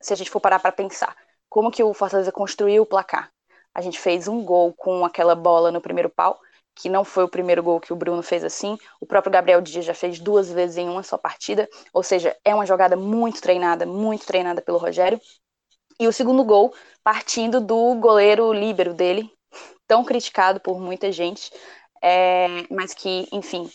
Se 0.00 0.12
a 0.12 0.16
gente 0.16 0.30
for 0.30 0.40
parar 0.40 0.58
para 0.58 0.72
pensar, 0.72 1.16
como 1.48 1.70
que 1.70 1.82
o 1.82 1.94
Fortaleza 1.94 2.32
construiu 2.32 2.82
o 2.82 2.86
placar? 2.86 3.30
A 3.74 3.80
gente 3.80 3.98
fez 3.98 4.28
um 4.28 4.44
gol 4.44 4.72
com 4.74 5.04
aquela 5.04 5.34
bola 5.34 5.70
no 5.70 5.80
primeiro 5.80 6.10
pau, 6.10 6.40
que 6.74 6.88
não 6.88 7.04
foi 7.04 7.24
o 7.24 7.28
primeiro 7.28 7.62
gol 7.62 7.80
que 7.80 7.92
o 7.92 7.96
Bruno 7.96 8.22
fez 8.22 8.44
assim. 8.44 8.76
O 9.00 9.06
próprio 9.06 9.32
Gabriel 9.32 9.60
Dias 9.60 9.84
já 9.84 9.94
fez 9.94 10.18
duas 10.18 10.50
vezes 10.50 10.76
em 10.76 10.88
uma 10.88 11.02
só 11.02 11.16
partida, 11.16 11.68
ou 11.92 12.02
seja, 12.02 12.36
é 12.44 12.54
uma 12.54 12.66
jogada 12.66 12.96
muito 12.96 13.40
treinada, 13.40 13.86
muito 13.86 14.26
treinada 14.26 14.60
pelo 14.60 14.78
Rogério. 14.78 15.20
E 15.98 16.08
o 16.08 16.12
segundo 16.12 16.44
gol 16.44 16.74
partindo 17.02 17.60
do 17.60 17.94
goleiro 17.96 18.52
líbero 18.52 18.94
dele, 18.94 19.30
tão 19.86 20.04
criticado 20.04 20.58
por 20.58 20.80
muita 20.80 21.12
gente, 21.12 21.52
é, 22.02 22.48
mas 22.70 22.94
que, 22.94 23.28
enfim, 23.30 23.70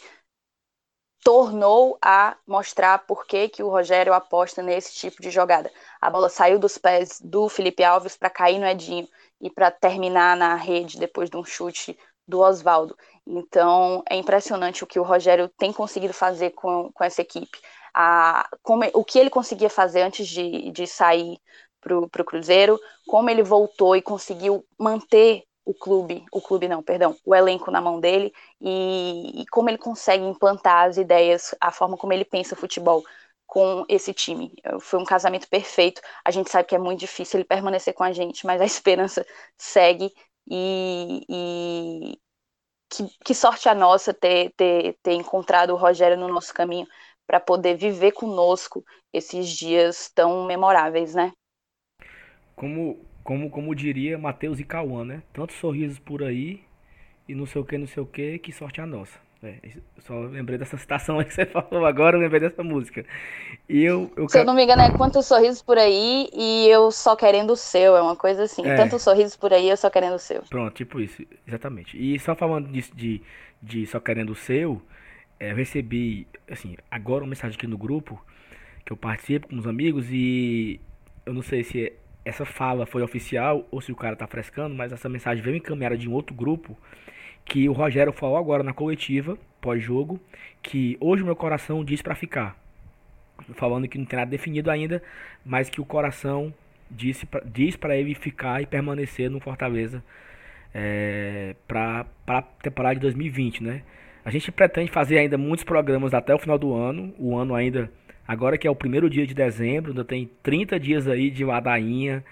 tornou 1.24 1.98
a 2.02 2.36
mostrar 2.48 3.00
por 3.00 3.26
que, 3.26 3.50
que 3.50 3.62
o 3.62 3.70
Rogério 3.70 4.14
aposta 4.14 4.64
nesse 4.64 4.94
tipo 4.96 5.22
de 5.22 5.30
jogada. 5.30 5.72
A 6.02 6.10
bola 6.10 6.30
saiu 6.30 6.58
dos 6.58 6.78
pés 6.78 7.20
do 7.22 7.48
Felipe 7.50 7.84
Alves 7.84 8.18
para 8.18 8.30
cair 8.30 8.60
no 8.60 8.66
Edinho 8.66 9.08
e 9.42 9.50
para 9.50 9.70
terminar 9.70 10.36
na 10.36 10.56
rede 10.56 11.00
depois 11.00 11.30
de 11.30 11.38
um 11.38 11.44
chute 11.44 11.98
do 12.28 12.40
Oswaldo. 12.40 12.98
Então, 13.26 14.04
é 14.10 14.16
impressionante 14.16 14.84
o 14.84 14.88
que 14.88 15.00
o 15.00 15.04
Rogério 15.04 15.50
tem 15.50 15.74
conseguido 15.74 16.14
fazer 16.14 16.52
com, 16.52 16.92
com 16.94 17.04
essa 17.04 17.22
equipe. 17.22 17.60
A, 17.94 18.48
como, 18.62 18.86
o 18.94 19.04
que 19.04 19.20
ele 19.20 19.30
conseguia 19.30 19.70
fazer 19.70 20.02
antes 20.02 20.28
de, 20.28 20.72
de 20.72 20.88
sair 20.88 21.40
para 21.82 21.98
o 21.98 22.26
Cruzeiro, 22.26 22.80
como 23.08 23.30
ele 23.30 23.44
voltou 23.44 23.96
e 23.96 24.02
conseguiu 24.02 24.66
manter 24.78 25.44
o 25.66 25.74
clube, 25.74 26.26
o 26.32 26.42
clube 26.42 26.68
não, 26.68 26.82
perdão, 26.82 27.16
o 27.24 27.36
elenco 27.36 27.70
na 27.70 27.80
mão 27.80 28.00
dele 28.00 28.34
e, 28.60 29.42
e, 29.42 29.46
como 29.48 29.70
ele 29.70 29.78
consegue 29.78 30.24
implantar 30.24 30.88
as 30.88 30.98
ideias, 30.98 31.54
a 31.62 31.72
forma 31.72 31.96
como 31.96 32.12
ele 32.12 32.26
pensa 32.26 32.56
futebol 32.56 33.04
com 33.46 33.86
esse 33.88 34.14
time. 34.14 34.54
Foi 34.82 35.00
um 35.00 35.06
casamento 35.06 35.48
perfeito. 35.48 36.02
A 36.26 36.32
gente 36.32 36.50
sabe 36.50 36.68
que 36.68 36.76
é 36.76 36.80
muito 36.80 37.00
difícil 37.00 37.40
ele 37.40 37.48
permanecer 37.48 37.94
com 37.94 38.04
a 38.04 38.12
gente, 38.12 38.46
mas 38.46 38.62
a 38.62 38.66
esperança 38.66 39.26
segue 39.58 40.12
e, 40.50 41.26
e 41.30 42.20
que, 42.90 43.08
que, 43.24 43.36
sorte 43.36 43.70
a 43.70 43.76
nossa 43.76 44.14
ter, 44.14 44.52
ter, 44.56 44.98
ter 45.04 45.14
encontrado 45.14 45.72
o 45.72 45.76
Rogério 45.78 46.18
no 46.18 46.28
nosso 46.28 46.54
caminho 46.54 46.88
para 47.28 47.40
poder 47.40 47.76
viver 47.78 48.12
conosco 48.14 48.84
esses 49.14 49.50
dias 49.50 50.12
tão 50.16 50.46
memoráveis, 50.46 51.14
né? 51.14 51.32
Como, 52.60 53.00
como, 53.24 53.50
como 53.50 53.74
diria 53.74 54.18
Matheus 54.18 54.60
e 54.60 54.66
Cauã, 54.66 55.06
né? 55.06 55.24
Tantos 55.32 55.56
sorrisos 55.56 55.98
por 55.98 56.22
aí 56.22 56.62
e 57.26 57.34
não 57.34 57.46
sei 57.46 57.62
o 57.62 57.64
que, 57.64 57.78
não 57.78 57.88
sei 57.88 58.04
o 58.04 58.06
que, 58.06 58.38
que 58.38 58.52
sorte 58.52 58.82
a 58.82 58.86
nossa. 58.86 59.18
É, 59.42 59.56
só 60.00 60.20
lembrei 60.20 60.58
dessa 60.58 60.76
citação 60.78 61.20
aí 61.20 61.26
que 61.26 61.34
você 61.34 61.46
falou 61.46 61.86
agora, 61.86 62.18
lembrei 62.18 62.42
dessa 62.42 62.62
música. 62.62 63.06
E 63.70 63.82
eu, 63.82 64.12
eu 64.18 64.28
Se 64.28 64.40
eu 64.40 64.44
não 64.44 64.54
me 64.54 64.66
engano, 64.66 64.82
é 64.82 64.92
quantos 64.92 65.26
sorrisos 65.26 65.62
por 65.62 65.78
aí 65.78 66.28
e 66.34 66.68
eu 66.68 66.92
só 66.92 67.16
querendo 67.16 67.52
o 67.52 67.56
seu, 67.56 67.96
é 67.96 68.02
uma 68.02 68.18
coisa 68.18 68.44
assim. 68.44 68.68
É. 68.68 68.76
Tantos 68.76 69.02
sorrisos 69.04 69.38
por 69.38 69.54
aí, 69.54 69.70
eu 69.70 69.78
só 69.78 69.90
querendo 69.90 70.16
o 70.16 70.20
seu. 70.20 70.42
Pronto, 70.50 70.74
tipo 70.74 71.00
isso, 71.00 71.24
exatamente. 71.48 71.98
E 71.98 72.20
só 72.20 72.36
falando 72.36 72.68
disso 72.68 72.92
de, 72.94 73.22
de 73.64 73.88
só 73.88 74.02
querendo 74.02 74.32
o 74.32 74.36
seu, 74.36 74.82
é, 75.40 75.52
eu 75.52 75.56
recebi, 75.56 76.28
assim, 76.52 76.76
agora 76.92 77.24
uma 77.24 77.30
mensagem 77.30 77.56
aqui 77.56 77.68
no 77.68 77.78
grupo, 77.78 78.22
que 78.86 78.92
eu 78.92 78.98
participo 78.98 79.48
com 79.48 79.56
os 79.56 79.66
amigos 79.66 80.08
e 80.12 80.82
eu 81.26 81.34
não 81.34 81.42
sei 81.42 81.64
se 81.64 81.94
essa 82.24 82.46
fala 82.46 82.86
foi 82.86 83.02
oficial 83.02 83.68
ou 83.72 83.82
se 83.82 83.92
o 83.92 83.96
cara 83.96 84.16
tá 84.16 84.28
frescando, 84.28 84.76
mas 84.76 84.92
essa 84.92 85.10
mensagem 85.10 85.44
veio 85.44 85.58
encaminhada 85.58 85.98
de 85.98 86.10
um 86.10 86.14
outro 86.14 86.36
grupo 86.36 86.78
que 87.46 87.68
o 87.68 87.74
Rogério 87.74 88.14
falou 88.14 88.38
agora 88.38 88.64
na 88.64 88.74
coletiva, 88.74 89.38
pós-jogo, 89.60 90.20
que 90.62 90.98
hoje 91.00 91.24
meu 91.24 91.36
coração 91.36 91.84
diz 91.84 92.02
para 92.02 92.16
ficar. 92.16 92.58
Falando 93.56 93.88
que 93.88 93.98
não 93.98 94.06
tem 94.06 94.20
nada 94.20 94.30
definido 94.30 94.70
ainda, 94.70 95.02
mas 95.46 95.70
que 95.70 95.82
o 95.82 95.86
coração 95.86 96.54
disse 96.92 97.26
pra, 97.26 97.42
diz 97.46 97.76
para 97.76 97.96
ele 97.96 98.14
ficar 98.14 98.62
e 98.62 98.66
permanecer 98.66 99.30
no 99.30 99.40
Fortaleza 99.40 100.04
é, 100.74 101.56
para 101.68 102.06
a 102.28 102.42
temporada 102.42 102.96
de 102.96 103.02
2020, 103.02 103.64
né? 103.64 103.82
A 104.24 104.32
gente 104.32 104.52
pretende 104.52 104.92
fazer 104.92 105.18
ainda 105.18 105.38
muitos 105.38 105.64
programas 105.64 106.14
até 106.14 106.34
o 106.36 106.40
final 106.40 106.58
do 106.58 106.76
ano. 106.76 107.14
O 107.18 107.38
ano 107.38 107.56
ainda, 107.56 107.92
agora 108.30 108.60
que 108.60 108.68
é 108.68 108.70
o 108.70 108.76
primeiro 108.76 109.10
dia 109.10 109.26
de 109.26 109.34
dezembro, 109.34 109.90
ainda 109.90 110.06
tem 110.06 110.30
30 110.44 110.80
dias 110.80 111.08
aí 111.08 111.32
de 111.32 111.44
ladainha, 111.44 112.24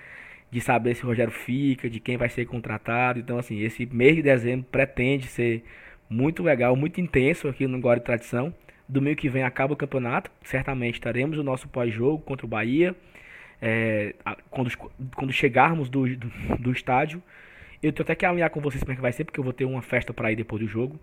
de 0.52 0.62
saber 0.62 0.93
se 0.93 1.04
o 1.04 1.08
Rogério 1.08 1.34
fica, 1.34 1.89
de 1.89 2.00
quem 2.00 2.18
vai 2.18 2.30
ser 2.30 2.45
contratado. 2.45 3.18
Então, 3.18 3.39
assim, 3.39 3.62
esse 3.62 3.84
mês 3.88 4.16
de 4.16 4.22
dezembro 4.22 4.68
pretende 4.72 5.26
ser 5.26 5.64
muito 6.08 6.43
legal, 6.43 6.76
muito 6.76 7.02
intenso 7.02 7.48
aqui 7.48 7.66
no 7.66 7.82
Glória 7.82 8.00
e 8.00 8.04
Tradição. 8.04 8.54
Domingo 8.88 9.16
que 9.16 9.28
vem 9.28 9.41
acaba 9.41 9.74
o 9.74 9.76
campeonato, 9.76 10.30
certamente 10.43 11.02
teremos 11.02 11.39
o 11.39 11.43
nosso 11.43 11.68
pós-jogo 11.68 12.22
contra 12.22 12.45
o 12.45 12.50
Bahia. 12.50 12.95
É, 13.60 14.14
quando, 14.52 14.72
quando 15.16 15.34
chegarmos 15.34 15.89
do, 15.89 16.16
do, 16.16 16.32
do, 16.60 16.72
estádio, 16.72 17.24
eu 17.82 17.91
tenho 17.91 18.04
até 18.04 18.14
que 18.14 18.24
alinhar 18.24 18.52
com 18.52 18.62
vocês 18.62 18.84
como 18.84 18.93
é 18.93 18.95
que 18.95 19.02
vai 19.02 19.12
ser, 19.12 19.26
porque 19.26 19.39
eu 19.39 19.43
vou 19.43 19.52
ter 19.52 19.66
uma 19.66 19.82
festa 19.82 20.14
para 20.14 20.32
ir 20.32 20.36
depois 20.36 20.62
do 20.62 20.68
jogo. 20.68 21.00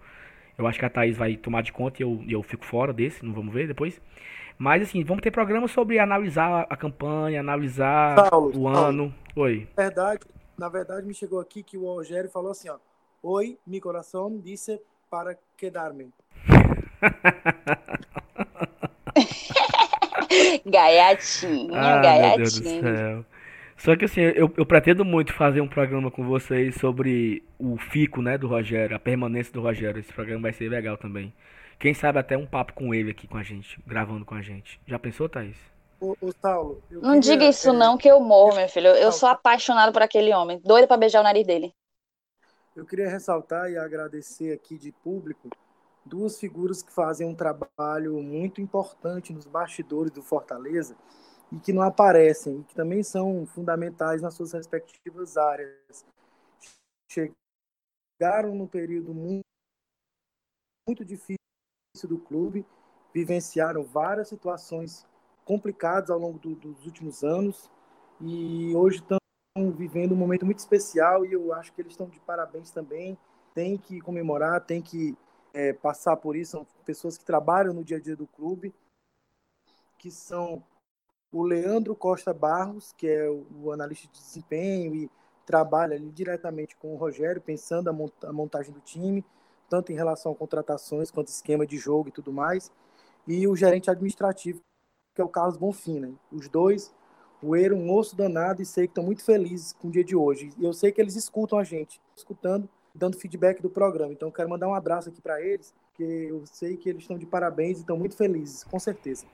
Eu 0.57 0.69
acho 0.69 0.79
que 0.79 0.85
a 0.85 0.89
Thaís 0.89 1.17
vai 1.17 1.37
tomar 1.37 1.63
de 1.63 1.73
conta 1.73 2.01
e 2.01 2.05
eu, 2.05 2.25
eu 2.29 2.43
fico 2.45 2.65
fora 2.65 2.93
desse, 2.93 3.25
não 3.25 3.33
vamos 3.33 3.53
ver 3.53 3.67
depois. 3.67 4.01
Mas 4.59 4.83
assim, 4.83 5.05
vamos 5.05 5.23
ter 5.23 5.31
programa 5.31 5.69
sobre 5.69 5.99
analisar 5.99 6.67
a 6.69 6.77
campanha, 6.77 7.41
analisar 7.41 8.31
Paulo, 8.31 8.59
o 8.59 8.69
ano. 8.69 9.11
Paulo, 9.11 9.15
Oi. 9.37 9.69
Na 9.77 9.83
verdade, 9.83 10.21
na 10.57 10.69
verdade, 10.69 11.07
me 11.07 11.15
chegou 11.15 11.41
aqui 11.41 11.63
que 11.63 11.77
o 11.77 11.85
Rogério 11.85 12.31
falou 12.31 12.53
assim, 12.53 12.69
ó. 12.69 12.77
Oi, 13.23 13.59
meu 13.67 13.81
coração 13.81 14.39
disse 14.39 14.81
para 15.11 15.37
quedar-me. 15.57 16.11
gaiatinho, 20.67 21.75
ah, 21.75 22.01
gaiatinho. 22.01 23.27
Só 23.77 23.97
que 23.97 24.05
assim, 24.05 24.21
eu, 24.21 24.53
eu 24.57 24.65
pretendo 24.65 25.05
muito 25.05 25.33
fazer 25.33 25.61
um 25.61 25.69
programa 25.69 26.11
com 26.11 26.25
vocês 26.25 26.77
sobre 26.77 27.43
o 27.59 27.77
fico, 27.77 28.23
né, 28.23 28.39
do 28.39 28.47
Rogério, 28.47 28.95
a 28.95 29.01
permanência 29.01 29.53
do 29.53 29.61
Rogério. 29.61 29.99
Esse 29.99 30.13
programa 30.13 30.43
vai 30.43 30.53
ser 30.53 30.69
legal 30.69 30.97
também. 30.97 31.33
Quem 31.85 31.93
sabe 31.93 32.19
até 32.19 32.35
um 32.35 32.47
papo 32.47 32.73
com 32.73 32.95
ele 32.95 33.11
aqui 33.11 33.29
com 33.29 33.37
a 33.37 33.43
gente, 33.43 33.79
gravando 33.87 34.25
com 34.25 34.35
a 34.35 34.41
gente. 34.41 34.81
Já 34.87 34.99
pensou, 34.99 35.29
Thaís? 35.29 35.55
Ô, 36.01 36.17
ô 36.19 36.33
Saulo, 36.33 36.83
não 36.91 37.21
queria, 37.21 37.21
diga 37.21 37.45
isso 37.45 37.69
é... 37.69 37.73
não, 37.75 37.99
que 37.99 38.09
eu 38.09 38.19
morro, 38.21 38.57
meu 38.57 38.67
filho. 38.71 38.87
Eu 38.87 39.13
sou 39.13 39.29
apaixonado 39.29 39.93
por 39.93 40.01
aquele 40.01 40.33
homem, 40.33 40.59
doido 40.65 40.89
para 40.89 40.97
beijar 40.97 41.21
o 41.21 41.23
nariz 41.23 41.47
dele. 41.47 41.75
Eu 42.75 42.87
queria 42.87 43.11
ressaltar 43.11 43.71
e 43.71 43.77
agradecer 43.77 44.55
aqui 44.55 44.79
de 44.79 44.93
público 44.93 45.51
duas 46.07 46.41
figuras 46.41 46.83
que 46.83 46.91
fazem 46.91 47.27
um 47.27 47.35
trabalho 47.35 48.15
muito 48.23 48.63
importante 48.63 49.35
nos 49.35 49.45
bastidores 49.45 50.11
do 50.11 50.23
Fortaleza 50.23 50.97
e 51.53 51.59
que 51.59 51.71
não 51.71 51.83
aparecem, 51.83 52.61
e 52.61 52.65
que 52.65 52.75
também 52.75 53.03
são 53.03 53.45
fundamentais 53.45 54.23
nas 54.23 54.33
suas 54.33 54.55
respectivas 54.55 55.37
áreas. 55.37 56.07
Chegaram 57.13 58.55
num 58.55 58.67
período 58.67 59.13
muito, 59.13 59.45
muito 60.89 61.05
difícil 61.05 61.44
do 62.03 62.19
clube, 62.19 62.67
vivenciaram 63.13 63.85
várias 63.85 64.29
situações 64.29 65.07
complicadas 65.45 66.11
ao 66.11 66.19
longo 66.19 66.39
do, 66.39 66.55
dos 66.57 66.85
últimos 66.85 67.23
anos 67.23 67.71
e 68.21 68.75
hoje 68.75 68.99
estão 68.99 69.19
vivendo 69.77 70.13
um 70.13 70.17
momento 70.17 70.45
muito 70.45 70.59
especial 70.59 71.25
e 71.25 71.33
eu 71.33 71.53
acho 71.53 71.73
que 71.73 71.81
eles 71.81 71.93
estão 71.93 72.09
de 72.09 72.19
parabéns 72.21 72.73
também. 72.73 73.17
Tem 73.55 73.79
que 73.79 74.01
comemorar, 74.01 74.61
tem 74.61 74.83
que 74.83 75.17
é, 75.53 75.73
passar 75.73 76.17
por 76.17 76.35
isso. 76.35 76.53
São 76.53 76.67
pessoas 76.85 77.17
que 77.17 77.25
trabalham 77.25 77.73
no 77.73 77.85
dia 77.85 77.99
a 77.99 78.01
dia 78.01 78.17
do 78.17 78.27
clube, 78.27 78.75
que 79.97 80.11
são 80.11 80.65
o 81.33 81.43
Leandro 81.43 81.95
Costa 81.95 82.35
Barros, 82.35 82.93
que 82.93 83.07
é 83.07 83.31
o, 83.31 83.71
analista 83.71 84.09
de 84.09 84.21
desempenho 84.21 84.95
e 84.95 85.11
trabalha 85.47 85.95
ali 85.95 86.11
diretamente 86.11 86.75
com 86.77 86.93
o 86.93 86.97
Rogério, 86.97 87.41
pensando 87.41 87.89
a, 87.89 88.33
montagem 88.33 88.73
do 88.73 88.81
time, 88.81 89.25
tanto 89.69 89.93
em 89.93 89.95
relação 89.95 90.33
a 90.33 90.35
contratações 90.35 91.11
quanto 91.11 91.29
esquema 91.29 91.67
de 91.67 91.77
jogo 91.77 92.09
e 92.09 92.13
tudo 92.13 92.33
mais. 92.33 92.71
E 93.27 93.47
o 93.47 93.57
gerente 93.57 93.91
administrativo, 93.91 94.61
que 95.15 95.21
é 95.21 95.25
o 95.25 95.29
Carlos 95.29 95.57
Bonfim. 95.57 96.01
Né? 96.01 96.13
Os 96.33 96.49
dois, 96.49 96.93
o 97.43 97.55
Eiro, 97.57 97.77
um 97.77 97.85
moço 97.85 98.17
danado, 98.17 98.63
e 98.63 98.67
sei 98.67 98.87
que 98.87 98.93
estão 98.93 99.05
muito 99.05 99.25
felizes 99.25 99.73
com 99.73 99.89
o 99.89 99.91
dia 99.91 100.05
de 100.05 100.17
hoje. 100.17 100.51
E 100.59 100.65
eu 100.65 100.73
sei 100.73 100.93
que 100.93 101.01
eles 101.01 101.17
escutam 101.17 101.59
a 101.59 101.65
gente, 101.65 102.01
escutando, 102.17 102.69
dando 102.95 103.19
feedback 103.19 103.61
do 103.61 103.69
programa. 103.69 104.13
Então, 104.13 104.31
quero 104.31 104.49
mandar 104.49 104.69
um 104.69 104.75
abraço 104.75 105.09
aqui 105.09 105.21
para 105.21 105.41
eles, 105.43 105.75
porque 105.89 106.05
eu 106.05 106.45
sei 106.47 106.77
que 106.77 106.89
eles 106.89 107.03
estão 107.03 107.19
de 107.19 107.27
parabéns 107.27 107.79
e 107.79 107.81
estão 107.81 107.97
muito 107.97 108.17
felizes, 108.17 108.65
com 108.65 108.79
certeza. 108.79 109.27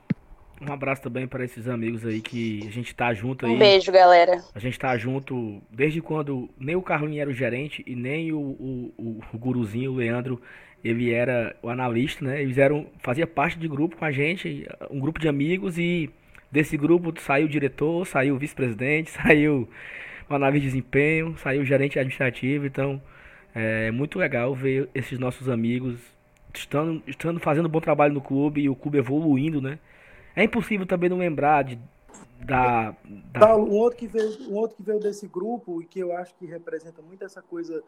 Um 0.61 0.73
abraço 0.73 1.01
também 1.01 1.27
para 1.27 1.45
esses 1.45 1.67
amigos 1.67 2.05
aí 2.05 2.21
que 2.21 2.61
a 2.67 2.71
gente 2.71 2.95
tá 2.95 3.15
junto 3.15 3.47
aí. 3.47 3.53
Um 3.53 3.59
beijo, 3.59 3.91
galera. 3.91 4.43
A 4.55 4.59
gente 4.59 4.79
tá 4.79 4.97
junto 4.99 5.63
desde 5.71 6.03
quando 6.03 6.51
nem 6.59 6.77
o 6.77 6.83
Carlinho 6.83 7.21
era 7.21 7.31
o 7.31 7.33
gerente 7.33 7.83
e 7.87 7.95
nem 7.95 8.31
o, 8.31 8.39
o, 8.39 8.95
o, 8.99 9.21
o 9.33 9.39
guruzinho, 9.39 9.93
o 9.93 9.97
Leandro, 9.97 10.41
ele 10.85 11.13
era 11.13 11.57
o 11.63 11.71
analista, 11.71 12.25
né? 12.25 12.43
Eles 12.43 12.59
eram, 12.59 12.87
fazia 12.99 13.27
parte 13.27 13.59
de 13.59 13.67
grupo 13.67 13.97
com 13.97 14.05
a 14.05 14.13
gente, 14.13 14.67
um 14.91 15.01
grupo 15.01 15.19
de 15.19 15.29
amigos 15.29 15.79
e 15.79 16.11
desse 16.53 16.77
grupo 16.77 17.13
saiu 17.21 17.47
o 17.47 17.51
diretor, 17.51 18.07
saiu 18.07 18.35
o 18.35 18.39
vice-presidente, 18.39 19.11
saiu 19.23 19.69
o 20.29 20.35
analista 20.35 20.61
de 20.61 20.67
desempenho, 20.67 21.37
saiu 21.39 21.63
o 21.63 21.65
gerente 21.65 21.99
administrativo, 21.99 22.67
então 22.67 23.01
é 23.55 23.91
muito 23.91 24.19
legal 24.19 24.55
ver 24.55 24.89
esses 24.95 25.19
nossos 25.19 25.49
amigos 25.49 25.99
estando, 26.55 27.03
estando 27.07 27.41
fazendo 27.41 27.67
um 27.67 27.71
bom 27.71 27.81
trabalho 27.81 28.13
no 28.13 28.21
clube 28.21 28.61
e 28.61 28.69
o 28.69 28.75
clube 28.75 28.99
evoluindo, 28.99 29.61
né? 29.61 29.79
É 30.41 30.45
impossível 30.45 30.87
também 30.87 31.11
não 31.11 31.19
lembrar 31.19 31.63
de, 31.65 31.79
da, 32.43 32.97
da... 33.31 33.57
Um, 33.57 33.71
outro 33.73 33.99
que 33.99 34.07
veio, 34.07 34.51
um 34.51 34.55
outro 34.55 34.75
que 34.75 34.83
veio 34.83 34.99
desse 34.99 35.29
grupo 35.29 35.83
e 35.83 35.85
que 35.85 36.01
eu 36.01 36.17
acho 36.17 36.35
que 36.37 36.47
representa 36.47 37.03
muito 37.03 37.23
essa 37.23 37.43
coisa 37.43 37.85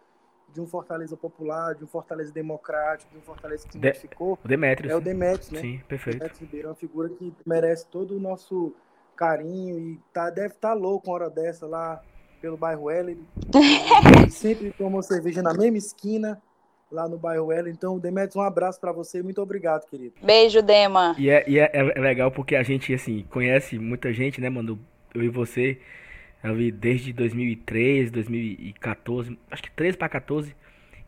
de 0.52 0.60
um 0.60 0.66
Fortaleza 0.66 1.16
popular, 1.16 1.74
de 1.74 1.82
um 1.82 1.86
Fortaleza 1.86 2.30
democrático, 2.30 3.10
de 3.10 3.16
um 3.16 3.22
Fortaleza 3.22 3.66
que 3.66 3.72
se 3.72 3.78
modificou. 3.78 4.38
O 4.44 4.46
Demetrius. 4.46 4.92
É 4.92 4.96
o 4.96 5.00
Demetrius, 5.00 5.50
né? 5.50 5.60
Sim, 5.62 5.80
perfeito. 5.88 6.18
Demetrius 6.18 6.40
Ribeiro 6.42 6.66
é 6.66 6.70
uma 6.70 6.76
figura 6.76 7.08
que 7.08 7.32
merece 7.46 7.86
todo 7.86 8.18
o 8.18 8.20
nosso 8.20 8.74
carinho 9.16 9.78
e 9.78 9.98
tá, 10.12 10.28
deve 10.28 10.48
estar 10.48 10.68
tá 10.68 10.74
louco 10.74 11.08
uma 11.08 11.14
hora 11.14 11.30
dessa 11.30 11.66
lá 11.66 12.02
pelo 12.38 12.58
bairro 12.58 12.90
Heller. 12.90 13.16
sempre 14.28 14.72
tomou 14.72 15.02
cerveja 15.02 15.40
na 15.40 15.54
mesma 15.54 15.78
esquina 15.78 16.38
lá 16.92 17.08
no 17.08 17.18
bairro 17.18 17.50
Ela. 17.50 17.70
Então, 17.70 17.98
Demetrios, 17.98 18.36
um 18.36 18.42
abraço 18.42 18.80
para 18.80 18.92
você 18.92 19.18
e 19.18 19.22
muito 19.22 19.40
obrigado, 19.40 19.88
querido. 19.88 20.14
Beijo, 20.22 20.62
Dema. 20.62 21.16
E, 21.18 21.30
é, 21.30 21.44
e 21.48 21.58
é, 21.58 21.70
é, 21.72 21.82
legal 22.00 22.30
porque 22.30 22.54
a 22.54 22.62
gente, 22.62 22.92
assim, 22.92 23.24
conhece 23.30 23.78
muita 23.78 24.12
gente, 24.12 24.40
né, 24.40 24.50
mano? 24.50 24.78
Eu 25.14 25.22
e 25.22 25.28
você, 25.28 25.78
eu 26.44 26.54
vi 26.54 26.70
desde 26.70 27.12
2013, 27.12 28.10
2014, 28.10 29.38
acho 29.50 29.62
que 29.62 29.70
13 29.70 29.96
para 29.96 30.08
14. 30.08 30.54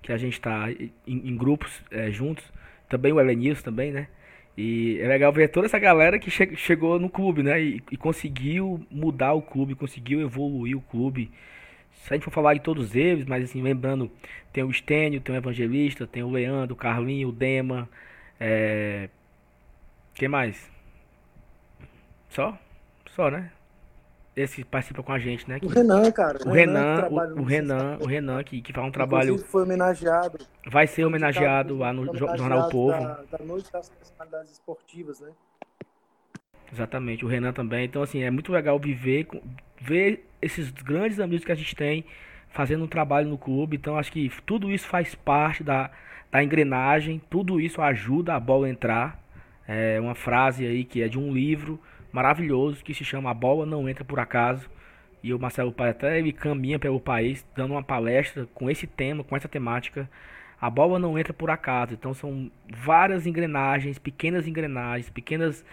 que 0.03 0.13
a 0.13 0.19
gente 0.19 0.35
está 0.35 0.71
em, 0.71 0.93
em, 1.07 1.37
grupos 1.37 1.81
é, 1.91 2.11
juntos, 2.11 2.45
também 2.91 3.11
o 3.13 3.19
Elenilson 3.19 3.63
também, 3.63 3.91
né? 3.91 4.09
E 4.57 4.99
é 5.01 5.09
legal 5.09 5.33
ver 5.33 5.49
toda 5.49 5.67
essa 5.67 5.79
galera 5.79 6.19
que 6.19 6.31
che 6.31 6.55
chegou 6.57 7.01
no 7.01 7.09
clube, 7.09 7.43
né? 7.43 7.61
E, 7.61 7.83
e, 7.91 7.97
conseguiu 7.97 8.87
mudar 8.91 9.33
o 9.33 9.43
clube, 9.43 9.75
conseguiu 9.75 10.21
evoluir 10.21 10.77
o 10.77 10.81
clube. 10.83 11.31
Se 11.95 12.13
a 12.13 12.17
gente 12.17 12.25
for 12.25 12.31
falar 12.31 12.55
de 12.55 12.61
todos 12.61 12.95
eles, 12.95 13.25
mas 13.25 13.45
assim, 13.45 13.63
lembrando, 13.63 14.11
tem 14.53 14.63
o 14.63 14.73
Stênio, 14.73 15.21
tem 15.21 15.35
o 15.35 15.39
Evangelista, 15.39 16.07
tem 16.07 16.23
o 16.23 16.31
Leandro, 16.31 16.75
o 16.75 16.79
Carlinho, 16.79 17.29
o 17.29 17.33
Dema. 17.33 17.89
É... 18.39 19.09
Quem 20.15 20.29
mais? 20.29 20.71
Só? 22.29 22.59
Só, 23.07 23.31
né? 23.31 23.51
esse 24.37 24.65
participa 24.65 25.03
com 25.03 25.13
a 25.13 25.19
gente, 25.19 25.49
né? 25.49 25.59
o 25.63 25.69
Renan, 25.69 26.11
cara. 26.11 26.39
O 26.45 26.51
Renan, 26.51 27.09
o, 27.09 27.41
o 27.41 27.45
Renan, 27.45 27.99
o 28.01 28.07
Renan 28.07 28.43
que, 28.43 28.61
que 28.61 28.73
faz 28.73 28.87
um 28.87 28.91
trabalho. 28.91 29.39
foi 29.39 29.63
homenageado. 29.63 30.39
Vai 30.67 30.87
ser 30.87 31.05
homenageado 31.05 31.79
lá 31.79 31.93
no 31.93 32.17
Jornal 32.17 32.69
Povo. 32.69 32.93
Da, 32.93 33.23
da 33.31 33.45
Noite 33.45 33.71
das 33.73 33.89
Personalidades 33.89 34.53
Esportivas, 34.53 35.21
né? 35.21 35.31
Exatamente, 36.73 37.25
o 37.25 37.29
Renan 37.29 37.53
também. 37.53 37.85
Então, 37.85 38.03
assim, 38.03 38.23
é 38.23 38.31
muito 38.31 38.51
legal 38.51 38.79
viver, 38.79 39.29
ver 39.85 40.27
esses 40.41 40.71
grandes 40.71 41.21
amigos 41.21 41.45
que 41.45 41.53
a 41.53 41.55
gente 41.55 41.75
tem 41.77 42.05
fazendo 42.49 42.85
um 42.85 42.89
trabalho 42.89 43.29
no 43.29 43.37
clube. 43.37 43.77
Então, 43.77 43.99
acho 43.99 44.11
que 44.11 44.31
tudo 44.47 44.71
isso 44.71 44.87
faz 44.87 45.15
parte 45.15 45.63
da, 45.63 45.91
da 46.31 46.43
engrenagem, 46.43 47.21
tudo 47.29 47.61
isso 47.61 47.83
ajuda 47.83 48.35
a 48.35 48.41
bola 48.41 48.67
a 48.67 48.71
entrar. 48.71 49.21
É 49.67 49.99
uma 50.01 50.15
frase 50.15 50.67
aí 50.67 50.85
que 50.85 51.03
é 51.03 51.09
de 51.09 51.19
um 51.19 51.33
livro 51.33 51.81
maravilhoso 52.13 52.85
que 52.85 52.95
se 52.95 53.05
chama 53.05 53.31
A 53.31 53.35
Bola 53.35 53.67
Não 53.67 53.89
Entra 53.89 54.05
Por 54.05 54.21
Acaso. 54.21 54.71
E 55.23 55.33
o 55.33 55.39
Marcelo 55.39 55.73
Pai 55.73 55.91
até 55.91 56.19
ele 56.19 56.33
caminha 56.33 56.79
pelo 56.79 57.01
país 57.01 57.45
dando 57.57 57.73
uma 57.73 57.83
palestra 57.83 58.47
com 58.55 58.71
esse 58.71 58.87
tema, 58.87 59.25
com 59.25 59.35
essa 59.35 59.49
temática. 59.49 60.09
A 60.61 60.71
bola 60.71 60.99
não 60.99 61.19
entra 61.19 61.33
por 61.33 61.51
acaso. 61.51 61.95
Então 61.95 62.13
são 62.13 62.51
várias 62.69 63.27
engrenagens, 63.27 63.99
pequenas 63.99 64.47
engrenagens, 64.47 65.11
pequenas 65.11 65.65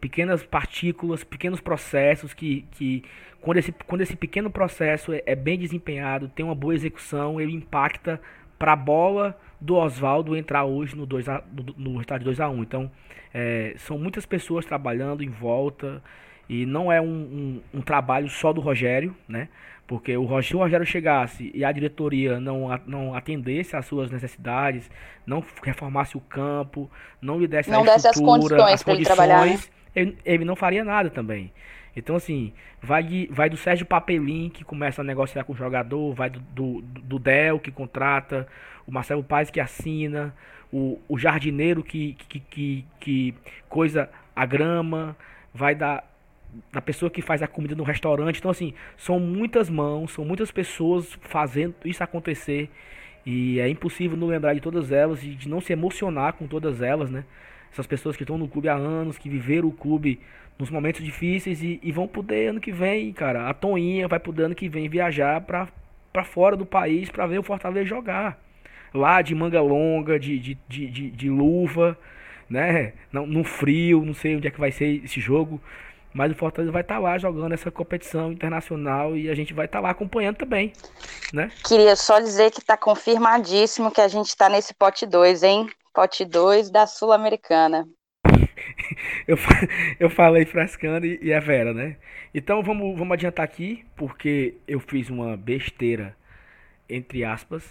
pequenas 0.00 0.42
partículas, 0.44 1.24
pequenos 1.24 1.60
processos 1.60 2.34
que, 2.34 2.66
que 2.72 3.04
quando, 3.40 3.58
esse, 3.58 3.72
quando 3.86 4.00
esse 4.00 4.16
pequeno 4.16 4.50
processo 4.50 5.12
é, 5.12 5.22
é 5.26 5.36
bem 5.36 5.58
desempenhado, 5.58 6.28
tem 6.28 6.44
uma 6.44 6.54
boa 6.54 6.74
execução, 6.74 7.40
ele 7.40 7.52
impacta 7.52 8.20
para 8.58 8.72
a 8.72 8.76
bola 8.76 9.38
do 9.60 9.76
Oswaldo 9.76 10.36
entrar 10.36 10.64
hoje 10.64 10.96
no, 10.96 11.06
2 11.06 11.28
a, 11.28 11.42
no, 11.52 11.92
no 11.92 12.00
estádio 12.00 12.24
2 12.24 12.40
a 12.40 12.48
1 12.48 12.62
Então, 12.62 12.90
é, 13.32 13.74
são 13.78 13.98
muitas 13.98 14.26
pessoas 14.26 14.64
trabalhando 14.64 15.22
em 15.22 15.28
volta 15.28 16.02
e 16.48 16.64
não 16.66 16.90
é 16.90 17.00
um, 17.00 17.06
um, 17.06 17.78
um 17.78 17.80
trabalho 17.80 18.28
só 18.28 18.52
do 18.52 18.60
Rogério, 18.60 19.14
né? 19.28 19.48
Porque 19.86 20.16
o, 20.16 20.42
se 20.42 20.56
o 20.56 20.58
Rogério 20.58 20.84
chegasse 20.84 21.50
e 21.54 21.64
a 21.64 21.70
diretoria 21.70 22.40
não, 22.40 22.68
não 22.86 23.14
atendesse 23.14 23.76
às 23.76 23.86
suas 23.86 24.10
necessidades, 24.10 24.90
não 25.24 25.44
reformasse 25.62 26.16
o 26.16 26.20
campo, 26.20 26.90
não 27.22 27.38
lhe 27.38 27.46
desse 27.46 27.70
não 27.70 27.82
a 27.82 27.96
estrutura, 27.96 28.10
as 28.10 28.20
condições, 28.20 28.72
as 28.72 28.82
condições 28.82 29.70
ele, 29.96 30.18
ele 30.24 30.44
não 30.44 30.54
faria 30.54 30.84
nada 30.84 31.08
também. 31.08 31.50
Então, 31.96 32.14
assim, 32.14 32.52
vai, 32.82 33.02
de, 33.02 33.26
vai 33.32 33.48
do 33.48 33.56
Sérgio 33.56 33.86
Papelim, 33.86 34.50
que 34.50 34.62
começa 34.62 35.00
a 35.00 35.04
negociar 35.04 35.44
com 35.44 35.54
o 35.54 35.56
jogador, 35.56 36.12
vai 36.12 36.28
do, 36.28 36.40
do, 36.40 36.82
do 36.82 37.18
Del, 37.18 37.58
que 37.58 37.70
contrata, 37.70 38.46
o 38.86 38.92
Marcelo 38.92 39.24
Paz, 39.24 39.50
que 39.50 39.58
assina, 39.58 40.34
o, 40.70 41.00
o 41.08 41.18
jardineiro 41.18 41.82
que, 41.82 42.12
que, 42.28 42.40
que, 42.40 42.84
que 43.00 43.34
coisa 43.68 44.10
a 44.34 44.44
grama, 44.44 45.16
vai 45.54 45.74
da, 45.74 46.04
da 46.70 46.82
pessoa 46.82 47.10
que 47.10 47.22
faz 47.22 47.42
a 47.42 47.46
comida 47.46 47.74
no 47.74 47.82
restaurante. 47.82 48.38
Então, 48.38 48.50
assim, 48.50 48.74
são 48.98 49.18
muitas 49.18 49.70
mãos, 49.70 50.12
são 50.12 50.24
muitas 50.24 50.50
pessoas 50.50 51.18
fazendo 51.22 51.74
isso 51.82 52.04
acontecer. 52.04 52.70
E 53.24 53.58
é 53.58 53.68
impossível 53.70 54.18
não 54.18 54.26
lembrar 54.26 54.52
de 54.52 54.60
todas 54.60 54.92
elas 54.92 55.24
e 55.24 55.30
de 55.30 55.48
não 55.48 55.62
se 55.62 55.72
emocionar 55.72 56.34
com 56.34 56.46
todas 56.46 56.82
elas, 56.82 57.10
né? 57.10 57.24
Essas 57.76 57.86
pessoas 57.86 58.16
que 58.16 58.22
estão 58.22 58.38
no 58.38 58.48
clube 58.48 58.70
há 58.70 58.74
anos, 58.74 59.18
que 59.18 59.28
viveram 59.28 59.68
o 59.68 59.72
clube 59.72 60.18
nos 60.58 60.70
momentos 60.70 61.04
difíceis 61.04 61.62
e, 61.62 61.78
e, 61.82 61.92
vão 61.92 62.08
poder 62.08 62.48
ano 62.48 62.58
que 62.58 62.72
vem, 62.72 63.12
cara. 63.12 63.50
A 63.50 63.52
Toinha 63.52 64.08
vai 64.08 64.18
poder 64.18 64.44
ano 64.44 64.54
que 64.54 64.66
vem 64.66 64.88
viajar 64.88 65.42
pra, 65.42 65.68
pra 66.10 66.24
fora 66.24 66.56
do 66.56 66.64
país 66.64 67.10
pra 67.10 67.26
ver 67.26 67.38
o 67.38 67.42
Fortaleza 67.42 67.86
jogar. 67.86 68.40
Lá 68.94 69.20
de 69.20 69.34
manga 69.34 69.60
longa, 69.60 70.18
de, 70.18 70.38
de, 70.38 70.58
de, 70.66 70.86
de, 70.86 71.10
de 71.10 71.28
luva, 71.28 71.98
né? 72.48 72.94
No, 73.12 73.26
no 73.26 73.44
frio, 73.44 74.02
não 74.06 74.14
sei 74.14 74.36
onde 74.36 74.48
é 74.48 74.50
que 74.50 74.58
vai 74.58 74.72
ser 74.72 75.04
esse 75.04 75.20
jogo. 75.20 75.60
Mas 76.14 76.32
o 76.32 76.34
Fortaleza 76.34 76.72
vai 76.72 76.80
estar 76.80 76.94
tá 76.94 77.00
lá 77.00 77.18
jogando 77.18 77.52
essa 77.52 77.70
competição 77.70 78.32
internacional 78.32 79.14
e 79.14 79.28
a 79.28 79.34
gente 79.34 79.52
vai 79.52 79.66
estar 79.66 79.80
tá 79.80 79.82
lá 79.82 79.90
acompanhando 79.90 80.36
também, 80.36 80.72
né? 81.30 81.50
Queria 81.62 81.94
só 81.94 82.20
dizer 82.20 82.50
que 82.52 82.60
está 82.60 82.74
confirmadíssimo 82.74 83.90
que 83.90 84.00
a 84.00 84.08
gente 84.08 84.28
está 84.28 84.48
nesse 84.48 84.72
pote 84.72 85.04
2, 85.04 85.42
hein? 85.42 85.68
Pote 85.96 86.26
2 86.26 86.70
da 86.70 86.86
Sul-Americana. 86.86 87.88
eu, 89.26 89.38
eu 89.98 90.10
falei 90.10 90.44
frescando 90.44 91.06
e, 91.06 91.18
e 91.22 91.32
é 91.32 91.40
vera, 91.40 91.72
né? 91.72 91.96
Então 92.34 92.62
vamos, 92.62 92.98
vamos 92.98 93.14
adiantar 93.14 93.42
aqui, 93.42 93.82
porque 93.96 94.58
eu 94.68 94.78
fiz 94.78 95.08
uma 95.08 95.38
besteira, 95.38 96.14
entre 96.86 97.24
aspas, 97.24 97.66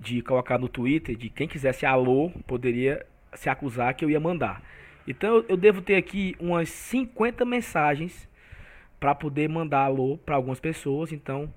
de 0.00 0.22
colocar 0.22 0.56
no 0.56 0.66
Twitter, 0.66 1.14
de 1.14 1.28
quem 1.28 1.46
quisesse 1.46 1.84
alô, 1.84 2.30
poderia 2.46 3.04
se 3.34 3.50
acusar 3.50 3.92
que 3.92 4.02
eu 4.02 4.08
ia 4.08 4.18
mandar. 4.18 4.62
Então 5.06 5.44
eu 5.46 5.56
devo 5.58 5.82
ter 5.82 5.96
aqui 5.96 6.34
umas 6.40 6.70
50 6.70 7.44
mensagens 7.44 8.26
para 8.98 9.14
poder 9.14 9.46
mandar 9.50 9.80
alô 9.80 10.16
para 10.16 10.36
algumas 10.36 10.58
pessoas, 10.58 11.12
então 11.12 11.52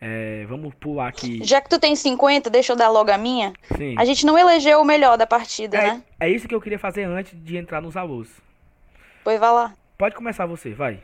é, 0.00 0.44
vamos 0.46 0.74
pular 0.74 1.08
aqui. 1.08 1.40
Já 1.42 1.60
que 1.60 1.68
tu 1.68 1.78
tem 1.78 1.96
50, 1.96 2.48
deixa 2.48 2.72
eu 2.72 2.76
dar 2.76 2.88
logo 2.88 3.10
a 3.10 3.18
minha. 3.18 3.52
Sim. 3.76 3.94
A 3.98 4.04
gente 4.04 4.24
não 4.24 4.38
elegeu 4.38 4.80
o 4.80 4.84
melhor 4.84 5.16
da 5.18 5.26
partida, 5.26 5.76
é, 5.76 5.82
né? 5.82 6.02
É 6.20 6.28
isso 6.28 6.46
que 6.46 6.54
eu 6.54 6.60
queria 6.60 6.78
fazer 6.78 7.04
antes 7.04 7.32
de 7.42 7.56
entrar 7.56 7.80
nos 7.80 7.96
alôs. 7.96 8.28
Pois 9.24 9.40
vai 9.40 9.52
lá. 9.52 9.74
Pode 9.96 10.14
começar 10.14 10.46
você, 10.46 10.72
vai. 10.72 11.00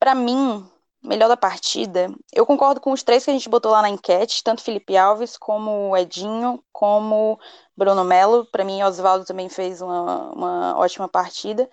Para 0.00 0.16
mim, 0.16 0.66
melhor 1.02 1.28
da 1.28 1.36
partida, 1.36 2.12
eu 2.32 2.44
concordo 2.44 2.80
com 2.80 2.90
os 2.90 3.04
três 3.04 3.24
que 3.24 3.30
a 3.30 3.34
gente 3.34 3.48
botou 3.48 3.70
lá 3.70 3.82
na 3.82 3.88
enquete, 3.88 4.42
tanto 4.42 4.62
Felipe 4.62 4.96
Alves 4.96 5.36
como 5.36 5.90
o 5.90 5.96
Edinho, 5.96 6.62
como 6.72 7.38
Bruno 7.76 8.04
Melo. 8.04 8.44
Para 8.50 8.64
mim, 8.64 8.82
Oswaldo 8.82 9.24
também 9.24 9.48
fez 9.48 9.80
uma, 9.80 10.32
uma 10.32 10.76
ótima 10.76 11.08
partida. 11.08 11.70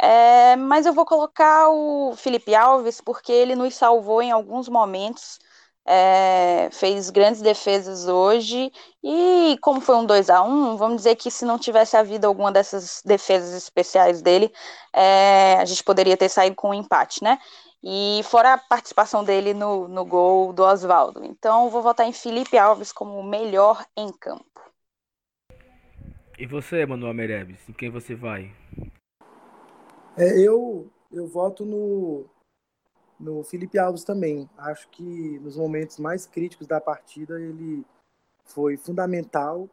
É, 0.00 0.54
mas 0.56 0.86
eu 0.86 0.92
vou 0.92 1.04
colocar 1.04 1.70
o 1.70 2.14
Felipe 2.16 2.54
Alves 2.54 3.00
porque 3.00 3.32
ele 3.32 3.56
nos 3.56 3.74
salvou 3.74 4.22
em 4.22 4.30
alguns 4.30 4.68
momentos, 4.68 5.40
é, 5.84 6.68
fez 6.70 7.10
grandes 7.10 7.42
defesas 7.42 8.06
hoje, 8.06 8.70
e 9.02 9.58
como 9.60 9.80
foi 9.80 9.96
um 9.96 10.06
2 10.06 10.30
a 10.30 10.42
1 10.42 10.76
vamos 10.76 10.98
dizer 10.98 11.16
que 11.16 11.30
se 11.30 11.44
não 11.44 11.58
tivesse 11.58 11.96
havido 11.96 12.26
alguma 12.26 12.52
dessas 12.52 13.02
defesas 13.04 13.54
especiais 13.54 14.22
dele, 14.22 14.52
é, 14.92 15.56
a 15.58 15.64
gente 15.64 15.82
poderia 15.82 16.16
ter 16.16 16.28
saído 16.28 16.54
com 16.54 16.70
um 16.70 16.74
empate, 16.74 17.22
né? 17.24 17.38
E 17.82 18.20
fora 18.24 18.54
a 18.54 18.58
participação 18.58 19.24
dele 19.24 19.54
no, 19.54 19.88
no 19.88 20.04
gol 20.04 20.52
do 20.52 20.62
Oswaldo. 20.64 21.24
Então, 21.24 21.70
vou 21.70 21.80
votar 21.82 22.06
em 22.06 22.12
Felipe 22.12 22.58
Alves 22.58 22.92
como 22.92 23.18
o 23.18 23.22
melhor 23.22 23.84
em 23.96 24.12
campo. 24.12 24.44
E 26.36 26.46
você, 26.46 26.84
Manuel 26.86 27.14
Meirelles, 27.14 27.68
em 27.68 27.72
quem 27.72 27.90
você 27.90 28.14
vai? 28.14 28.52
É, 30.18 30.36
eu, 30.36 30.90
eu 31.12 31.28
voto 31.28 31.64
no, 31.64 32.24
no 33.20 33.44
Felipe 33.44 33.78
Alves 33.78 34.02
também. 34.02 34.50
Acho 34.58 34.88
que 34.88 35.38
nos 35.38 35.56
momentos 35.56 35.98
mais 35.98 36.26
críticos 36.26 36.66
da 36.66 36.80
partida 36.80 37.40
ele 37.40 37.86
foi 38.44 38.76
fundamental. 38.76 39.68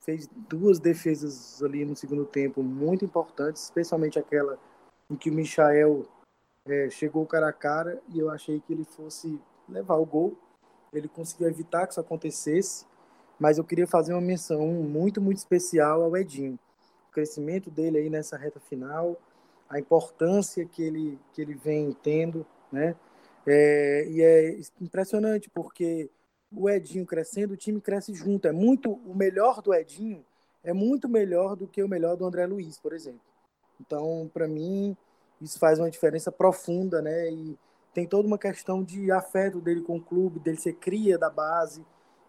Fez 0.00 0.28
duas 0.48 0.78
defesas 0.78 1.60
ali 1.64 1.84
no 1.84 1.96
segundo 1.96 2.24
tempo 2.24 2.62
muito 2.62 3.04
importantes, 3.04 3.64
especialmente 3.64 4.20
aquela 4.20 4.56
em 5.10 5.16
que 5.16 5.30
o 5.30 5.34
Michael 5.34 6.06
é, 6.64 6.88
chegou 6.90 7.26
cara 7.26 7.48
a 7.48 7.52
cara 7.52 8.00
e 8.14 8.20
eu 8.20 8.30
achei 8.30 8.60
que 8.60 8.72
ele 8.72 8.84
fosse 8.84 9.40
levar 9.68 9.96
o 9.96 10.06
gol. 10.06 10.38
Ele 10.92 11.08
conseguiu 11.08 11.48
evitar 11.48 11.86
que 11.86 11.92
isso 11.92 12.00
acontecesse, 12.00 12.86
mas 13.38 13.58
eu 13.58 13.64
queria 13.64 13.86
fazer 13.86 14.12
uma 14.12 14.20
menção 14.20 14.64
muito, 14.64 15.20
muito 15.20 15.38
especial 15.38 16.02
ao 16.02 16.16
Edinho. 16.16 16.56
O 17.10 17.12
crescimento 17.12 17.68
dele 17.68 17.98
aí 17.98 18.08
nessa 18.08 18.36
reta 18.36 18.60
final, 18.60 19.18
a 19.68 19.78
importância 19.78 20.64
que 20.64 20.82
ele, 20.82 21.18
que 21.32 21.42
ele 21.42 21.54
vem 21.54 21.92
tendo, 22.02 22.46
né? 22.72 22.96
É, 23.46 24.06
e 24.08 24.22
é 24.22 24.60
impressionante 24.80 25.48
porque 25.50 26.10
o 26.52 26.68
Edinho 26.68 27.06
crescendo, 27.06 27.54
o 27.54 27.56
time 27.56 27.80
cresce 27.80 28.14
junto. 28.14 28.46
É 28.46 28.52
muito 28.52 28.92
o 28.92 29.14
melhor 29.14 29.62
do 29.62 29.72
Edinho 29.72 30.24
é 30.62 30.72
muito 30.72 31.08
melhor 31.08 31.56
do 31.56 31.66
que 31.66 31.82
o 31.82 31.88
melhor 31.88 32.16
do 32.16 32.24
André 32.26 32.46
Luiz, 32.46 32.78
por 32.78 32.92
exemplo. 32.92 33.20
Então, 33.80 34.30
para 34.34 34.48
mim, 34.48 34.96
isso 35.40 35.58
faz 35.58 35.78
uma 35.78 35.90
diferença 35.90 36.32
profunda, 36.32 37.00
né? 37.00 37.30
E 37.30 37.58
tem 37.94 38.06
toda 38.06 38.26
uma 38.26 38.38
questão 38.38 38.82
de 38.82 39.10
afeto 39.10 39.60
dele 39.60 39.82
com 39.82 39.96
o 39.96 40.02
clube, 40.02 40.40
dele 40.40 40.58
ser 40.58 40.74
cria 40.74 41.16
da 41.16 41.30
base. 41.30 41.84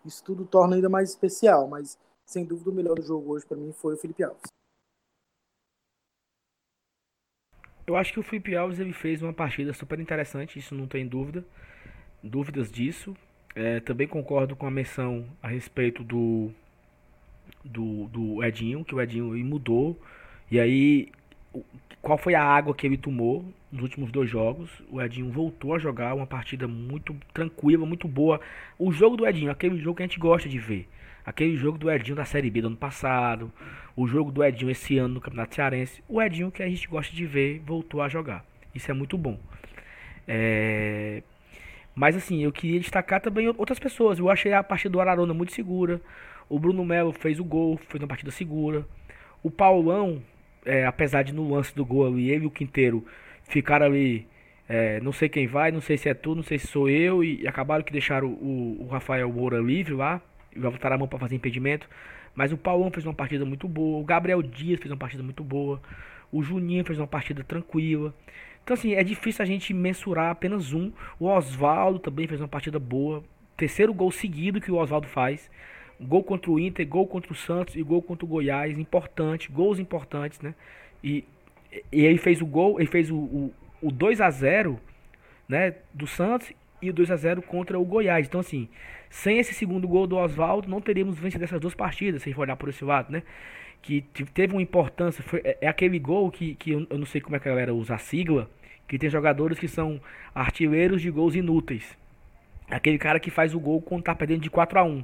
Isso 0.05 0.23
tudo 0.23 0.45
torna 0.45 0.75
ainda 0.75 0.89
mais 0.89 1.09
especial, 1.09 1.67
mas 1.67 1.97
sem 2.25 2.45
dúvida 2.45 2.69
o 2.69 2.73
melhor 2.73 2.95
do 2.95 3.01
jogo 3.01 3.33
hoje 3.33 3.45
para 3.45 3.57
mim 3.57 3.73
foi 3.73 3.95
o 3.95 3.97
Felipe 3.97 4.23
Alves. 4.23 4.58
Eu 7.89 7.97
acho 7.97 8.13
que 8.13 8.19
o 8.19 8.23
Felipe 8.23 8.55
Alves 8.55 8.79
ele 8.79 8.93
fez 8.93 9.23
uma 9.23 9.33
partida 9.33 9.73
super 9.73 9.99
interessante, 9.99 10.59
isso 10.59 10.75
não 10.75 10.85
tem 10.85 11.07
dúvida, 11.07 11.43
dúvidas 12.21 12.71
disso. 12.71 13.17
É, 13.55 13.79
também 13.79 14.07
concordo 14.07 14.55
com 14.55 14.67
a 14.67 14.69
menção 14.69 15.25
a 15.41 15.47
respeito 15.47 16.03
do, 16.03 16.51
do, 17.65 18.05
do 18.09 18.43
Edinho, 18.43 18.85
que 18.85 18.93
o 18.93 19.01
Edinho 19.01 19.35
mudou. 19.43 19.99
E 20.51 20.59
aí, 20.59 21.11
qual 21.99 22.15
foi 22.15 22.35
a 22.35 22.43
água 22.43 22.75
que 22.75 22.85
ele 22.85 22.95
tomou 22.95 23.43
nos 23.71 23.81
últimos 23.81 24.11
dois 24.11 24.29
jogos? 24.29 24.69
O 24.91 25.01
Edinho 25.01 25.31
voltou 25.31 25.73
a 25.73 25.79
jogar 25.79 26.13
uma 26.13 26.27
partida 26.27 26.67
muito 26.67 27.15
tranquila, 27.33 27.87
muito 27.87 28.07
boa. 28.07 28.39
O 28.77 28.91
jogo 28.91 29.17
do 29.17 29.25
Edinho, 29.25 29.49
aquele 29.49 29.79
jogo 29.79 29.97
que 29.97 30.03
a 30.03 30.05
gente 30.05 30.19
gosta 30.19 30.47
de 30.47 30.59
ver. 30.59 30.87
Aquele 31.25 31.55
jogo 31.55 31.77
do 31.77 31.91
Edinho 31.91 32.15
da 32.15 32.25
Série 32.25 32.49
B 32.49 32.61
do 32.61 32.67
ano 32.67 32.77
passado. 32.77 33.51
O 33.95 34.07
jogo 34.07 34.31
do 34.31 34.43
Edinho 34.43 34.71
esse 34.71 34.97
ano 34.97 35.15
no 35.15 35.21
Campeonato 35.21 35.55
Cearense. 35.55 36.03
O 36.07 36.21
Edinho 36.21 36.51
que 36.51 36.63
a 36.63 36.69
gente 36.69 36.87
gosta 36.87 37.15
de 37.15 37.25
ver 37.25 37.61
voltou 37.65 38.01
a 38.01 38.09
jogar. 38.09 38.45
Isso 38.73 38.89
é 38.89 38.93
muito 38.93 39.17
bom. 39.17 39.39
É... 40.27 41.21
Mas 41.95 42.15
assim, 42.15 42.43
eu 42.43 42.51
queria 42.51 42.79
destacar 42.79 43.19
também 43.19 43.47
outras 43.49 43.79
pessoas. 43.79 44.19
Eu 44.19 44.29
achei 44.29 44.53
a 44.53 44.63
partida 44.63 44.91
do 44.91 45.01
Ararona 45.01 45.33
muito 45.33 45.51
segura. 45.51 45.99
O 46.47 46.57
Bruno 46.57 46.85
Melo 46.85 47.11
fez 47.11 47.39
o 47.39 47.43
gol, 47.43 47.77
fez 47.77 48.01
uma 48.01 48.07
partida 48.07 48.31
segura. 48.31 48.85
O 49.43 49.51
Paulão, 49.51 50.21
é, 50.65 50.85
apesar 50.85 51.23
de 51.23 51.33
no 51.33 51.53
lance 51.53 51.75
do 51.75 51.85
gol 51.85 52.07
ali, 52.07 52.31
ele 52.31 52.45
e 52.45 52.47
o 52.47 52.51
Quinteiro 52.51 53.05
ficaram 53.43 53.87
ali. 53.87 54.27
É, 54.67 54.99
não 55.01 55.11
sei 55.11 55.27
quem 55.27 55.47
vai, 55.47 55.71
não 55.71 55.81
sei 55.81 55.97
se 55.97 56.07
é 56.07 56.13
tu, 56.13 56.35
não 56.35 56.43
sei 56.43 56.57
se 56.57 56.67
sou 56.67 56.89
eu. 56.89 57.23
E, 57.23 57.47
acabaram 57.47 57.83
que 57.83 57.91
deixaram 57.91 58.29
o, 58.29 58.77
o 58.81 58.87
Rafael 58.87 59.31
Moura 59.31 59.57
livre 59.57 59.93
lá 59.93 60.21
vai 60.55 60.71
botar 60.71 60.91
a 60.91 60.97
mão 60.97 61.07
para 61.07 61.19
fazer 61.19 61.35
impedimento. 61.35 61.87
Mas 62.35 62.51
o 62.51 62.57
Paulão 62.57 62.91
fez 62.91 63.05
uma 63.05 63.13
partida 63.13 63.45
muito 63.45 63.67
boa, 63.67 63.99
o 63.99 64.03
Gabriel 64.03 64.41
Dias 64.41 64.79
fez 64.79 64.91
uma 64.91 64.97
partida 64.97 65.23
muito 65.23 65.43
boa, 65.43 65.81
o 66.31 66.41
Juninho 66.41 66.85
fez 66.85 66.99
uma 66.99 67.07
partida 67.07 67.43
tranquila. 67.43 68.13
Então 68.63 68.75
assim, 68.75 68.93
é 68.93 69.03
difícil 69.03 69.41
a 69.43 69.45
gente 69.45 69.73
mensurar 69.73 70.31
apenas 70.31 70.73
um. 70.73 70.91
O 71.19 71.25
Oswaldo 71.25 71.99
também 71.99 72.27
fez 72.27 72.39
uma 72.39 72.47
partida 72.47 72.79
boa. 72.79 73.23
Terceiro 73.57 73.93
gol 73.93 74.11
seguido 74.11 74.61
que 74.61 74.71
o 74.71 74.75
Oswaldo 74.75 75.07
faz. 75.07 75.49
Gol 75.99 76.23
contra 76.23 76.49
o 76.49 76.59
Inter, 76.59 76.87
gol 76.87 77.07
contra 77.07 77.31
o 77.31 77.35
Santos 77.35 77.75
e 77.75 77.83
gol 77.83 78.01
contra 78.01 78.23
o 78.23 78.27
Goiás, 78.27 78.77
importante, 78.77 79.51
gols 79.51 79.79
importantes, 79.79 80.39
né? 80.39 80.55
E, 81.03 81.25
e 81.91 82.05
ele 82.05 82.17
fez 82.17 82.41
o 82.41 82.45
gol, 82.45 82.79
ele 82.79 82.89
fez 82.89 83.11
o, 83.11 83.17
o, 83.17 83.53
o 83.81 83.91
2 83.91 84.21
a 84.21 84.29
0 84.29 84.79
né, 85.47 85.75
do 85.93 86.07
Santos 86.07 86.53
e 86.81 86.89
o 86.89 86.93
2 86.93 87.11
a 87.11 87.15
0 87.17 87.41
contra 87.41 87.77
o 87.77 87.83
Goiás. 87.83 88.27
Então 88.27 88.39
assim, 88.39 88.69
sem 89.09 89.39
esse 89.39 89.53
segundo 89.53 89.87
gol 89.87 90.05
do 90.07 90.17
Oswaldo, 90.17 90.69
não 90.69 90.81
teríamos 90.81 91.17
vencido 91.17 91.43
essas 91.43 91.59
duas 91.59 91.73
partidas, 91.73 92.21
se 92.21 92.33
for 92.33 92.41
olhar 92.41 92.55
por 92.55 92.69
esse 92.69 92.83
lado, 92.83 93.11
né? 93.11 93.23
Que 93.81 94.01
teve 94.33 94.53
uma 94.53 94.61
importância, 94.61 95.23
foi, 95.23 95.41
é, 95.43 95.57
é 95.61 95.67
aquele 95.67 95.97
gol 95.99 96.29
que, 96.31 96.55
que 96.55 96.71
eu, 96.71 96.85
eu 96.89 96.97
não 96.97 97.05
sei 97.05 97.21
como 97.21 97.35
é 97.35 97.39
que 97.39 97.47
a 97.47 97.51
galera 97.51 97.73
usa 97.73 97.95
a 97.95 97.97
sigla, 97.97 98.49
que 98.87 98.97
tem 98.97 99.09
jogadores 99.09 99.59
que 99.59 99.67
são 99.67 100.01
artilheiros 100.33 101.01
de 101.01 101.09
gols 101.09 101.35
inúteis. 101.35 101.97
Aquele 102.69 102.97
cara 102.97 103.19
que 103.19 103.31
faz 103.31 103.53
o 103.55 103.59
gol 103.59 103.81
quando 103.81 104.03
tá 104.03 104.13
perdendo 104.13 104.41
de 104.41 104.49
4 104.49 104.79
a 104.79 104.83
1 104.83 105.03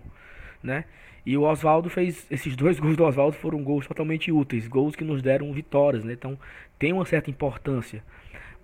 né? 0.66 0.86
E 1.26 1.38
o 1.38 1.44
Oswaldo 1.44 1.90
fez. 1.90 2.30
Esses 2.30 2.56
dois 2.58 2.80
gols 2.80 2.98
do 2.98 3.04
Oswaldo 3.04 3.38
foram 3.38 3.64
gols 3.64 3.88
totalmente 3.88 4.32
úteis, 4.32 4.68
gols 4.68 4.96
que 4.96 5.04
nos 5.04 5.22
deram 5.22 5.52
vitórias, 5.54 6.04
né? 6.04 6.14
Então 6.14 6.38
tem 6.78 6.92
uma 6.92 7.06
certa 7.06 7.30
importância. 7.30 8.04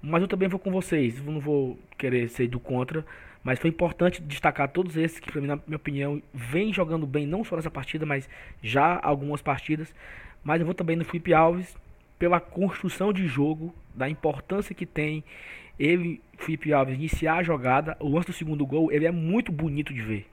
Mas 0.02 0.22
eu 0.22 0.28
também 0.28 0.49
vou 0.49 0.60
com 0.60 0.72
vocês, 0.72 1.24
não 1.24 1.39
vou 1.39 1.78
querer 1.97 2.30
ser 2.30 2.47
do 2.47 2.60
contra. 2.60 3.06
Mas 3.43 3.60
foi 3.60 3.70
importante 3.70 4.22
destacar 4.22 4.70
todos 4.70 4.95
esses 4.97 5.20
que, 5.20 5.39
na 5.39 5.60
minha 5.66 5.76
opinião, 5.76 6.22
vem 6.34 6.72
jogando 6.72 7.08
bem, 7.08 7.26
não 7.26 7.43
só 7.43 7.56
nessa 7.56 7.72
partida, 7.72 8.06
mas 8.06 8.30
já 8.62 8.99
algumas 9.02 9.41
partidas. 9.41 9.93
Mas 10.43 10.60
eu 10.60 10.66
vou 10.66 10.76
também 10.76 10.95
no 10.95 11.06
Felipe 11.06 11.34
Alves, 11.34 11.76
pela 12.20 12.39
construção 12.39 13.12
de 13.12 13.26
jogo, 13.28 13.74
da 13.95 14.08
importância 14.08 14.76
que 14.76 14.86
tem 14.86 15.24
ele, 15.80 16.22
Felipe 16.38 16.72
Alves, 16.72 16.95
iniciar 16.95 17.38
a 17.38 17.43
jogada. 17.43 17.97
O 17.99 18.10
lance 18.10 18.28
do 18.28 18.34
segundo 18.34 18.66
gol, 18.66 18.91
ele 18.91 19.08
é 19.08 19.12
muito 19.12 19.52
bonito 19.52 19.91
de 19.91 20.02
ver. 20.02 20.28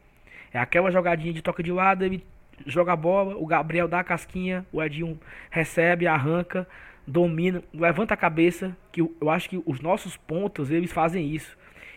É 0.53 0.59
aquela 0.59 0.91
jogadinha 0.91 1.33
de 1.33 1.41
toca 1.41 1.63
de 1.63 1.73
lado, 1.73 2.05
ele 2.05 2.23
joga 2.67 2.93
a 2.93 2.97
bola, 2.97 3.37
o 3.37 3.47
Gabriel 3.47 3.89
dá 3.89 4.01
a 4.01 4.05
casquinha, 4.05 4.67
o 4.73 4.83
Edinho 4.83 5.19
recebe, 5.51 6.07
arranca, 6.07 6.67
domina, 7.09 7.63
levanta 7.73 8.13
a 8.13 8.17
cabeça, 8.17 8.77
que 8.93 9.01
eu 9.01 9.31
acho 9.31 9.49
que 9.49 9.63
os 9.65 9.81
nossos 9.81 10.17
pontos, 10.17 10.71
eles 10.71 10.93
fazem 10.93 11.27
isso. 11.27 11.57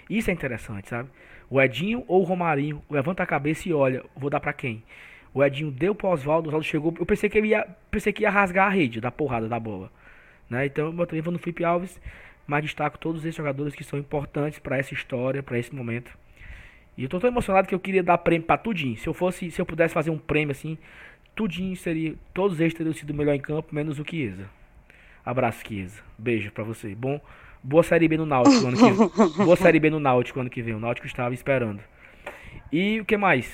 Isso 0.09 0.29
é 0.29 0.33
interessante, 0.33 0.87
sabe? 0.87 1.09
O 1.49 1.61
Edinho 1.61 2.05
ou 2.07 2.21
o 2.21 2.23
Romarinho 2.23 2.81
levanta 2.89 3.21
a 3.21 3.25
cabeça 3.25 3.67
e 3.67 3.73
olha, 3.73 4.03
vou 4.15 4.29
dar 4.29 4.39
para 4.39 4.53
quem? 4.53 4.83
O 5.33 5.43
Edinho 5.43 5.69
deu 5.69 5.93
pro 5.93 6.07
Oswaldo, 6.07 6.47
o 6.47 6.49
Oswaldo 6.49 6.65
chegou, 6.65 6.93
eu 6.97 7.05
pensei 7.05 7.29
que 7.29 7.37
ele 7.37 7.49
ia, 7.49 7.67
pensei 7.89 8.13
que 8.13 8.23
ia 8.23 8.29
rasgar 8.29 8.67
a 8.67 8.69
rede 8.69 9.01
da 9.01 9.11
porrada 9.11 9.49
da 9.49 9.59
bola, 9.59 9.91
né? 10.49 10.65
Então 10.65 10.95
eu 10.97 11.05
também 11.05 11.21
vou 11.21 11.33
no 11.33 11.39
Felipe 11.39 11.63
Alves, 11.63 11.99
mas 12.47 12.63
destaco 12.63 12.97
todos 12.97 13.23
esses 13.25 13.35
jogadores 13.35 13.75
que 13.75 13.83
são 13.83 13.99
importantes 13.99 14.59
para 14.59 14.77
essa 14.77 14.93
história, 14.93 15.43
para 15.43 15.59
esse 15.59 15.75
momento. 15.75 16.17
E 16.97 17.03
eu 17.03 17.09
tô 17.09 17.19
tão 17.19 17.29
emocionado 17.29 17.67
que 17.67 17.75
eu 17.75 17.79
queria 17.79 18.03
dar 18.03 18.17
prêmio 18.17 18.45
para 18.45 18.57
tudinho. 18.57 18.97
Se 18.97 19.07
eu 19.07 19.13
fosse, 19.13 19.49
se 19.51 19.61
eu 19.61 19.65
pudesse 19.65 19.93
fazer 19.93 20.09
um 20.09 20.17
prêmio 20.17 20.51
assim, 20.51 20.77
tudinho 21.35 21.75
seria, 21.75 22.15
todos 22.33 22.59
eles 22.59 22.73
teriam 22.73 22.93
sido 22.93 23.13
melhor 23.13 23.33
em 23.33 23.39
campo, 23.39 23.73
menos 23.73 23.99
o 23.99 24.05
Chiesa. 24.05 24.60
Abraço, 25.25 25.63
Chiesa. 25.65 26.01
Beijo 26.17 26.51
para 26.51 26.63
você. 26.63 26.95
Bom, 26.95 27.19
boa 27.63 27.83
série 27.83 28.07
B 28.07 28.17
no 28.17 28.25
Náutico 28.25 28.67
ano 28.67 28.77
que 28.77 29.37
Boa 29.43 29.55
série 29.55 29.79
B 29.79 29.89
no 29.89 29.99
Náutico 29.99 30.39
ano 30.39 30.49
que 30.49 30.61
vem. 30.61 30.73
O 30.73 30.79
Náutico 30.79 31.07
estava 31.07 31.33
esperando. 31.33 31.81
E 32.71 32.99
o 32.99 33.05
que 33.05 33.17
mais? 33.17 33.51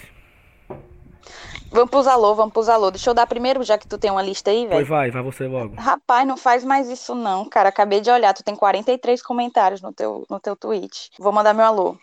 Vamos 1.69 1.89
pros 1.89 2.07
alô, 2.07 2.33
vamos 2.33 2.53
pros 2.53 2.69
alô. 2.69 2.89
Deixa 2.89 3.09
eu 3.09 3.13
dar 3.13 3.27
primeiro, 3.27 3.61
já 3.63 3.77
que 3.77 3.87
tu 3.87 3.97
tem 3.97 4.09
uma 4.09 4.21
lista 4.21 4.49
aí, 4.49 4.61
velho. 4.61 4.71
Pois 4.71 4.87
vai, 4.87 5.11
vai 5.11 5.21
você 5.21 5.47
logo. 5.47 5.75
Rapaz, 5.75 6.25
não 6.25 6.37
faz 6.37 6.63
mais 6.63 6.87
isso 6.89 7.13
não, 7.13 7.45
cara. 7.45 7.69
Acabei 7.69 7.99
de 7.99 8.09
olhar, 8.09 8.33
tu 8.33 8.43
tem 8.43 8.55
43 8.55 9.21
comentários 9.21 9.81
no 9.81 9.91
teu, 9.91 10.25
no 10.29 10.39
teu 10.39 10.55
tweet. 10.55 11.11
Vou 11.19 11.33
mandar 11.33 11.53
meu 11.53 11.65
alô. 11.65 11.97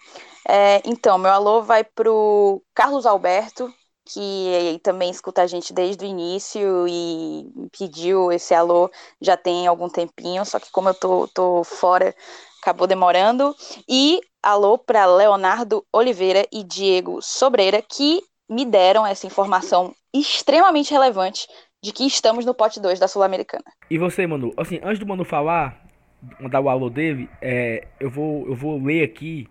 É, 0.47 0.83
então, 0.85 1.17
meu 1.17 1.31
alô 1.31 1.63
vai 1.63 1.83
pro 1.83 2.63
Carlos 2.75 3.07
Alberto, 3.07 3.73
que 4.07 4.81
também 4.83 5.11
escuta 5.11 5.43
a 5.43 5.47
gente 5.47 5.73
desde 5.73 6.05
o 6.05 6.09
início 6.09 6.87
e 6.89 7.47
pediu 7.77 8.31
esse 8.31 8.55
alô 8.55 8.91
já 9.21 9.37
tem 9.37 9.67
algum 9.67 9.89
tempinho, 9.89 10.45
só 10.45 10.59
que 10.59 10.71
como 10.71 10.91
eu 10.91 10.95
tô, 10.95 11.29
tô 11.29 11.65
fora, 11.65 12.15
acabou 12.63 12.87
demorando. 12.87 13.55
E 13.89 14.21
alô 14.43 14.77
para 14.77 15.07
Leonardo 15.07 15.85
Oliveira 15.93 16.47
e 16.53 16.63
Diego 16.63 17.21
Sobreira, 17.23 17.81
que 17.83 18.21
me 18.49 18.65
deram 18.65 19.07
essa 19.07 19.27
informação 19.27 19.95
extremamente 20.13 20.93
relevante 20.93 21.47
de 21.83 21.93
que 21.93 22.07
estamos 22.07 22.45
no 22.47 22.55
pote 22.55 22.81
2 22.81 22.99
da 22.99 23.09
Sul-Americana. 23.09 23.65
E 23.91 23.99
você, 23.99 24.27
Manu? 24.27 24.53
Assim, 24.57 24.81
antes 24.83 24.99
do 24.99 25.07
Manu 25.07 25.25
falar, 25.25 25.85
mandar 26.41 26.61
o 26.61 26.69
alô 26.69 26.89
dele, 26.89 27.29
é, 27.41 27.87
eu, 28.01 28.11
vou, 28.11 28.47
eu 28.47 28.55
vou 28.55 28.83
ler 28.83 29.03
aqui 29.03 29.49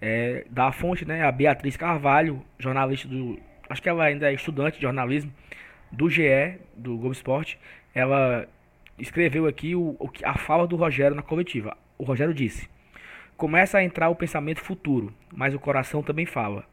é, 0.00 0.46
da 0.50 0.72
fonte, 0.72 1.04
né? 1.04 1.24
A 1.24 1.32
Beatriz 1.32 1.76
Carvalho, 1.76 2.42
jornalista 2.58 3.08
do. 3.08 3.38
Acho 3.74 3.82
que 3.82 3.88
ela 3.88 4.04
ainda 4.04 4.30
é 4.30 4.34
estudante 4.34 4.76
de 4.76 4.82
jornalismo 4.82 5.32
do 5.90 6.08
GE, 6.08 6.60
do 6.76 6.96
Globo 6.96 7.10
Esporte. 7.10 7.58
Ela 7.92 8.46
escreveu 8.96 9.48
aqui 9.48 9.74
o, 9.74 9.96
a 10.22 10.38
fala 10.38 10.64
do 10.64 10.76
Rogério 10.76 11.16
na 11.16 11.22
coletiva. 11.22 11.76
O 11.98 12.04
Rogério 12.04 12.32
disse: 12.32 12.70
Começa 13.36 13.78
a 13.78 13.82
entrar 13.82 14.10
o 14.10 14.14
pensamento 14.14 14.60
futuro, 14.60 15.12
mas 15.32 15.52
o 15.54 15.58
coração 15.58 16.04
também 16.04 16.24
fala. 16.24 16.64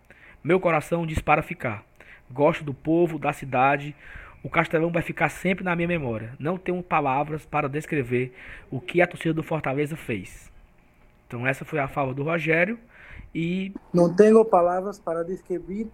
Meu 0.44 0.60
coração 0.60 1.04
diz 1.04 1.18
para 1.18 1.42
ficar. 1.42 1.84
Gosto 2.30 2.64
do 2.64 2.72
povo, 2.72 3.18
da 3.18 3.34
cidade. 3.34 3.96
O 4.44 4.50
Castelão 4.50 4.92
vai 4.92 5.02
ficar 5.02 5.30
sempre 5.30 5.64
na 5.64 5.76
minha 5.76 5.88
memória. 5.88 6.36
Não 6.38 6.56
tenho 6.56 6.84
palavras 6.84 7.48
para 7.48 7.68
descrever 7.68 8.32
o 8.70 8.80
que 8.80 9.02
a 9.02 9.08
torcida 9.08 9.34
do 9.34 9.42
Fortaleza 9.42 9.98
fez. 9.98 10.52
Então 11.26 11.48
essa 11.48 11.66
foi 11.66 11.80
a 11.80 11.88
fala 11.88 12.14
do 12.14 12.22
Rogério 12.22 12.78
e 13.34 13.74
não 13.92 14.16
tenho 14.16 14.46
palavras 14.46 15.00
para 15.00 15.24
descrever 15.24 15.88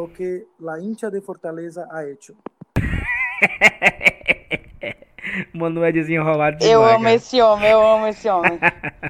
o 0.00 0.08
que 0.08 0.46
a 0.66 0.80
hincha 0.80 1.10
de 1.10 1.20
Fortaleza 1.20 1.86
ha 1.90 2.08
hecho. 2.08 2.34
Mano, 5.52 5.82
é 5.82 5.92
desenrolado 5.92 6.58
demais, 6.58 6.72
Eu 6.72 6.84
amo 6.84 7.04
cara. 7.04 7.14
esse 7.14 7.40
homem, 7.40 7.70
eu 7.70 7.80
amo 7.80 8.06
esse 8.06 8.28
homem. 8.28 8.58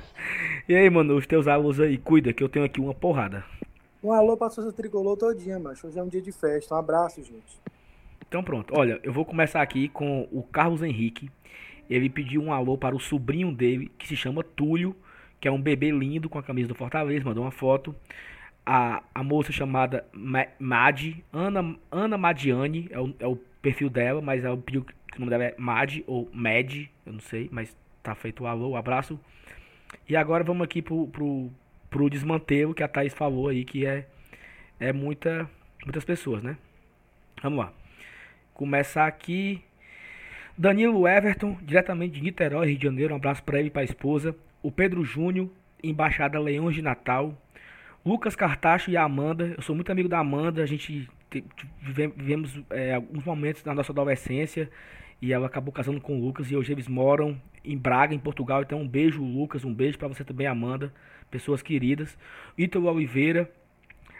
e 0.68 0.74
aí, 0.74 0.89
mano, 0.89 1.16
os 1.16 1.26
teus 1.26 1.49
alunos 1.49 1.80
aí, 1.80 1.99
cuida 1.99 2.33
que 2.33 2.43
eu 2.43 2.49
tenho 2.49 2.64
aqui 2.64 2.80
uma 2.80 2.95
porrada. 2.95 3.45
Um 4.03 4.12
alô 4.12 4.37
pra 4.37 4.51
sua 4.51 4.72
tricolor 4.72 5.16
todinha, 5.16 5.59
macho. 5.59 5.87
Hoje 5.87 5.99
é 5.99 6.03
um 6.03 6.09
dia 6.09 6.22
de 6.22 6.30
festa. 6.30 6.74
Um 6.74 6.78
abraço, 6.78 7.22
gente. 7.22 7.61
Então 8.28 8.43
pronto, 8.43 8.72
olha, 8.76 8.99
eu 9.03 9.12
vou 9.12 9.24
começar 9.24 9.61
aqui 9.61 9.89
com 9.89 10.28
o 10.33 10.43
Carlos 10.43 10.83
Henrique. 10.83 11.30
Ele 11.89 12.09
pediu 12.09 12.41
um 12.41 12.53
alô 12.53 12.78
para 12.78 12.97
o 12.97 13.01
sobrinho 13.01 13.53
dele, 13.53 13.91
que 13.99 14.09
se 14.09 14.16
chama 14.16 14.43
Túlio, 14.43 14.97
que 15.41 15.47
é 15.47 15.51
um 15.51 15.61
bebê 15.61 15.91
lindo 15.91 16.28
com 16.28 16.39
a 16.39 16.43
camisa 16.43 16.68
do 16.68 16.74
Fortaleza, 16.74 17.24
mandou 17.24 17.45
uma 17.45 17.51
foto. 17.51 17.95
A, 18.64 19.02
a 19.12 19.24
moça 19.24 19.50
chamada 19.50 20.06
Mad, 20.12 21.00
Ana, 21.32 21.76
Ana 21.90 22.16
Madiane, 22.16 22.88
é 22.90 23.00
o, 23.00 23.14
é 23.18 23.26
o 23.26 23.36
perfil 23.60 23.90
dela, 23.90 24.20
mas 24.20 24.44
ela 24.44 24.56
pediu 24.56 24.84
que 24.84 25.16
o 25.16 25.20
nome 25.20 25.30
dela 25.30 25.44
é 25.44 25.54
Mad 25.58 25.98
ou 26.06 26.30
Mad, 26.32 26.86
eu 27.04 27.12
não 27.12 27.20
sei, 27.20 27.48
mas 27.50 27.76
tá 28.02 28.14
feito 28.14 28.44
o 28.44 28.46
alô, 28.46 28.70
um 28.70 28.76
abraço. 28.76 29.18
E 30.08 30.16
agora 30.16 30.44
vamos 30.44 30.64
aqui 30.64 30.80
pro, 30.80 31.06
pro, 31.08 31.50
pro 31.90 32.10
desmantelo 32.10 32.74
que 32.74 32.82
a 32.82 32.88
Thaís 32.88 33.12
falou 33.12 33.48
aí, 33.48 33.64
que 33.64 33.84
é, 33.86 34.06
é 34.80 34.92
muita, 34.92 35.48
muitas 35.84 36.04
pessoas, 36.04 36.42
né? 36.42 36.56
Vamos 37.42 37.58
lá. 37.58 37.72
Começar 38.54 39.06
aqui. 39.06 39.62
Danilo 40.56 41.08
Everton, 41.08 41.56
diretamente 41.62 42.14
de 42.14 42.22
Niterói, 42.22 42.68
Rio 42.68 42.78
de 42.78 42.84
Janeiro. 42.84 43.14
Um 43.14 43.16
abraço 43.16 43.42
para 43.42 43.58
ele 43.58 43.68
e 43.68 43.70
para 43.70 43.82
a 43.82 43.84
esposa. 43.84 44.36
O 44.62 44.70
Pedro 44.70 45.04
Júnior, 45.04 45.48
Embaixada 45.82 46.38
Leões 46.38 46.74
de 46.74 46.82
Natal. 46.82 47.36
Lucas 48.05 48.34
Cartacho 48.34 48.90
e 48.90 48.96
a 48.96 49.05
Amanda. 49.05 49.55
Eu 49.57 49.62
sou 49.62 49.74
muito 49.74 49.92
amigo 49.92 50.09
da 50.09 50.18
Amanda. 50.18 50.62
A 50.62 50.66
gente 50.66 51.09
vivemos 51.80 52.61
é, 52.70 52.94
alguns 52.94 53.24
momentos 53.24 53.64
na 53.64 53.74
nossa 53.74 53.92
adolescência 53.92 54.68
e 55.20 55.32
ela 55.32 55.46
acabou 55.46 55.72
casando 55.72 56.00
com 56.00 56.18
o 56.18 56.20
Lucas 56.20 56.50
e 56.50 56.57
hoje 56.57 56.72
eles 56.72 56.88
moram 56.88 57.40
em 57.64 57.78
Braga, 57.78 58.14
em 58.14 58.18
Portugal. 58.18 58.62
Então 58.62 58.80
um 58.80 58.88
beijo, 58.88 59.22
Lucas, 59.22 59.64
um 59.64 59.72
beijo 59.72 59.98
para 59.98 60.09
você 60.09 60.24
também, 60.24 60.46
Amanda, 60.46 60.92
pessoas 61.30 61.62
queridas. 61.62 62.18
Ítalo 62.59 62.92
Oliveira, 62.92 63.48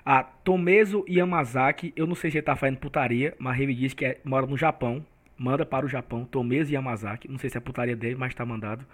a 0.05 0.23
Tomezo 0.23 1.05
Yamazaki, 1.09 1.93
eu 1.97 2.07
não 2.07 2.15
sei 2.15 2.31
se 2.31 2.39
ele 2.39 2.43
tá 2.43 2.55
fazendo 2.55 2.79
putaria, 2.79 3.35
mas 3.39 3.59
ele 3.59 3.75
disse 3.75 3.97
que 3.97 4.05
é, 4.05 4.21
mora 4.25 4.47
no 4.47 4.57
Japão. 4.57 5.05
Manda 5.37 5.67
para 5.67 5.85
o 5.85 5.89
Japão, 5.89 6.25
Tomezo 6.25 6.73
Yamazaki. 6.73 7.29
Não 7.29 7.39
sei 7.39 7.51
se 7.51 7.59
é 7.59 7.61
putaria 7.61 7.97
dele, 7.97 8.15
mas 8.15 8.33
tá 8.33 8.47
mandado. 8.47 8.87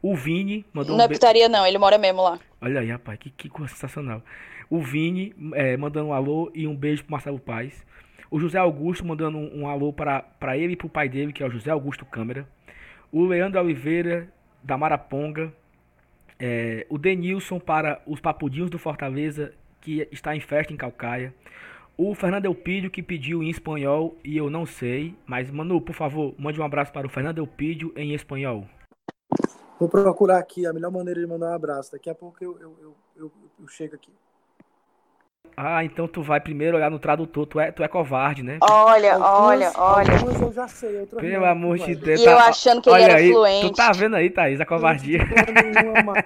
O 0.00 0.14
Vini 0.14 0.64
mandou 0.72 0.96
Não 0.96 1.04
um 1.04 1.06
é 1.06 1.12
putaria, 1.12 1.48
não, 1.48 1.66
ele 1.66 1.78
mora 1.78 1.98
mesmo 1.98 2.22
lá. 2.22 2.38
Olha 2.60 2.80
aí, 2.80 2.90
rapaz, 2.90 3.18
que, 3.18 3.30
que 3.30 3.48
coisa 3.48 3.72
sensacional. 3.72 4.22
O 4.70 4.80
Vini 4.80 5.34
é, 5.54 5.76
mandando 5.76 6.08
um 6.08 6.12
alô 6.12 6.50
e 6.54 6.66
um 6.66 6.76
beijo 6.76 7.02
pro 7.02 7.12
Marcelo 7.12 7.38
Paz. 7.38 7.84
O 8.30 8.38
José 8.38 8.58
Augusto 8.58 9.04
mandando 9.04 9.38
um, 9.38 9.62
um 9.62 9.68
alô 9.68 9.92
para, 9.92 10.20
para 10.20 10.56
ele 10.56 10.74
e 10.74 10.76
pro 10.76 10.88
pai 10.88 11.08
dele, 11.08 11.32
que 11.32 11.42
é 11.42 11.46
o 11.46 11.50
José 11.50 11.70
Augusto 11.70 12.04
Câmara. 12.04 12.46
O 13.10 13.24
Leandro 13.24 13.60
Oliveira, 13.60 14.28
da 14.62 14.76
Maraponga. 14.76 15.52
É, 16.38 16.86
o 16.88 16.98
Denilson 16.98 17.58
para 17.58 18.00
os 18.06 18.20
Papudinhos 18.20 18.70
do 18.70 18.78
Fortaleza, 18.78 19.52
que 19.80 20.06
está 20.12 20.36
em 20.36 20.40
festa 20.40 20.72
em 20.72 20.76
Calcaia. 20.76 21.34
O 21.96 22.14
Fernando 22.14 22.44
Elpídio, 22.44 22.90
que 22.90 23.02
pediu 23.02 23.42
em 23.42 23.48
espanhol 23.48 24.16
e 24.22 24.36
eu 24.36 24.48
não 24.48 24.64
sei. 24.66 25.14
Mas, 25.26 25.50
Manu, 25.50 25.80
por 25.80 25.94
favor, 25.94 26.34
mande 26.38 26.60
um 26.60 26.64
abraço 26.64 26.92
para 26.92 27.06
o 27.06 27.10
Fernando 27.10 27.38
Elpídio 27.38 27.92
em 27.96 28.14
espanhol. 28.14 28.68
Vou 29.78 29.88
procurar 29.88 30.38
aqui 30.38 30.66
a 30.66 30.72
melhor 30.72 30.90
maneira 30.90 31.20
de 31.20 31.26
mandar 31.26 31.50
um 31.50 31.54
abraço. 31.54 31.92
Daqui 31.92 32.10
a 32.10 32.14
pouco 32.14 32.42
eu, 32.42 32.58
eu, 32.60 32.76
eu, 32.82 32.96
eu, 33.16 33.32
eu 33.60 33.68
chego 33.68 33.94
aqui. 33.94 34.10
Ah, 35.56 35.84
então 35.84 36.06
tu 36.06 36.22
vai 36.22 36.40
primeiro 36.40 36.76
olhar 36.76 36.88
no 36.88 37.00
tradutor. 37.00 37.44
Tu 37.44 37.58
é, 37.58 37.72
tu 37.72 37.82
é 37.82 37.88
covarde, 37.88 38.44
né? 38.44 38.58
Olha, 38.60 39.18
olha, 39.18 39.72
olha. 39.76 40.12
eu 40.40 40.52
já 40.52 40.68
sei, 40.68 41.00
outras 41.00 41.20
Pelo 41.20 41.40
não, 41.40 41.50
amor 41.50 41.78
de 41.78 41.96
Deus. 41.96 42.20
E 42.20 42.24
eu 42.24 42.38
achando 42.38 42.80
que 42.80 42.88
ele 42.88 43.02
era 43.02 43.16
aí, 43.16 43.32
fluente. 43.32 43.70
Tu 43.70 43.74
tá 43.74 43.90
vendo 43.90 44.14
aí, 44.14 44.30
Thaís, 44.30 44.60
a 44.60 44.66
covardia. 44.66 45.18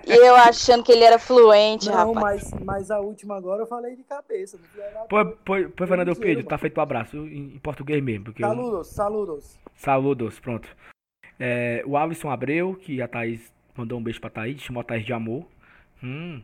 E 0.07 0.13
eu 0.13 0.37
achando 0.37 0.85
que 0.85 0.93
ele 0.93 1.05
era 1.05 1.19
fluente, 1.19 1.89
Não, 1.89 2.13
rapaz. 2.13 2.53
mas, 2.53 2.63
mas 2.63 2.91
a 2.91 3.01
última 3.01 3.37
agora 3.37 3.63
eu 3.63 3.67
falei 3.67 3.97
de 3.97 4.03
cabeça. 4.03 4.59
não 4.95 5.07
pô 5.07 5.87
Fernando 5.87 6.15
Pedro, 6.15 6.37
mano. 6.37 6.49
tá 6.49 6.59
feito 6.59 6.77
o 6.77 6.81
abraço 6.83 7.17
em, 7.17 7.55
em 7.55 7.59
português 7.59 8.03
mesmo. 8.03 8.27
Porque 8.27 8.45
eu- 8.45 8.49
Saludos, 8.49 8.89
saludos. 8.89 9.59
Saludos, 9.75 10.41
pronto. 10.41 10.69
É, 11.39 11.83
o 11.87 11.97
Alisson 11.97 12.31
Abreu, 12.31 12.75
que 12.75 13.01
a 13.03 13.09
Thaís 13.09 13.53
mandou 13.77 13.99
um 13.99 14.03
beijo 14.03 14.21
pra 14.21 14.31
Thaís, 14.31 14.61
chamou 14.61 14.81
a 14.81 14.85
Thaís 14.85 15.05
de 15.05 15.13
amor. 15.13 15.47
Hum. 16.03 16.41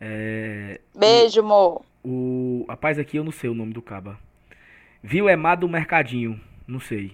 É, 0.00 0.80
Beijo, 0.96 1.40
amor. 1.40 1.84
o 2.02 2.64
rapaz 2.68 2.98
aqui, 2.98 3.16
eu 3.16 3.24
não 3.24 3.32
sei 3.32 3.48
o 3.48 3.54
nome 3.54 3.72
do 3.72 3.80
caba. 3.82 4.18
Viu 5.02 5.28
Emar 5.28 5.58
do 5.58 5.68
Mercadinho, 5.68 6.40
não 6.66 6.80
sei. 6.80 7.12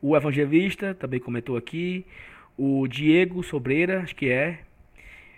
O 0.00 0.16
Evangelista 0.16 0.94
também 0.94 1.20
comentou 1.20 1.56
aqui. 1.56 2.06
O 2.56 2.86
Diego 2.86 3.42
Sobreira, 3.42 4.00
acho 4.02 4.14
que 4.14 4.30
é. 4.30 4.60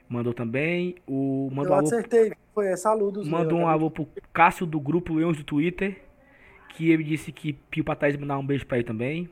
Mandou 0.08 0.34
também. 0.34 0.96
O 1.06 1.50
mandou 1.52 1.72
eu 1.72 1.76
um 1.76 1.78
alô, 1.78 1.86
acertei. 1.86 2.32
Foi 2.54 2.66
é, 2.66 2.76
saludos. 2.76 3.28
mandou 3.28 3.58
meu, 3.58 3.66
um 3.66 3.68
alô 3.68 3.90
pro 3.90 4.08
Cássio 4.32 4.66
do 4.66 4.80
grupo 4.80 5.14
Leões 5.14 5.36
do 5.36 5.44
Twitter. 5.44 6.00
Que 6.70 6.90
ele 6.90 7.04
disse 7.04 7.32
que 7.32 7.52
pediu 7.52 7.84
pra 7.84 7.94
Thaís 7.94 8.16
mandar 8.16 8.38
um 8.38 8.46
beijo 8.46 8.66
pra 8.66 8.78
ele 8.78 8.86
também. 8.86 9.28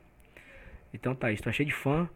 Então, 0.93 1.15
Thaís, 1.15 1.41
tô 1.41 1.51
cheio 1.53 1.69
de 1.69 1.75
fã. 1.75 2.09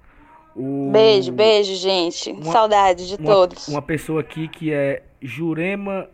O- 0.54 0.90
Beijo, 0.92 1.32
beijo, 1.32 1.74
gente. 1.76 2.30
Uma- 2.30 2.52
Saudade 2.52 3.08
de 3.08 3.14
uma, 3.16 3.26
todos. 3.30 3.68
Uma 3.68 3.82
pessoa 3.82 4.20
aqui 4.20 4.48
que 4.48 4.72
é 4.72 5.02
Jurema. 5.20 6.08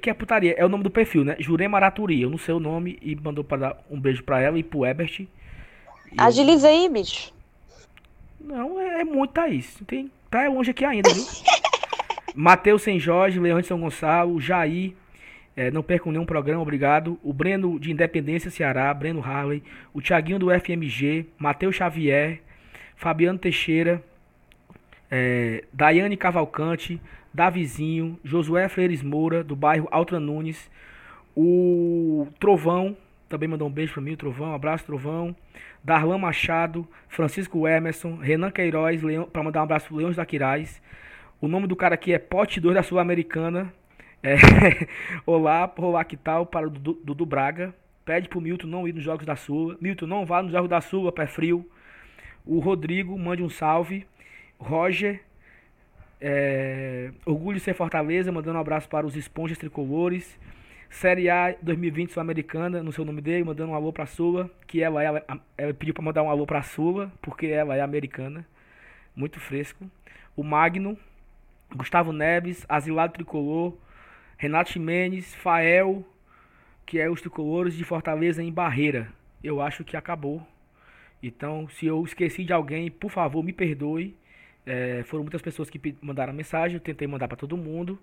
Que 0.00 0.08
é 0.08 0.14
putaria, 0.14 0.54
é 0.56 0.64
o 0.64 0.68
nome 0.68 0.82
do 0.84 0.90
perfil, 0.90 1.22
né? 1.24 1.36
Jurema 1.38 1.76
Araturi. 1.76 2.20
Eu 2.22 2.30
não 2.30 2.38
sei 2.38 2.54
o 2.54 2.60
nome 2.60 2.98
e 3.02 3.14
mandou 3.14 3.44
pra 3.44 3.58
dar 3.58 3.84
um 3.90 4.00
beijo 4.00 4.22
pra 4.24 4.40
ela 4.40 4.58
e 4.58 4.62
pro 4.62 4.86
Ebert. 4.86 5.20
E- 5.20 5.28
Agiliza 6.16 6.68
aí, 6.68 6.88
bicho. 6.88 7.32
Não, 8.40 8.80
é, 8.80 9.00
é 9.02 9.04
muito, 9.04 9.32
Thaís. 9.32 9.76
Tem, 9.86 10.10
tá 10.30 10.48
longe 10.48 10.70
aqui 10.70 10.84
ainda, 10.84 11.12
viu? 11.12 11.24
Matheus 12.34 12.82
Sem 12.82 12.98
Jorge, 12.98 13.38
de 13.40 13.66
São 13.66 13.80
Gonçalo, 13.80 14.40
Jair. 14.40 14.94
É, 15.56 15.70
não 15.70 15.82
percam 15.82 16.12
nenhum 16.12 16.26
programa, 16.26 16.60
obrigado. 16.60 17.18
O 17.22 17.32
Breno 17.32 17.80
de 17.80 17.90
Independência 17.90 18.50
Ceará, 18.50 18.92
Breno 18.92 19.24
Harley. 19.24 19.62
O 19.94 20.02
Thiaguinho 20.02 20.38
do 20.38 20.50
FMG, 20.50 21.24
Matheus 21.38 21.74
Xavier, 21.74 22.42
Fabiano 22.94 23.38
Teixeira, 23.38 24.02
é, 25.10 25.64
Daiane 25.72 26.16
Cavalcante, 26.16 27.00
Davizinho, 27.32 28.20
Josué 28.22 28.68
Freires 28.68 29.02
Moura, 29.02 29.42
do 29.42 29.56
bairro 29.56 29.88
Altra 29.90 30.20
Nunes. 30.20 30.70
O 31.34 32.28
Trovão, 32.38 32.94
também 33.26 33.48
mandou 33.48 33.66
um 33.66 33.72
beijo 33.72 33.94
pra 33.94 34.02
mim, 34.02 34.12
o 34.12 34.16
Trovão, 34.16 34.50
um 34.50 34.54
abraço, 34.54 34.84
Trovão. 34.84 35.34
Darlan 35.82 36.18
Machado, 36.18 36.86
Francisco 37.08 37.66
Emerson, 37.66 38.16
Renan 38.16 38.50
Queiroz, 38.50 39.00
para 39.32 39.42
mandar 39.42 39.60
um 39.60 39.64
abraço 39.64 39.86
pro 39.86 39.96
Leões 39.96 40.16
da 40.16 40.26
Quirais. 40.26 40.82
O 41.40 41.48
nome 41.48 41.66
do 41.66 41.76
cara 41.76 41.94
aqui 41.94 42.12
é 42.12 42.18
Pote 42.18 42.60
2 42.60 42.74
da 42.74 42.82
Sul-Americana. 42.82 43.72
É, 44.26 44.34
olá, 45.24 45.72
olá, 45.76 46.04
que 46.04 46.16
tal? 46.16 46.44
Para 46.44 46.66
o 46.66 46.70
Dudu, 46.70 47.24
Braga. 47.24 47.72
Pede 48.04 48.28
pro 48.28 48.40
Milton 48.40 48.66
não 48.66 48.88
ir 48.88 48.92
nos 48.92 49.04
Jogos 49.04 49.24
da 49.24 49.36
Sula. 49.36 49.76
Milton, 49.80 50.08
não 50.08 50.26
vá 50.26 50.42
nos 50.42 50.50
Jogos 50.50 50.68
da 50.68 50.80
Sula, 50.80 51.12
pé 51.12 51.28
frio. 51.28 51.64
O 52.44 52.58
Rodrigo, 52.58 53.16
mande 53.16 53.44
um 53.44 53.48
salve. 53.48 54.04
Roger, 54.58 55.22
é, 56.20 57.12
Orgulho 57.24 57.58
de 57.58 57.62
ser 57.62 57.74
Fortaleza, 57.74 58.32
mandando 58.32 58.58
um 58.58 58.60
abraço 58.60 58.88
para 58.88 59.06
os 59.06 59.14
esponjas 59.14 59.58
tricolores. 59.58 60.36
Série 60.90 61.30
A 61.30 61.54
2020 61.62 62.10
Sul-Americana, 62.10 62.82
no 62.82 62.90
seu 62.90 63.04
nome 63.04 63.20
dele, 63.20 63.44
mandando 63.44 63.70
um 63.70 63.74
alô 63.76 63.92
pra 63.92 64.06
Sula, 64.06 64.50
que 64.66 64.82
ela 64.82 65.04
é, 65.04 65.22
ela 65.56 65.74
pediu 65.74 65.94
para 65.94 66.02
mandar 66.02 66.24
um 66.24 66.30
alô 66.30 66.44
pra 66.44 66.62
Sula, 66.62 67.12
porque 67.22 67.46
ela 67.46 67.76
é 67.76 67.80
americana. 67.80 68.44
Muito 69.14 69.38
fresco. 69.38 69.88
O 70.34 70.42
Magno, 70.42 70.98
Gustavo 71.72 72.12
Neves, 72.12 72.66
Asilado 72.68 73.12
Tricolor, 73.12 73.72
Renato 74.38 74.70
Ximenes, 74.70 75.34
Fael, 75.34 76.04
que 76.84 76.98
é 77.00 77.08
os 77.08 77.20
tricolores 77.20 77.74
de 77.74 77.84
Fortaleza 77.84 78.42
em 78.42 78.52
Barreira. 78.52 79.08
Eu 79.42 79.62
acho 79.62 79.82
que 79.82 79.96
acabou. 79.96 80.46
Então, 81.22 81.66
se 81.68 81.86
eu 81.86 82.04
esqueci 82.04 82.44
de 82.44 82.52
alguém, 82.52 82.90
por 82.90 83.10
favor, 83.10 83.42
me 83.42 83.52
perdoe. 83.52 84.14
É, 84.66 85.02
foram 85.06 85.24
muitas 85.24 85.40
pessoas 85.40 85.70
que 85.70 85.80
mandaram 86.02 86.32
mensagem, 86.32 86.76
eu 86.76 86.80
tentei 86.80 87.08
mandar 87.08 87.28
para 87.28 87.36
todo 87.36 87.56
mundo. 87.56 87.98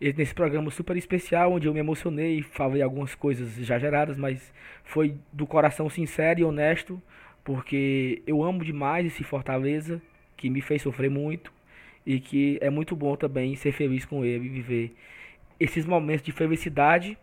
E 0.00 0.12
nesse 0.12 0.34
programa 0.34 0.70
super 0.70 0.96
especial, 0.96 1.52
onde 1.52 1.68
eu 1.68 1.74
me 1.74 1.78
emocionei 1.78 2.38
e 2.38 2.42
falei 2.42 2.82
algumas 2.82 3.14
coisas 3.14 3.58
exageradas, 3.58 4.16
mas 4.16 4.52
foi 4.82 5.14
do 5.32 5.46
coração 5.46 5.88
sincero 5.88 6.40
e 6.40 6.44
honesto, 6.44 7.00
porque 7.44 8.22
eu 8.26 8.42
amo 8.42 8.64
demais 8.64 9.06
esse 9.06 9.22
Fortaleza, 9.22 10.00
que 10.36 10.50
me 10.50 10.62
fez 10.62 10.82
sofrer 10.82 11.10
muito, 11.10 11.52
e 12.04 12.18
que 12.18 12.58
é 12.62 12.70
muito 12.70 12.96
bom 12.96 13.14
também 13.14 13.54
ser 13.56 13.72
feliz 13.72 14.06
com 14.06 14.24
ele, 14.24 14.48
viver 14.48 14.94
esses 15.60 15.84
momentos 15.84 16.24
de 16.24 16.32
felicidade. 16.32 17.16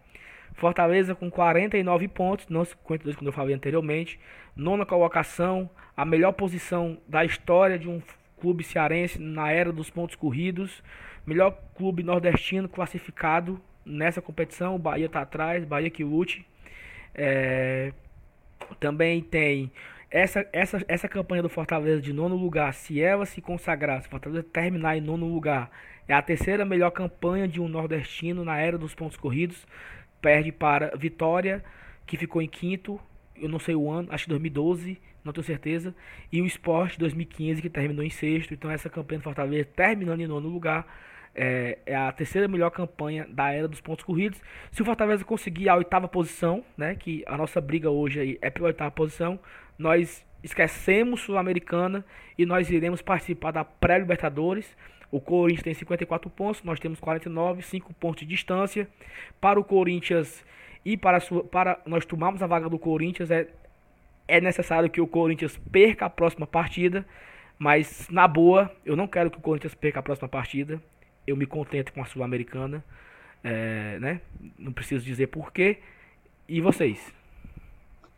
Fortaleza 0.54 1.14
com 1.14 1.30
49 1.30 2.08
pontos, 2.08 2.48
não 2.48 2.64
52 2.64 3.16
como 3.16 3.28
eu 3.28 3.34
falei 3.34 3.54
anteriormente. 3.54 4.20
Nona 4.56 4.86
colocação, 4.86 5.70
a 5.96 6.06
melhor 6.06 6.32
posição 6.32 6.98
da 7.08 7.26
história 7.26 7.78
de 7.78 7.90
um 7.90 8.02
clube 8.40 8.64
cearense 8.64 9.20
na 9.20 9.52
era 9.52 9.72
dos 9.72 9.90
pontos 9.90 10.16
corridos. 10.16 10.84
Melhor 11.26 11.58
clube 11.76 12.04
nordestino 12.04 12.70
classificado 12.70 13.60
nessa 13.86 14.22
competição. 14.22 14.76
O 14.76 14.80
Bahia 14.80 15.08
está 15.08 15.22
atrás, 15.22 15.66
Bahia 15.66 15.90
que 15.90 16.04
lute. 16.04 16.46
É, 17.14 17.92
também 18.80 19.22
tem 19.22 19.72
essa, 20.10 20.48
essa, 20.54 20.84
essa 20.88 21.08
campanha 21.08 21.42
do 21.42 21.50
Fortaleza 21.50 22.02
de 22.02 22.14
nono 22.14 22.36
lugar. 22.36 22.74
Se 22.74 23.02
ela 23.02 23.26
se 23.26 23.42
consagrar, 23.42 24.02
se 24.02 24.10
Fortaleza 24.10 24.44
terminar 24.44 24.98
em 24.98 25.02
nono 25.02 25.28
lugar, 25.28 25.70
é 26.08 26.14
a 26.14 26.22
terceira 26.22 26.64
melhor 26.64 26.92
campanha 26.92 27.48
de 27.48 27.60
um 27.60 27.68
nordestino 27.68 28.46
na 28.46 28.58
era 28.58 28.78
dos 28.78 28.96
pontos 28.96 29.18
corridos. 29.18 29.68
Perde 30.22 30.52
para 30.52 30.96
Vitória, 30.96 31.64
que 32.06 32.18
ficou 32.18 32.42
em 32.42 32.48
quinto. 32.48 33.00
Eu 33.36 33.50
não 33.50 33.60
sei 33.60 33.76
o 33.76 33.90
ano, 33.92 34.08
acho 34.12 34.24
que 34.24 34.30
2012, 34.30 35.00
não 35.24 35.34
tenho 35.34 35.46
certeza. 35.46 35.94
E 36.32 36.42
o 36.42 36.46
Sport 36.46 36.98
2015, 36.98 37.62
que 37.62 37.70
terminou 37.70 38.04
em 38.04 38.10
sexto. 38.10 38.54
Então, 38.54 38.72
essa 38.72 38.90
campanha 38.90 39.20
do 39.20 39.24
Fortaleza 39.24 39.68
terminando 39.76 40.22
em 40.22 40.28
nono 40.28 40.48
lugar. 40.48 40.88
É, 41.40 41.78
é 41.86 41.96
a 41.96 42.12
terceira 42.12 42.48
melhor 42.48 42.72
campanha 42.72 43.28
da 43.30 43.52
era 43.52 43.68
dos 43.68 43.80
pontos 43.80 44.04
corridos. 44.04 44.42
Se 44.72 44.82
o 44.82 44.86
Fortaleza 44.86 45.24
conseguir 45.24 45.70
a 45.70 45.76
oitava 45.76 46.08
posição, 46.08 46.64
né, 46.76 46.96
que 46.96 47.24
a 47.28 47.38
nossa 47.38 47.62
briga 47.62 47.92
hoje 47.92 48.40
é 48.42 48.50
pela 48.50 48.68
oitava 48.68 48.90
posição, 48.90 49.40
nós 49.78 50.26
esquecemos 50.44 51.22
Sul-Americana 51.22 52.04
e 52.38 52.46
nós 52.46 52.72
iremos 52.72 53.04
participar 53.04 53.52
da 53.52 53.64
pré-Libertadores. 53.64 54.76
O 55.12 55.22
Corinthians 55.22 55.64
tem 55.64 55.74
54 55.74 56.30
pontos, 56.30 56.64
nós 56.64 56.80
temos 56.80 57.00
49, 57.00 57.62
5 57.62 57.94
pontos 57.94 58.22
de 58.22 58.26
distância. 58.28 58.88
Para 59.40 59.60
o 59.60 59.64
Corinthians 59.64 60.44
e 60.84 60.98
para, 60.98 61.20
sua- 61.20 61.44
para 61.44 61.80
nós 61.86 62.06
tomarmos 62.06 62.42
a 62.44 62.48
vaga 62.48 62.70
do 62.70 62.78
Corinthians, 62.78 63.32
é, 63.32 63.48
é 64.28 64.42
necessário 64.42 64.90
que 64.90 65.00
o 65.02 65.08
Corinthians 65.08 65.58
perca 65.72 66.06
a 66.06 66.10
próxima 66.10 66.46
partida. 66.46 67.06
Mas 67.60 68.08
na 68.10 68.28
boa, 68.28 68.72
eu 68.86 68.96
não 68.96 69.08
quero 69.08 69.32
que 69.32 69.38
o 69.38 69.42
Corinthians 69.42 69.74
perca 69.74 70.00
a 70.00 70.04
próxima 70.04 70.28
partida. 70.28 70.82
Eu 71.26 71.36
me 71.36 71.46
contento 71.46 71.92
com 71.94 72.02
a 72.02 72.06
Sul-Americana. 72.06 72.84
É, 73.44 73.98
né? 74.00 74.22
Não 74.60 74.72
preciso 74.74 75.04
dizer 75.06 75.28
porquê. 75.28 75.78
E 76.48 76.62
vocês? 76.62 77.14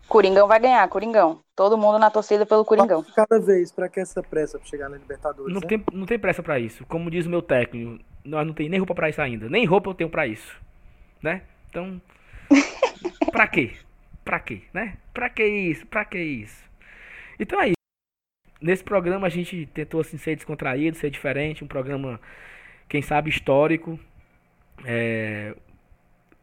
Coringão 0.09 0.47
vai 0.47 0.59
ganhar, 0.59 0.87
Coringão. 0.89 1.39
Todo 1.55 1.77
mundo 1.77 1.99
na 1.99 2.09
torcida 2.09 2.43
pelo 2.43 2.65
Coringão. 2.65 3.05
Cada 3.15 3.39
vez, 3.39 3.71
para 3.71 3.87
que 3.87 3.99
essa 3.99 4.23
pressa 4.23 4.57
para 4.57 4.67
chegar 4.67 4.89
na 4.89 4.97
Libertadores? 4.97 5.53
Não, 5.53 5.61
né? 5.61 5.67
tem, 5.67 5.83
não 5.93 6.05
tem 6.07 6.17
pressa 6.17 6.41
para 6.41 6.59
isso. 6.59 6.83
Como 6.87 7.11
diz 7.11 7.27
o 7.27 7.29
meu 7.29 7.43
técnico, 7.43 8.03
nós 8.25 8.45
não 8.45 8.53
tem 8.53 8.67
nem 8.67 8.79
roupa 8.79 8.95
para 8.95 9.09
isso 9.09 9.21
ainda. 9.21 9.47
Nem 9.47 9.65
roupa 9.65 9.91
eu 9.91 9.93
tenho 9.93 10.09
para 10.09 10.25
isso. 10.25 10.59
Né? 11.21 11.43
Então, 11.69 12.01
pra 13.31 13.47
quê? 13.47 13.73
Pra 14.25 14.39
quê, 14.39 14.63
né? 14.73 14.97
Pra 15.13 15.29
que 15.29 15.45
isso? 15.45 15.85
Pra 15.85 16.03
que 16.03 16.17
isso? 16.17 16.63
Então 17.39 17.59
aí, 17.59 17.73
nesse 18.59 18.83
programa 18.83 19.27
a 19.27 19.29
gente 19.29 19.67
tentou 19.67 20.01
assim 20.01 20.17
ser 20.17 20.35
descontraído, 20.35 20.97
ser 20.97 21.11
diferente, 21.11 21.63
um 21.63 21.67
programa, 21.67 22.19
quem 22.87 23.01
sabe, 23.03 23.29
histórico. 23.29 23.99
É, 24.85 25.55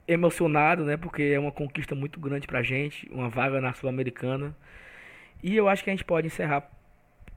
emocionado, 0.07 0.85
né? 0.85 0.97
Porque 0.97 1.23
é 1.23 1.39
uma 1.39 1.53
conquista 1.53 1.95
muito 1.95 2.21
grande 2.21 2.47
pra 2.47 2.63
gente, 2.63 3.09
uma 3.11 3.29
vaga 3.29 3.61
na 3.61 3.73
Sul-Americana. 3.73 4.57
E 5.43 5.57
eu 5.57 5.69
acho 5.69 5.83
que 5.85 5.91
a 5.91 5.93
gente 5.93 6.05
pode 6.05 6.27
encerrar 6.27 6.69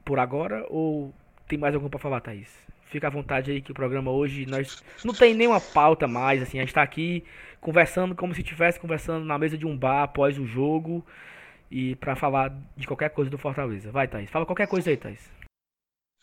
por 0.05 0.19
agora 0.19 0.65
ou 0.69 1.13
tem 1.47 1.57
mais 1.57 1.75
algum 1.75 1.89
para 1.89 1.99
falar, 1.99 2.21
Thaís? 2.21 2.49
Fica 2.85 3.07
à 3.07 3.09
vontade 3.09 3.51
aí 3.51 3.61
que 3.61 3.71
o 3.71 3.75
programa 3.75 4.09
hoje 4.09 4.45
nós 4.45 4.83
não 5.05 5.13
tem 5.13 5.33
nenhuma 5.35 5.61
pauta 5.61 6.07
mais, 6.07 6.41
assim, 6.41 6.57
a 6.57 6.61
gente 6.61 6.73
tá 6.73 6.81
aqui 6.81 7.23
conversando 7.61 8.15
como 8.15 8.33
se 8.33 8.41
estivesse 8.41 8.79
conversando 8.79 9.25
na 9.25 9.37
mesa 9.37 9.57
de 9.57 9.65
um 9.65 9.77
bar 9.77 10.03
após 10.03 10.39
o 10.39 10.45
jogo 10.45 11.05
e 11.69 11.95
para 11.97 12.15
falar 12.15 12.51
de 12.75 12.87
qualquer 12.87 13.09
coisa 13.09 13.29
do 13.29 13.37
Fortaleza. 13.37 13.91
Vai, 13.91 14.07
Thaís. 14.07 14.29
Fala 14.29 14.45
qualquer 14.45 14.67
coisa 14.67 14.89
aí, 14.89 14.97
Thaís. 14.97 15.38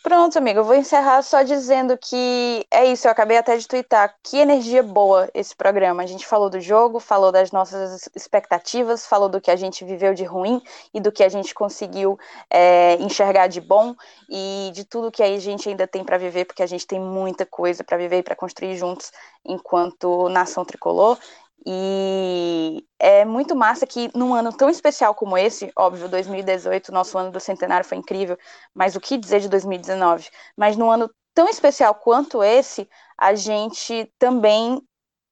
Pronto, 0.07 0.39
amigo, 0.39 0.61
eu 0.61 0.65
vou 0.65 0.77
encerrar 0.77 1.21
só 1.21 1.43
dizendo 1.43 1.99
que 1.99 2.65
é 2.71 2.85
isso, 2.85 3.09
eu 3.09 3.11
acabei 3.11 3.39
até 3.39 3.57
de 3.57 3.67
twittar. 3.67 4.15
Que 4.23 4.37
energia 4.37 4.81
boa 4.81 5.29
esse 5.35 5.53
programa. 5.53 6.01
A 6.01 6.07
gente 6.07 6.25
falou 6.25 6.49
do 6.49 6.61
jogo, 6.61 7.01
falou 7.01 7.33
das 7.33 7.51
nossas 7.51 8.09
expectativas, 8.15 9.05
falou 9.05 9.29
do 9.29 9.41
que 9.41 9.51
a 9.51 9.57
gente 9.57 9.85
viveu 9.85 10.15
de 10.15 10.23
ruim 10.23 10.63
e 10.95 11.01
do 11.01 11.11
que 11.11 11.25
a 11.25 11.29
gente 11.29 11.53
conseguiu 11.53 12.17
é, 12.49 12.95
enxergar 13.03 13.49
de 13.49 13.61
bom 13.61 13.97
e 14.31 14.71
de 14.73 14.85
tudo 14.85 15.11
que 15.11 15.25
a 15.25 15.41
gente 15.41 15.69
ainda 15.69 15.89
tem 15.89 16.05
para 16.05 16.19
viver, 16.19 16.45
porque 16.45 16.63
a 16.63 16.69
gente 16.69 16.87
tem 16.87 17.01
muita 17.01 17.45
coisa 17.45 17.83
para 17.83 17.97
viver 17.97 18.19
e 18.19 18.23
para 18.23 18.37
construir 18.37 18.77
juntos 18.77 19.11
enquanto 19.45 20.29
nação 20.29 20.65
tricolor. 20.65 21.19
E 21.65 22.85
é 22.99 23.25
muito 23.25 23.57
massa 23.57 23.87
que 23.87 24.11
num 24.17 24.35
ano 24.35 24.53
tão 24.53 24.69
especial 24.69 25.15
como 25.15 25.37
esse, 25.37 25.71
óbvio, 25.77 26.09
2018, 26.09 26.93
nosso 26.93 27.17
ano 27.19 27.31
do 27.31 27.41
centenário 27.41 27.87
foi 27.87 27.99
incrível, 27.99 28.39
mas 28.75 28.95
o 28.95 29.01
que 29.01 29.17
dizer 29.17 29.41
de 29.41 29.49
2019? 29.49 30.29
Mas 30.57 30.77
num 30.77 30.91
ano 30.91 31.11
tão 31.35 31.49
especial 31.49 31.95
quanto 31.95 32.43
esse, 32.43 32.89
a 33.19 33.35
gente 33.35 34.11
também 34.19 34.81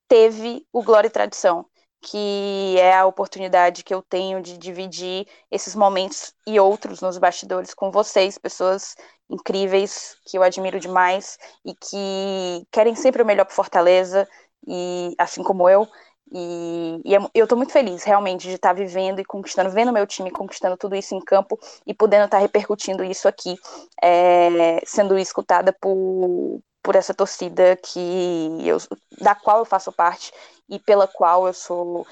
teve 0.09 0.67
o 0.73 0.83
Glória 0.83 1.09
e 1.09 1.11
Tradição, 1.11 1.67
que 2.03 2.77
é 2.79 2.95
a 2.95 3.07
oportunidade 3.07 3.83
que 3.83 3.95
eu 3.95 4.03
tenho 4.03 4.43
de 4.43 4.59
dividir 4.59 5.27
esses 5.51 5.75
momentos 5.75 6.35
e 6.47 6.61
outros 6.61 7.01
nos 7.01 7.17
bastidores 7.17 7.73
com 7.73 7.91
vocês, 7.91 8.37
pessoas 8.39 8.95
incríveis 9.31 10.17
que 10.27 10.37
eu 10.37 10.43
admiro 10.43 10.79
demais 10.79 11.39
e 11.65 11.75
que 11.75 12.67
querem 12.71 12.95
sempre 12.95 13.23
o 13.23 13.27
melhor 13.27 13.47
para 13.47 13.55
Fortaleza 13.55 14.29
e 14.67 15.15
assim 15.19 15.43
como 15.43 15.69
eu 15.69 15.89
e, 16.33 17.01
e, 17.05 17.15
é 17.15 17.19
eu 17.35 17.45
estou 17.45 17.57
muito 17.57 17.73
feliz, 17.73 18.03
realmente, 18.03 18.49
de 18.49 18.55
estar 18.55 18.71
tá 18.71 18.75
vivendo 18.75 19.21
e 19.21 19.25
conquistando, 19.25 19.71
vendo 19.71 19.93
meu 19.93 20.07
time 20.07 20.31
conquistando 20.31 20.77
tudo 20.77 20.97
isso 20.97 21.15
em 21.15 21.21
campo 21.21 21.59
e 21.87 21.95
podendo 21.95 22.25
estar 22.25 22.39
tá 22.39 22.43
repercutindo 22.43 23.05
isso 23.05 23.29
aqui, 23.29 23.57
é, 24.03 24.81
sendo 24.85 25.19
escutada 25.19 25.73
por, 25.73 26.61
por 26.83 26.97
essa 26.97 27.15
torcida 27.15 27.77
que 27.77 28.59
eu, 28.67 28.79
da 29.21 29.35
qual 29.35 29.59
eu 29.59 29.65
faço 29.65 29.93
parte 29.93 30.33
e 30.69 30.79
pela 30.79 31.07
qual 31.07 31.47
eu 31.47 31.55
sou 31.55 32.07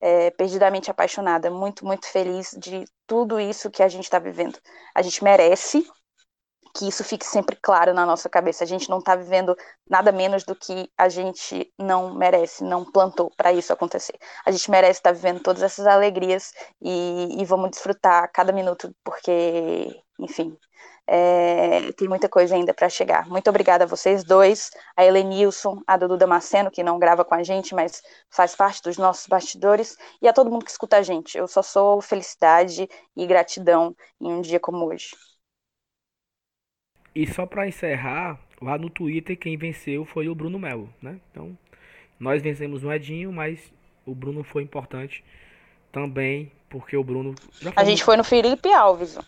é, 0.00 0.30
perdidamente 0.32 0.90
apaixonada. 0.90 1.50
Muito, 1.50 1.86
muito 1.86 2.06
feliz 2.06 2.54
de 2.58 2.84
tudo 3.06 3.40
isso 3.40 3.70
que 3.70 3.82
a 3.82 3.88
gente 3.88 4.04
está 4.04 4.18
vivendo. 4.18 4.58
A 4.94 5.02
gente 5.02 5.22
merece 5.22 5.86
que 6.74 6.88
isso 6.88 7.04
fique 7.04 7.26
sempre 7.26 7.56
claro 7.56 7.92
na 7.92 8.06
nossa 8.06 8.28
cabeça. 8.28 8.64
A 8.64 8.66
gente 8.66 8.88
não 8.88 8.98
está 8.98 9.14
vivendo 9.14 9.56
nada 9.88 10.10
menos 10.10 10.44
do 10.44 10.54
que 10.54 10.90
a 10.96 11.08
gente 11.08 11.72
não 11.78 12.14
merece, 12.14 12.64
não 12.64 12.84
plantou 12.84 13.30
para 13.36 13.52
isso 13.52 13.72
acontecer. 13.72 14.18
A 14.44 14.50
gente 14.50 14.70
merece 14.70 15.00
estar 15.00 15.10
tá 15.10 15.14
vivendo 15.14 15.40
todas 15.40 15.62
essas 15.62 15.86
alegrias 15.86 16.52
e, 16.80 17.40
e, 17.40 17.44
vamos 17.44 17.70
desfrutar 17.70 18.30
cada 18.32 18.52
minuto, 18.52 18.94
porque, 19.04 20.02
enfim, 20.18 20.56
é, 21.06 21.92
tem 21.92 22.08
muita 22.08 22.28
coisa 22.28 22.54
ainda 22.54 22.72
para 22.72 22.88
chegar. 22.88 23.28
Muito 23.28 23.48
obrigada 23.50 23.84
a 23.84 23.86
vocês 23.86 24.24
dois, 24.24 24.70
a 24.96 25.04
Helenilson, 25.04 25.82
a 25.86 25.96
Dudu 25.96 26.16
Damasceno, 26.16 26.70
que 26.70 26.82
não 26.82 26.98
grava 26.98 27.24
com 27.24 27.34
a 27.34 27.42
gente, 27.42 27.74
mas 27.74 28.02
faz 28.30 28.54
parte 28.54 28.82
dos 28.82 28.96
nossos 28.96 29.26
bastidores, 29.26 29.96
e 30.22 30.28
a 30.28 30.32
todo 30.32 30.50
mundo 30.50 30.64
que 30.64 30.70
escuta 30.70 30.96
a 30.98 31.02
gente. 31.02 31.36
Eu 31.36 31.46
só 31.48 31.62
sou 31.62 32.00
felicidade 32.00 32.88
e 33.16 33.26
gratidão 33.26 33.94
em 34.20 34.32
um 34.32 34.40
dia 34.40 34.60
como 34.60 34.86
hoje. 34.86 35.10
E 37.14 37.26
só 37.26 37.44
para 37.44 37.68
encerrar, 37.68 38.38
lá 38.60 38.78
no 38.78 38.88
Twitter 38.88 39.36
quem 39.36 39.56
venceu 39.56 40.04
foi 40.04 40.28
o 40.28 40.34
Bruno 40.34 40.58
Melo, 40.58 40.92
né? 41.00 41.18
Então, 41.30 41.56
nós 42.18 42.42
vencemos 42.42 42.84
o 42.84 42.92
Edinho, 42.92 43.32
mas 43.32 43.72
o 44.06 44.14
Bruno 44.14 44.42
foi 44.42 44.62
importante 44.62 45.22
também, 45.90 46.50
porque 46.70 46.96
o 46.96 47.04
Bruno. 47.04 47.34
a 47.76 47.84
gente 47.84 48.02
foi 48.02 48.16
no 48.16 48.24
Felipe 48.24 48.72
Alves. 48.72 49.18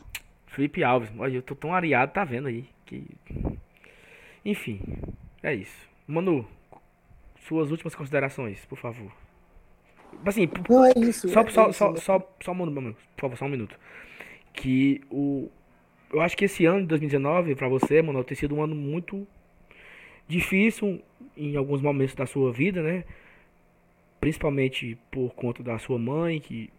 Felipe 0.46 0.82
Alves, 0.82 1.10
olha, 1.18 1.36
eu 1.36 1.42
tô 1.42 1.54
tão 1.54 1.74
areado, 1.74 2.12
tá 2.12 2.24
vendo 2.24 2.48
aí? 2.48 2.64
Que... 2.86 3.04
Enfim, 4.44 4.80
é 5.42 5.54
isso. 5.54 5.88
Manu, 6.06 6.46
suas 7.46 7.70
últimas 7.70 7.94
considerações, 7.94 8.64
por 8.64 8.78
favor. 8.78 9.12
Assim, 10.24 10.48
não 10.68 10.84
é 10.84 10.92
isso. 10.96 11.28
Só, 11.28 11.40
é 11.40 11.50
só, 11.50 11.68
isso, 11.68 11.78
só, 11.78 11.90
né? 11.92 11.96
só, 11.98 12.34
só, 12.40 12.52
um 12.52 12.54
minuto, 12.54 12.96
por 13.16 13.20
favor, 13.22 13.36
só 13.36 13.44
um 13.44 13.48
minuto. 13.48 13.78
Que 14.52 15.02
o, 15.10 15.50
eu 16.14 16.20
acho 16.20 16.36
que 16.36 16.44
esse 16.44 16.64
ano 16.64 16.82
de 16.82 16.86
2019 16.86 17.56
para 17.56 17.68
você, 17.68 18.00
mano, 18.00 18.22
tem 18.22 18.36
sido 18.36 18.54
um 18.54 18.62
ano 18.62 18.74
muito 18.74 19.26
difícil 20.28 21.02
em 21.36 21.56
alguns 21.56 21.82
momentos 21.82 22.14
da 22.14 22.24
sua 22.24 22.52
vida, 22.52 22.80
né? 22.80 23.04
Principalmente 24.20 24.96
por 25.10 25.34
conta 25.34 25.60
da 25.60 25.76
sua 25.76 25.98
mãe, 25.98 26.38
que 26.38 26.70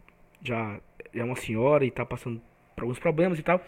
já 0.42 0.80
é 1.14 1.22
uma 1.22 1.36
senhora 1.36 1.84
e 1.84 1.92
tá 1.92 2.06
passando 2.06 2.42
por 2.76 2.84
alguns 2.84 2.98
problemas 2.98 3.38
e 3.38 3.44
tal. 3.44 3.62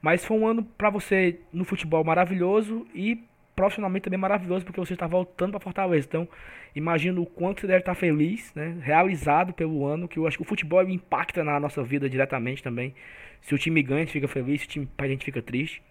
Mas 0.00 0.24
foi 0.24 0.36
um 0.36 0.44
ano 0.44 0.64
para 0.64 0.90
você 0.90 1.38
no 1.52 1.64
futebol 1.64 2.02
maravilhoso 2.02 2.84
e 2.92 3.22
profissionalmente 3.54 4.04
também 4.04 4.18
maravilhoso, 4.18 4.64
porque 4.64 4.80
você 4.80 4.94
está 4.94 5.06
voltando 5.06 5.52
para 5.52 5.60
Fortaleza. 5.60 6.06
Então, 6.08 6.28
imagino 6.74 7.22
o 7.22 7.26
quanto 7.26 7.60
você 7.60 7.66
deve 7.66 7.80
estar 7.80 7.94
feliz, 7.94 8.52
né? 8.54 8.78
Realizado 8.80 9.52
pelo 9.52 9.86
ano, 9.86 10.08
que 10.08 10.18
eu 10.18 10.26
acho 10.26 10.38
que 10.38 10.42
o 10.42 10.46
futebol 10.46 10.82
impacta 10.88 11.44
na 11.44 11.60
nossa 11.60 11.82
vida 11.82 12.08
diretamente 12.08 12.62
também. 12.62 12.94
Se 13.42 13.54
o 13.54 13.58
time 13.58 13.82
ganha, 13.82 14.02
a 14.02 14.04
gente 14.04 14.12
fica 14.12 14.28
feliz. 14.28 14.62
Se 14.62 14.66
o 14.66 14.70
time 14.70 14.86
perde, 14.86 15.12
a 15.12 15.14
gente 15.14 15.24
fica 15.24 15.42
triste. 15.42 15.82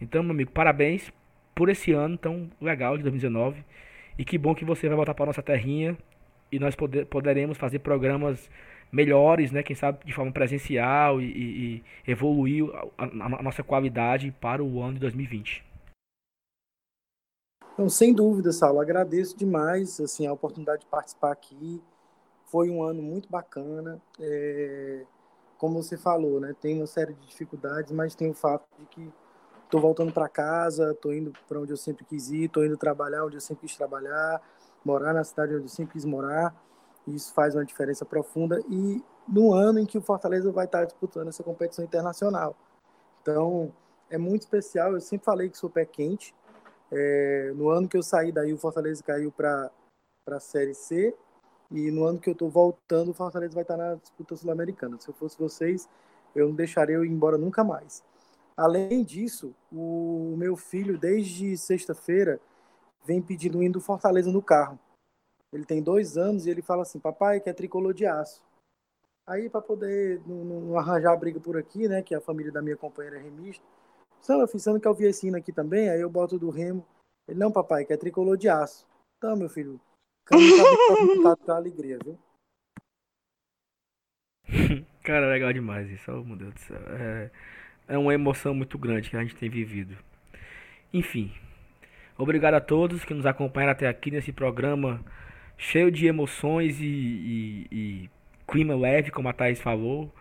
Então, 0.00 0.22
meu 0.22 0.32
amigo, 0.32 0.50
parabéns 0.50 1.12
por 1.54 1.68
esse 1.68 1.92
ano 1.92 2.16
tão 2.16 2.50
legal 2.60 2.96
de 2.96 3.02
2019. 3.02 3.64
E 4.18 4.24
que 4.24 4.36
bom 4.38 4.54
que 4.54 4.64
você 4.64 4.88
vai 4.88 4.96
voltar 4.96 5.14
para 5.14 5.26
nossa 5.26 5.42
terrinha 5.42 5.96
e 6.50 6.58
nós 6.58 6.74
poder, 6.74 7.06
poderemos 7.06 7.58
fazer 7.58 7.80
programas 7.80 8.50
melhores, 8.90 9.52
né? 9.52 9.62
Quem 9.62 9.76
sabe 9.76 9.98
de 10.04 10.12
forma 10.12 10.32
presencial 10.32 11.20
e, 11.20 11.24
e, 11.24 11.84
e 12.06 12.10
evoluir 12.10 12.64
a, 12.96 13.04
a, 13.04 13.38
a, 13.38 13.42
nossa 13.42 13.62
qualidade 13.62 14.34
para 14.40 14.62
o 14.62 14.82
ano 14.82 14.94
de 14.94 15.00
2020. 15.00 15.67
Então, 17.78 17.88
sem 17.88 18.12
dúvida, 18.12 18.50
Saulo, 18.50 18.80
agradeço 18.80 19.36
demais 19.36 20.00
assim 20.00 20.26
a 20.26 20.32
oportunidade 20.32 20.80
de 20.80 20.86
participar 20.88 21.30
aqui. 21.30 21.80
Foi 22.46 22.68
um 22.68 22.82
ano 22.82 23.00
muito 23.00 23.30
bacana. 23.30 24.02
É 24.18 25.04
como 25.56 25.80
você 25.80 25.96
falou, 25.96 26.40
né? 26.40 26.56
Tem 26.60 26.76
uma 26.76 26.88
série 26.88 27.14
de 27.14 27.24
dificuldades, 27.28 27.92
mas 27.92 28.16
tem 28.16 28.28
o 28.28 28.34
fato 28.34 28.66
de 28.80 28.86
que 28.86 29.12
estou 29.64 29.80
voltando 29.80 30.12
para 30.12 30.28
casa, 30.28 30.90
estou 30.90 31.14
indo 31.14 31.32
para 31.48 31.60
onde 31.60 31.72
eu 31.72 31.76
sempre 31.76 32.04
quis 32.04 32.30
ir, 32.30 32.46
estou 32.46 32.64
indo 32.66 32.76
trabalhar 32.76 33.24
onde 33.24 33.36
eu 33.36 33.40
sempre 33.40 33.68
quis 33.68 33.76
trabalhar, 33.76 34.42
morar 34.84 35.14
na 35.14 35.22
cidade 35.22 35.54
onde 35.54 35.66
eu 35.66 35.68
sempre 35.68 35.92
quis 35.92 36.04
morar. 36.04 36.52
Isso 37.06 37.32
faz 37.32 37.54
uma 37.54 37.64
diferença 37.64 38.04
profunda 38.04 38.60
e 38.68 39.00
no 39.28 39.52
ano 39.52 39.78
em 39.78 39.86
que 39.86 39.98
o 39.98 40.02
Fortaleza 40.02 40.50
vai 40.50 40.64
estar 40.64 40.84
disputando 40.84 41.28
essa 41.28 41.44
competição 41.44 41.84
internacional. 41.84 42.56
Então, 43.22 43.72
é 44.10 44.18
muito 44.18 44.42
especial. 44.42 44.94
Eu 44.94 45.00
sempre 45.00 45.24
falei 45.24 45.48
que 45.48 45.56
sou 45.56 45.70
pé 45.70 45.84
quente. 45.84 46.34
É, 46.90 47.52
no 47.54 47.68
ano 47.68 47.88
que 47.88 47.96
eu 47.96 48.02
saí 48.02 48.32
daí, 48.32 48.52
o 48.52 48.58
Fortaleza 48.58 49.02
caiu 49.02 49.30
para 49.30 49.70
a 50.26 50.40
Série 50.40 50.74
C 50.74 51.14
e 51.70 51.90
no 51.90 52.04
ano 52.04 52.18
que 52.18 52.30
eu 52.30 52.32
estou 52.32 52.48
voltando, 52.48 53.10
o 53.10 53.14
Fortaleza 53.14 53.54
vai 53.54 53.62
estar 53.62 53.76
na 53.76 53.94
disputa 53.94 54.36
sul-americana. 54.36 54.98
Se 54.98 55.08
eu 55.08 55.14
fosse 55.14 55.38
vocês, 55.38 55.88
eu 56.34 56.48
não 56.48 56.54
deixaria 56.54 56.96
eu 56.96 57.04
ir 57.04 57.10
embora 57.10 57.36
nunca 57.36 57.62
mais. 57.62 58.02
Além 58.56 59.04
disso, 59.04 59.54
o 59.70 60.34
meu 60.36 60.56
filho, 60.56 60.98
desde 60.98 61.56
sexta-feira, 61.56 62.40
vem 63.04 63.22
pedindo 63.22 63.62
indo 63.62 63.74
do 63.74 63.80
Fortaleza 63.80 64.32
no 64.32 64.42
carro. 64.42 64.78
Ele 65.52 65.64
tem 65.64 65.82
dois 65.82 66.16
anos 66.16 66.46
e 66.46 66.50
ele 66.50 66.62
fala 66.62 66.82
assim: 66.82 66.98
Papai, 66.98 67.40
quer 67.40 67.54
tricolor 67.54 67.94
de 67.94 68.06
aço. 68.06 68.42
Aí, 69.26 69.48
para 69.48 69.60
poder 69.60 70.20
não, 70.26 70.44
não, 70.44 70.78
arranjar 70.78 71.16
briga 71.16 71.38
por 71.38 71.56
aqui, 71.56 71.86
né? 71.86 72.02
Que 72.02 72.14
a 72.14 72.20
família 72.20 72.50
da 72.50 72.62
minha 72.62 72.76
companheira 72.76 73.18
é 73.18 73.22
remista. 73.22 73.64
Meu 74.28 74.46
filho, 74.46 74.60
você 74.60 74.70
não 74.70 74.80
quer 74.80 74.88
ouvir 74.88 75.06
esse 75.06 75.26
hino 75.26 75.36
aqui 75.36 75.52
também? 75.52 75.90
Aí 75.90 76.00
eu 76.00 76.10
boto 76.10 76.38
do 76.38 76.50
remo. 76.50 76.86
Ele: 77.26 77.38
Não, 77.38 77.52
papai, 77.52 77.84
quer 77.84 77.96
tricolor 77.96 78.36
de 78.36 78.48
aço. 78.48 78.86
Então, 79.18 79.36
meu 79.36 79.48
filho, 79.48 79.80
Cano 80.24 81.36
tá 81.38 81.56
alegria, 81.56 81.98
viu? 82.04 82.18
Cara, 85.02 85.26
é 85.26 85.30
legal 85.30 85.52
demais 85.52 85.90
isso, 85.90 86.12
oh, 86.12 86.22
meu 86.22 86.36
Deus 86.36 86.54
do 86.54 86.60
céu. 86.60 86.76
É, 86.76 87.30
é 87.88 87.98
uma 87.98 88.12
emoção 88.12 88.54
muito 88.54 88.78
grande 88.78 89.08
que 89.08 89.16
a 89.16 89.22
gente 89.22 89.34
tem 89.34 89.48
vivido. 89.48 89.96
Enfim, 90.92 91.32
obrigado 92.16 92.54
a 92.54 92.60
todos 92.60 93.04
que 93.04 93.14
nos 93.14 93.24
acompanharam 93.24 93.72
até 93.72 93.88
aqui 93.88 94.10
nesse 94.10 94.32
programa 94.32 95.02
cheio 95.56 95.90
de 95.90 96.06
emoções 96.06 96.78
e, 96.80 96.86
e, 96.86 97.66
e 97.72 98.10
clima 98.46 98.76
leve, 98.76 99.10
como 99.10 99.28
a 99.28 99.32
Thaís 99.32 99.60
falou. 99.60 100.12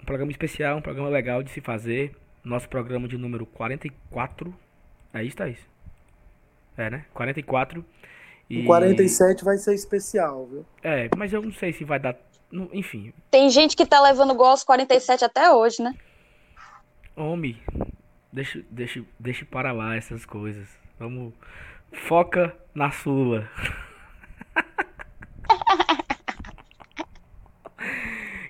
Um 0.00 0.04
programa 0.04 0.32
especial, 0.32 0.78
um 0.78 0.82
programa 0.82 1.08
legal 1.10 1.42
de 1.42 1.50
se 1.50 1.60
fazer. 1.60 2.16
Nosso 2.44 2.68
programa 2.68 3.08
de 3.08 3.18
número 3.18 3.44
44. 3.46 4.54
É 5.12 5.22
isso, 5.22 5.36
Thaís? 5.36 5.58
É, 6.76 6.90
né? 6.90 7.04
44. 7.12 7.84
E... 8.48 8.62
O 8.62 8.66
47 8.66 9.44
vai 9.44 9.58
ser 9.58 9.74
especial, 9.74 10.46
viu? 10.46 10.64
É, 10.82 11.08
mas 11.16 11.32
eu 11.32 11.42
não 11.42 11.52
sei 11.52 11.72
se 11.72 11.84
vai 11.84 11.98
dar. 11.98 12.16
Enfim. 12.72 13.12
Tem 13.30 13.50
gente 13.50 13.76
que 13.76 13.84
tá 13.84 14.00
levando 14.00 14.34
gol 14.34 14.46
aos 14.46 14.64
47 14.64 15.24
até 15.24 15.52
hoje, 15.52 15.82
né? 15.82 15.94
Homem, 17.14 17.60
deixa, 18.32 18.64
deixa, 18.70 19.04
deixa 19.18 19.44
para 19.44 19.72
lá 19.72 19.96
essas 19.96 20.24
coisas. 20.24 20.68
Vamos. 20.98 21.34
Foca 21.92 22.56
na 22.74 22.90
sua. 22.90 23.48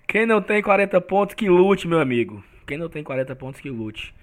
Quem 0.06 0.26
não 0.26 0.40
tem 0.40 0.62
40 0.62 1.00
pontos, 1.00 1.34
que 1.34 1.48
lute, 1.48 1.88
meu 1.88 2.00
amigo. 2.00 2.44
Quem 2.68 2.76
não 2.76 2.90
tem 2.90 3.02
40 3.02 3.34
pontos, 3.34 3.62
que 3.62 3.70
lute. 3.70 4.14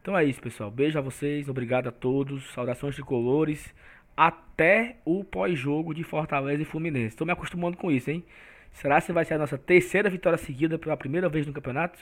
Então 0.00 0.16
é 0.16 0.24
isso, 0.24 0.40
pessoal. 0.40 0.70
Beijo 0.70 0.96
a 0.96 1.02
vocês. 1.02 1.48
Obrigado 1.48 1.88
a 1.88 1.92
todos. 1.92 2.48
Saudações 2.52 2.94
tricolores. 2.94 3.74
Até 4.16 4.98
o 5.04 5.24
pós-jogo 5.24 5.92
de 5.92 6.04
Fortaleza 6.04 6.62
e 6.62 6.64
Fluminense. 6.64 7.08
Estou 7.08 7.26
me 7.26 7.32
acostumando 7.32 7.76
com 7.76 7.90
isso, 7.90 8.08
hein? 8.08 8.24
Será 8.72 9.02
que 9.02 9.12
vai 9.12 9.24
ser 9.24 9.34
a 9.34 9.38
nossa 9.38 9.58
terceira 9.58 10.08
vitória 10.08 10.38
seguida 10.38 10.78
pela 10.78 10.96
primeira 10.96 11.28
vez 11.28 11.48
no 11.48 11.52
campeonato? 11.52 11.98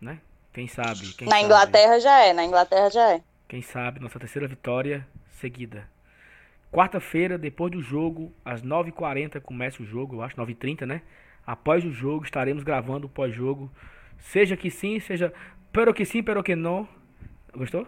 Né? 0.00 0.20
Quem 0.52 0.68
sabe? 0.68 1.12
Quem 1.14 1.26
na 1.26 1.32
sabe? 1.32 1.44
Inglaterra 1.44 1.98
já 1.98 2.20
é, 2.20 2.32
na 2.32 2.44
Inglaterra 2.44 2.88
já 2.88 3.14
é. 3.14 3.20
Quem 3.48 3.62
sabe 3.62 3.98
nossa 3.98 4.20
terceira 4.20 4.46
vitória 4.46 5.04
seguida. 5.32 5.88
Quarta-feira, 6.70 7.36
depois 7.36 7.72
do 7.72 7.82
jogo, 7.82 8.32
às 8.44 8.62
9h40 8.62 9.40
começa 9.40 9.82
o 9.82 9.86
jogo, 9.86 10.16
eu 10.16 10.22
acho, 10.22 10.36
9h30, 10.36 10.86
né? 10.86 11.02
Após 11.44 11.84
o 11.84 11.90
jogo, 11.90 12.24
estaremos 12.24 12.62
gravando 12.62 13.06
o 13.06 13.10
pós-jogo. 13.10 13.68
Seja 14.18 14.56
que 14.56 14.70
sim, 14.70 14.98
seja 15.00 15.32
pero 15.72 15.92
que 15.92 16.04
sim, 16.04 16.22
pero 16.22 16.42
que 16.42 16.54
não. 16.54 16.88
Gostou? 17.52 17.86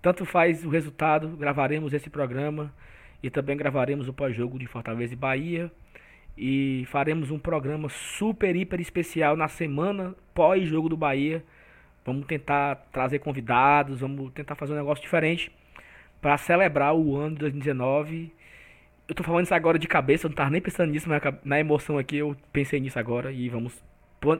Tanto 0.00 0.24
faz 0.24 0.64
o 0.64 0.68
resultado, 0.68 1.28
gravaremos 1.36 1.92
esse 1.92 2.10
programa 2.10 2.74
e 3.22 3.30
também 3.30 3.56
gravaremos 3.56 4.08
o 4.08 4.12
pós-jogo 4.12 4.58
de 4.58 4.66
Fortaleza 4.66 5.12
e 5.12 5.16
Bahia. 5.16 5.70
E 6.36 6.84
faremos 6.88 7.30
um 7.30 7.38
programa 7.38 7.88
super, 7.88 8.56
hiper 8.56 8.80
especial 8.80 9.36
na 9.36 9.48
semana 9.48 10.14
pós-jogo 10.34 10.88
do 10.88 10.96
Bahia. 10.96 11.44
Vamos 12.04 12.26
tentar 12.26 12.76
trazer 12.90 13.20
convidados, 13.20 14.00
vamos 14.00 14.32
tentar 14.32 14.54
fazer 14.56 14.72
um 14.72 14.76
negócio 14.76 15.02
diferente 15.02 15.52
para 16.20 16.36
celebrar 16.36 16.94
o 16.94 17.16
ano 17.16 17.34
de 17.34 17.40
2019 17.40 18.32
eu 19.08 19.14
tô 19.14 19.22
falando 19.22 19.44
isso 19.44 19.54
agora 19.54 19.78
de 19.78 19.86
cabeça, 19.86 20.26
eu 20.26 20.30
não 20.30 20.36
tava 20.36 20.50
nem 20.50 20.60
pensando 20.60 20.90
nisso, 20.90 21.08
mas 21.08 21.20
na 21.44 21.60
emoção 21.60 21.98
aqui 21.98 22.16
eu 22.16 22.36
pensei 22.52 22.80
nisso 22.80 22.98
agora 22.98 23.32
e 23.32 23.48
vamos 23.48 23.82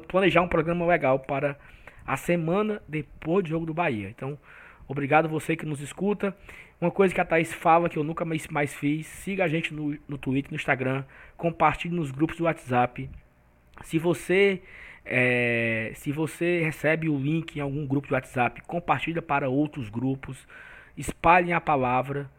planejar 0.09 0.43
um 0.43 0.49
programa 0.49 0.87
legal 0.87 1.19
para 1.19 1.57
a 2.07 2.17
semana 2.17 2.83
depois 2.89 3.45
do 3.45 3.51
jogo 3.51 3.67
do 3.67 3.75
Bahia. 3.75 4.09
Então, 4.09 4.39
obrigado 4.89 5.29
você 5.29 5.57
que 5.57 5.67
nos 5.67 5.81
escuta. 5.81 6.37
Uma 6.81 6.91
coisa 6.91 7.15
que 7.15 7.21
a 7.21 7.25
Thaís 7.25 7.53
fala 7.53 7.89
que 7.89 7.97
eu 7.97 8.05
nunca 8.05 8.25
mais, 8.25 8.49
mais 8.49 8.75
fiz, 8.75 9.07
siga 9.07 9.45
a 9.45 9.49
gente 9.49 9.73
no, 9.73 9.97
no 10.09 10.19
Twitter, 10.19 10.51
no 10.51 10.57
Instagram, 10.57 11.05
compartilhe 11.37 11.95
nos 11.95 12.11
grupos 12.11 12.37
do 12.37 12.45
WhatsApp. 12.45 13.09
Se 13.83 13.99
você 13.99 14.63
é, 15.05 15.93
se 15.95 16.13
você 16.13 16.61
recebe 16.63 17.09
o 17.09 17.19
link 17.19 17.57
em 17.57 17.61
algum 17.61 17.87
grupo 17.87 18.09
de 18.09 18.15
WhatsApp, 18.15 18.61
compartilha 18.63 19.21
para 19.21 19.49
outros 19.49 19.89
grupos, 19.89 20.47
espalhem 20.97 21.53
a 21.53 21.61
palavra 21.61 22.31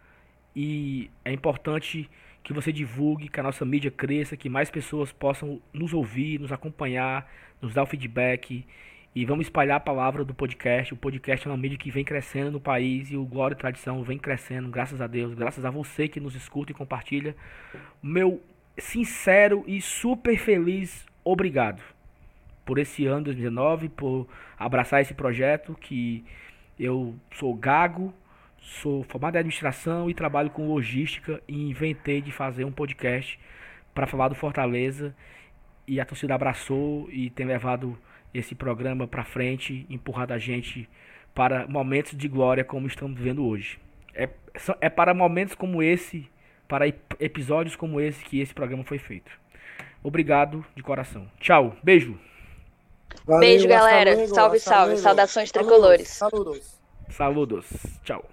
e 0.55 1.09
é 1.25 1.31
importante 1.31 2.09
que 2.43 2.53
você 2.53 2.71
divulgue, 2.71 3.29
que 3.29 3.39
a 3.39 3.43
nossa 3.43 3.63
mídia 3.63 3.89
cresça, 3.89 4.35
que 4.35 4.49
mais 4.49 4.69
pessoas 4.69 5.11
possam 5.11 5.61
nos 5.71 5.93
ouvir, 5.93 6.39
nos 6.39 6.51
acompanhar, 6.51 7.31
nos 7.61 7.73
dar 7.73 7.83
o 7.83 7.85
feedback 7.85 8.65
e 9.15 9.25
vamos 9.25 9.45
espalhar 9.45 9.77
a 9.77 9.79
palavra 9.79 10.25
do 10.25 10.33
podcast. 10.33 10.93
O 10.93 10.97
podcast 10.97 11.47
é 11.47 11.51
uma 11.51 11.57
mídia 11.57 11.77
que 11.77 11.91
vem 11.91 12.03
crescendo 12.03 12.51
no 12.51 12.59
país 12.59 13.11
e 13.11 13.15
o 13.15 13.23
Glória 13.23 13.53
e 13.53 13.57
Tradição 13.57 14.03
vem 14.03 14.17
crescendo, 14.17 14.69
graças 14.69 14.99
a 14.99 15.07
Deus, 15.07 15.33
graças 15.33 15.63
a 15.63 15.69
você 15.69 16.07
que 16.07 16.19
nos 16.19 16.35
escuta 16.35 16.71
e 16.71 16.75
compartilha. 16.75 17.35
Meu 18.01 18.41
sincero 18.77 19.63
e 19.67 19.79
super 19.79 20.37
feliz 20.37 21.05
obrigado 21.23 21.81
por 22.65 22.79
esse 22.79 23.05
ano 23.05 23.25
2019, 23.25 23.89
por 23.89 24.27
abraçar 24.57 25.01
esse 25.01 25.13
projeto 25.13 25.75
que 25.79 26.25
eu 26.79 27.15
sou 27.35 27.53
gago, 27.53 28.13
Sou 28.63 29.03
formado 29.03 29.35
em 29.35 29.39
administração 29.39 30.09
e 30.09 30.13
trabalho 30.13 30.49
com 30.49 30.67
logística 30.67 31.41
e 31.47 31.69
inventei 31.69 32.21
de 32.21 32.31
fazer 32.31 32.63
um 32.63 32.71
podcast 32.71 33.37
para 33.93 34.07
falar 34.07 34.29
do 34.29 34.35
Fortaleza 34.35 35.13
e 35.85 35.99
a 35.99 36.05
torcida 36.05 36.33
abraçou 36.33 37.09
e 37.11 37.29
tem 37.29 37.45
levado 37.45 37.97
esse 38.33 38.55
programa 38.55 39.05
para 39.05 39.25
frente, 39.25 39.85
empurrado 39.89 40.33
a 40.33 40.37
gente 40.37 40.89
para 41.35 41.67
momentos 41.67 42.17
de 42.17 42.27
glória 42.27 42.63
como 42.63 42.87
estamos 42.87 43.17
vivendo 43.17 43.45
hoje. 43.45 43.79
É, 44.15 44.29
é 44.79 44.89
para 44.89 45.13
momentos 45.13 45.55
como 45.55 45.83
esse, 45.83 46.29
para 46.67 46.87
episódios 46.87 47.75
como 47.75 47.99
esse 47.99 48.23
que 48.23 48.39
esse 48.39 48.53
programa 48.53 48.85
foi 48.85 48.97
feito. 48.97 49.31
Obrigado 50.01 50.65
de 50.73 50.81
coração. 50.81 51.29
Tchau, 51.37 51.75
beijo. 51.83 52.17
Valeu, 53.25 53.41
Beijo, 53.41 53.67
galera. 53.67 54.27
Salve, 54.27 54.59
salve. 54.59 54.97
Saudações 54.97 55.51
tricolores. 55.51 56.07
Saludos. 56.07 56.79
Saludos. 57.09 57.69
Tchau. 58.03 58.32